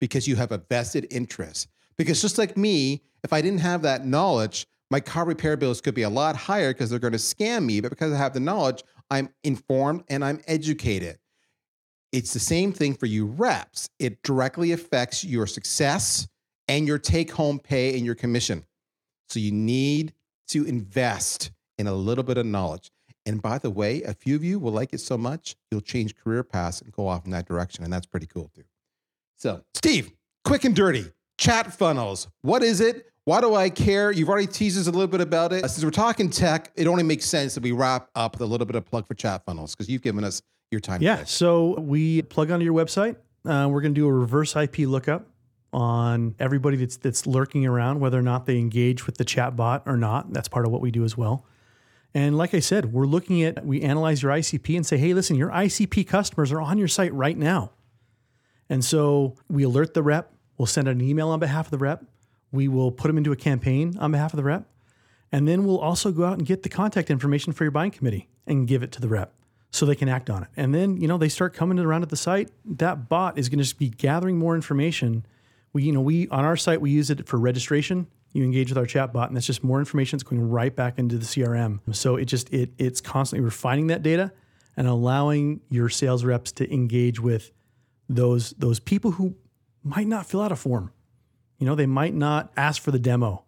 because 0.00 0.28
you 0.28 0.36
have 0.36 0.52
a 0.52 0.58
vested 0.58 1.06
interest. 1.10 1.68
Because 1.96 2.20
just 2.20 2.38
like 2.38 2.56
me, 2.56 3.02
if 3.24 3.32
I 3.32 3.40
didn't 3.40 3.60
have 3.60 3.82
that 3.82 4.06
knowledge, 4.06 4.66
my 4.90 5.00
car 5.00 5.24
repair 5.24 5.56
bills 5.56 5.80
could 5.80 5.94
be 5.94 6.02
a 6.02 6.10
lot 6.10 6.36
higher 6.36 6.72
because 6.72 6.90
they're 6.90 6.98
going 6.98 7.12
to 7.12 7.18
scam 7.18 7.64
me. 7.64 7.80
But 7.80 7.90
because 7.90 8.12
I 8.12 8.16
have 8.16 8.34
the 8.34 8.40
knowledge, 8.40 8.84
I'm 9.10 9.30
informed 9.42 10.04
and 10.08 10.24
I'm 10.24 10.40
educated. 10.46 11.18
It's 12.12 12.32
the 12.32 12.40
same 12.40 12.72
thing 12.72 12.94
for 12.94 13.06
you 13.06 13.26
reps. 13.26 13.90
It 13.98 14.22
directly 14.22 14.72
affects 14.72 15.24
your 15.24 15.46
success 15.46 16.28
and 16.68 16.86
your 16.86 16.98
take 16.98 17.32
home 17.32 17.58
pay 17.58 17.96
and 17.96 18.04
your 18.04 18.14
commission. 18.14 18.64
So 19.28 19.40
you 19.40 19.52
need 19.52 20.12
to 20.48 20.64
invest 20.64 21.50
in 21.78 21.86
a 21.86 21.94
little 21.94 22.24
bit 22.24 22.38
of 22.38 22.46
knowledge. 22.46 22.90
And 23.26 23.42
by 23.42 23.58
the 23.58 23.70
way, 23.70 24.02
a 24.02 24.14
few 24.14 24.36
of 24.36 24.44
you 24.44 24.58
will 24.58 24.72
like 24.72 24.92
it 24.92 25.00
so 25.00 25.18
much, 25.18 25.54
you'll 25.70 25.82
change 25.82 26.16
career 26.16 26.42
paths 26.42 26.80
and 26.80 26.92
go 26.92 27.06
off 27.06 27.26
in 27.26 27.30
that 27.32 27.46
direction. 27.46 27.84
And 27.84 27.92
that's 27.92 28.06
pretty 28.06 28.26
cool 28.26 28.50
too. 28.54 28.64
So, 29.36 29.62
Steve, 29.74 30.10
quick 30.44 30.64
and 30.64 30.74
dirty 30.74 31.06
Chat 31.36 31.72
Funnels. 31.72 32.28
What 32.42 32.62
is 32.62 32.80
it? 32.80 33.06
Why 33.24 33.42
do 33.42 33.54
I 33.54 33.68
care? 33.68 34.10
You've 34.10 34.30
already 34.30 34.46
teased 34.46 34.78
us 34.78 34.86
a 34.86 34.90
little 34.90 35.06
bit 35.06 35.20
about 35.20 35.52
it. 35.52 35.60
Since 35.60 35.84
we're 35.84 35.90
talking 35.90 36.30
tech, 36.30 36.72
it 36.74 36.86
only 36.86 37.02
makes 37.02 37.26
sense 37.26 37.54
that 37.54 37.62
we 37.62 37.72
wrap 37.72 38.08
up 38.14 38.32
with 38.32 38.40
a 38.40 38.46
little 38.46 38.66
bit 38.66 38.74
of 38.74 38.86
plug 38.86 39.06
for 39.06 39.12
Chat 39.12 39.44
Funnels 39.44 39.74
because 39.74 39.90
you've 39.90 40.00
given 40.00 40.24
us 40.24 40.40
your 40.70 40.80
time. 40.80 41.02
Yeah. 41.02 41.16
today. 41.16 41.26
So 41.26 41.78
we 41.78 42.22
plug 42.22 42.50
onto 42.50 42.64
your 42.64 42.74
website. 42.74 43.16
Uh, 43.44 43.68
we're 43.70 43.82
going 43.82 43.94
to 43.94 44.00
do 44.00 44.06
a 44.06 44.12
reverse 44.12 44.56
IP 44.56 44.78
lookup 44.78 45.26
on 45.72 46.34
everybody 46.38 46.76
that's 46.76 46.96
that's 46.96 47.26
lurking 47.26 47.66
around, 47.66 48.00
whether 48.00 48.18
or 48.18 48.22
not 48.22 48.46
they 48.46 48.58
engage 48.58 49.06
with 49.06 49.18
the 49.18 49.24
chat 49.24 49.56
bot 49.56 49.82
or 49.86 49.96
not. 49.96 50.32
That's 50.32 50.48
part 50.48 50.66
of 50.66 50.72
what 50.72 50.80
we 50.80 50.90
do 50.90 51.04
as 51.04 51.16
well. 51.16 51.44
And 52.14 52.38
like 52.38 52.54
I 52.54 52.60
said, 52.60 52.92
we're 52.92 53.06
looking 53.06 53.42
at 53.42 53.64
we 53.64 53.82
analyze 53.82 54.22
your 54.22 54.32
ICP 54.32 54.76
and 54.76 54.86
say, 54.86 54.96
hey, 54.96 55.12
listen, 55.12 55.36
your 55.36 55.50
ICP 55.50 56.06
customers 56.06 56.50
are 56.52 56.60
on 56.60 56.78
your 56.78 56.88
site 56.88 57.12
right 57.12 57.36
now. 57.36 57.72
And 58.70 58.84
so 58.84 59.36
we 59.48 59.62
alert 59.62 59.94
the 59.94 60.02
rep. 60.02 60.32
We'll 60.56 60.66
send 60.66 60.88
an 60.88 61.00
email 61.00 61.28
on 61.28 61.38
behalf 61.38 61.66
of 61.66 61.70
the 61.70 61.78
rep. 61.78 62.04
We 62.50 62.66
will 62.66 62.90
put 62.90 63.08
them 63.08 63.18
into 63.18 63.32
a 63.32 63.36
campaign 63.36 63.96
on 63.98 64.12
behalf 64.12 64.32
of 64.32 64.38
the 64.38 64.42
rep. 64.42 64.66
And 65.30 65.46
then 65.46 65.64
we'll 65.64 65.78
also 65.78 66.10
go 66.10 66.24
out 66.24 66.38
and 66.38 66.46
get 66.46 66.62
the 66.62 66.68
contact 66.68 67.10
information 67.10 67.52
for 67.52 67.64
your 67.64 67.70
buying 67.70 67.90
committee 67.90 68.28
and 68.46 68.66
give 68.66 68.82
it 68.82 68.90
to 68.92 69.00
the 69.00 69.08
rep 69.08 69.34
so 69.70 69.84
they 69.84 69.94
can 69.94 70.08
act 70.08 70.30
on 70.30 70.42
it. 70.42 70.48
And 70.56 70.74
then, 70.74 70.96
you 70.96 71.06
know, 71.06 71.18
they 71.18 71.28
start 71.28 71.52
coming 71.52 71.78
around 71.78 72.02
at 72.02 72.08
the 72.08 72.16
site. 72.16 72.50
That 72.64 73.08
bot 73.08 73.38
is 73.38 73.50
going 73.50 73.58
to 73.58 73.64
just 73.64 73.78
be 73.78 73.90
gathering 73.90 74.38
more 74.38 74.54
information. 74.54 75.26
We, 75.72 75.84
you 75.84 75.92
know, 75.92 76.00
we 76.00 76.28
on 76.28 76.44
our 76.44 76.56
site 76.56 76.80
we 76.80 76.90
use 76.90 77.10
it 77.10 77.26
for 77.28 77.38
registration. 77.38 78.06
You 78.32 78.44
engage 78.44 78.68
with 78.70 78.78
our 78.78 78.86
chat 78.86 79.12
bot, 79.12 79.28
and 79.28 79.36
that's 79.36 79.46
just 79.46 79.64
more 79.64 79.78
information 79.78 80.18
that's 80.18 80.28
going 80.28 80.48
right 80.48 80.74
back 80.74 80.98
into 80.98 81.16
the 81.16 81.24
CRM. 81.24 81.80
So 81.94 82.16
it 82.16 82.26
just 82.26 82.52
it 82.52 82.70
it's 82.78 83.00
constantly 83.00 83.44
refining 83.44 83.88
that 83.88 84.02
data 84.02 84.32
and 84.76 84.86
allowing 84.86 85.60
your 85.70 85.88
sales 85.88 86.24
reps 86.24 86.52
to 86.52 86.72
engage 86.72 87.20
with 87.20 87.50
those 88.08 88.50
those 88.58 88.80
people 88.80 89.12
who 89.12 89.34
might 89.82 90.06
not 90.06 90.26
fill 90.26 90.42
out 90.42 90.52
a 90.52 90.56
form. 90.56 90.92
You 91.58 91.66
know, 91.66 91.74
they 91.74 91.86
might 91.86 92.14
not 92.14 92.52
ask 92.56 92.80
for 92.80 92.90
the 92.90 92.98
demo, 92.98 93.44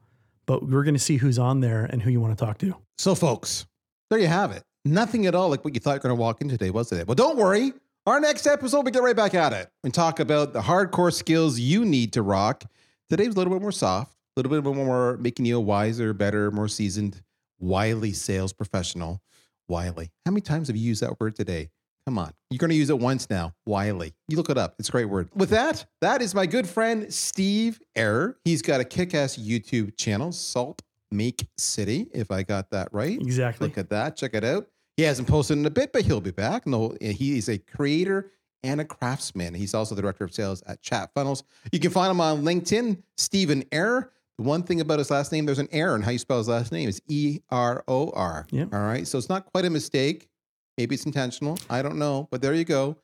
but 0.47 0.67
we're 0.69 0.83
going 0.83 0.95
to 0.95 1.01
see 1.01 1.17
who's 1.17 1.39
on 1.39 1.61
there 1.61 1.85
and 1.85 2.03
who 2.03 2.11
you 2.11 2.21
want 2.21 2.37
to 2.37 2.45
talk 2.45 2.59
to. 2.59 2.75
So, 2.99 3.15
folks, 3.15 3.67
there 4.09 4.19
you 4.19 4.27
have 4.27 4.51
it. 4.51 4.63
Nothing 4.85 5.27
at 5.27 5.35
all 5.35 5.49
like 5.49 5.65
what 5.65 5.75
you 5.75 5.81
thought 5.81 5.93
you 5.93 5.97
were 5.97 6.03
going 6.03 6.17
to 6.17 6.21
walk 6.21 6.41
in 6.41 6.49
today, 6.49 6.71
was 6.71 6.91
it? 6.91 7.07
Well, 7.07 7.15
don't 7.15 7.37
worry. 7.37 7.73
Our 8.11 8.19
next 8.19 8.49
episode, 8.49 8.85
we 8.85 8.91
get 8.91 9.05
right 9.05 9.15
back 9.15 9.35
at 9.35 9.53
it 9.53 9.71
and 9.85 9.95
talk 9.95 10.19
about 10.19 10.53
the 10.53 10.63
hardcore 10.63 11.13
skills 11.13 11.61
you 11.61 11.85
need 11.85 12.13
to 12.15 12.23
rock. 12.23 12.65
Today's 13.09 13.29
a 13.29 13.33
little 13.39 13.53
bit 13.53 13.63
more 13.63 13.71
soft, 13.71 14.17
a 14.37 14.41
little 14.41 14.61
bit 14.61 14.75
more 14.75 15.17
making 15.19 15.47
you 15.47 15.59
a 15.59 15.61
wiser, 15.61 16.13
better, 16.13 16.51
more 16.51 16.67
seasoned, 16.67 17.23
wily 17.61 18.13
sales 18.13 18.53
professional. 18.53 19.23
Wily. 19.69 20.11
How 20.27 20.33
many 20.33 20.41
times 20.41 20.67
have 20.67 20.77
you 20.77 20.83
used 20.83 21.05
that 21.05 21.21
word 21.21 21.37
today? 21.37 21.71
Come 22.05 22.19
on. 22.19 22.33
You're 22.51 22.59
going 22.59 22.71
to 22.71 22.77
use 22.77 22.91
it 22.91 22.99
once 22.99 23.31
now. 23.31 23.55
Wily. 23.65 24.13
You 24.27 24.37
look 24.37 24.51
it 24.51 24.59
up. 24.59 24.75
It's 24.81 24.89
a 24.89 24.93
great 24.93 25.05
word. 25.05 25.29
With 25.37 25.51
that, 25.51 25.87
that 26.01 26.21
is 26.21 26.35
my 26.35 26.47
good 26.47 26.69
friend 26.69 27.15
Steve 27.15 27.81
Eror. 27.97 28.35
He's 28.45 28.61
got 28.61 28.81
a 28.81 28.85
kick 28.85 29.15
ass 29.15 29.37
YouTube 29.37 29.97
channel, 29.97 30.33
Salt 30.33 30.83
Make 31.13 31.47
City, 31.57 32.09
if 32.13 32.33
I 32.33 32.43
got 32.43 32.71
that 32.71 32.89
right. 32.91 33.21
Exactly. 33.21 33.69
Look 33.69 33.79
at 33.79 33.91
that. 33.91 34.17
Check 34.17 34.35
it 34.35 34.43
out. 34.43 34.67
He 35.01 35.07
hasn't 35.07 35.29
posted 35.29 35.57
in 35.57 35.65
a 35.65 35.71
bit, 35.71 35.95
but 35.95 36.05
he'll 36.05 36.21
be 36.21 36.31
back. 36.31 36.67
No, 36.67 36.95
he 37.01 37.39
is 37.39 37.49
a 37.49 37.57
creator 37.57 38.33
and 38.63 38.83
a 38.83 38.85
craftsman. 38.85 39.55
He's 39.55 39.73
also 39.73 39.95
the 39.95 40.03
director 40.03 40.25
of 40.25 40.35
sales 40.35 40.63
at 40.67 40.83
Chat 40.83 41.11
Funnels. 41.15 41.43
You 41.73 41.81
can 41.81 41.91
find 41.91 42.11
him 42.11 42.21
on 42.21 42.43
LinkedIn, 42.43 43.03
Stephen 43.17 43.63
Eror. 43.73 44.11
The 44.37 44.43
one 44.43 44.63
thing 44.63 44.83
about 44.83 44.99
his 44.99 45.11
last 45.11 45.33
name, 45.33 45.47
there's 45.47 45.59
an 45.59 45.71
error 45.73 45.97
in 45.97 46.03
how 46.03 46.11
you 46.11 46.19
spell 46.19 46.37
his 46.37 46.49
last 46.49 46.71
name. 46.71 46.87
Is 46.87 47.01
E 47.09 47.39
R 47.49 47.83
O 47.89 48.11
R. 48.11 48.47
Yeah. 48.51 48.67
All 48.71 48.81
right. 48.81 49.09
So 49.09 49.17
it's 49.17 49.31
not 49.31 49.51
quite 49.51 49.65
a 49.65 49.71
mistake. 49.71 50.29
Maybe 50.77 50.97
it's 50.97 51.07
intentional. 51.07 51.57
I 51.71 51.81
don't 51.81 51.97
know. 51.99 52.29
But 52.31 52.43
there 52.43 52.53
you 52.53 52.65
go. 52.67 52.99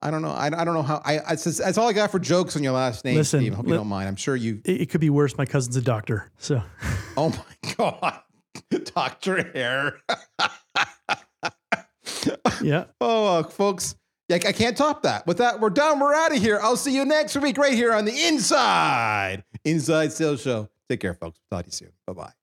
I 0.00 0.10
don't 0.10 0.22
know. 0.22 0.30
I, 0.30 0.46
I 0.46 0.64
don't 0.64 0.72
know 0.72 0.82
how. 0.82 1.02
I, 1.04 1.18
I 1.18 1.22
that's, 1.34 1.44
that's 1.58 1.76
all 1.76 1.86
I 1.86 1.92
got 1.92 2.10
for 2.10 2.18
jokes 2.18 2.56
on 2.56 2.62
your 2.62 2.72
last 2.72 3.04
name, 3.04 3.16
Listen, 3.16 3.40
Steve. 3.40 3.52
I 3.52 3.56
hope 3.56 3.66
you 3.68 3.74
don't 3.74 3.88
mind. 3.88 4.08
I'm 4.08 4.16
sure 4.16 4.36
you. 4.36 4.62
It, 4.64 4.80
it 4.80 4.86
could 4.88 5.02
be 5.02 5.10
worse. 5.10 5.36
My 5.36 5.44
cousin's 5.44 5.76
a 5.76 5.82
doctor. 5.82 6.30
So 6.38 6.62
Oh 7.18 7.28
my 7.28 7.74
God. 7.76 8.20
Dr. 8.94 9.52
Hair. 9.52 10.00
Yeah. 12.62 12.84
Oh, 13.00 13.38
uh, 13.38 13.42
folks, 13.44 13.96
I 14.30 14.38
can't 14.38 14.76
top 14.76 15.02
that. 15.02 15.26
With 15.26 15.38
that, 15.38 15.60
we're 15.60 15.70
done. 15.70 16.00
We're 16.00 16.14
out 16.14 16.34
of 16.34 16.42
here. 16.42 16.58
I'll 16.62 16.76
see 16.76 16.94
you 16.94 17.04
next 17.04 17.36
week 17.36 17.58
right 17.58 17.74
here 17.74 17.92
on 17.92 18.04
the 18.04 18.26
Inside 18.26 19.44
Inside 19.64 20.12
Sales 20.12 20.40
Show. 20.42 20.68
Take 20.88 21.00
care, 21.00 21.14
folks. 21.14 21.38
Talk 21.50 21.64
to 21.64 21.68
you 21.68 21.72
soon. 21.72 21.92
Bye 22.06 22.12
bye. 22.14 22.32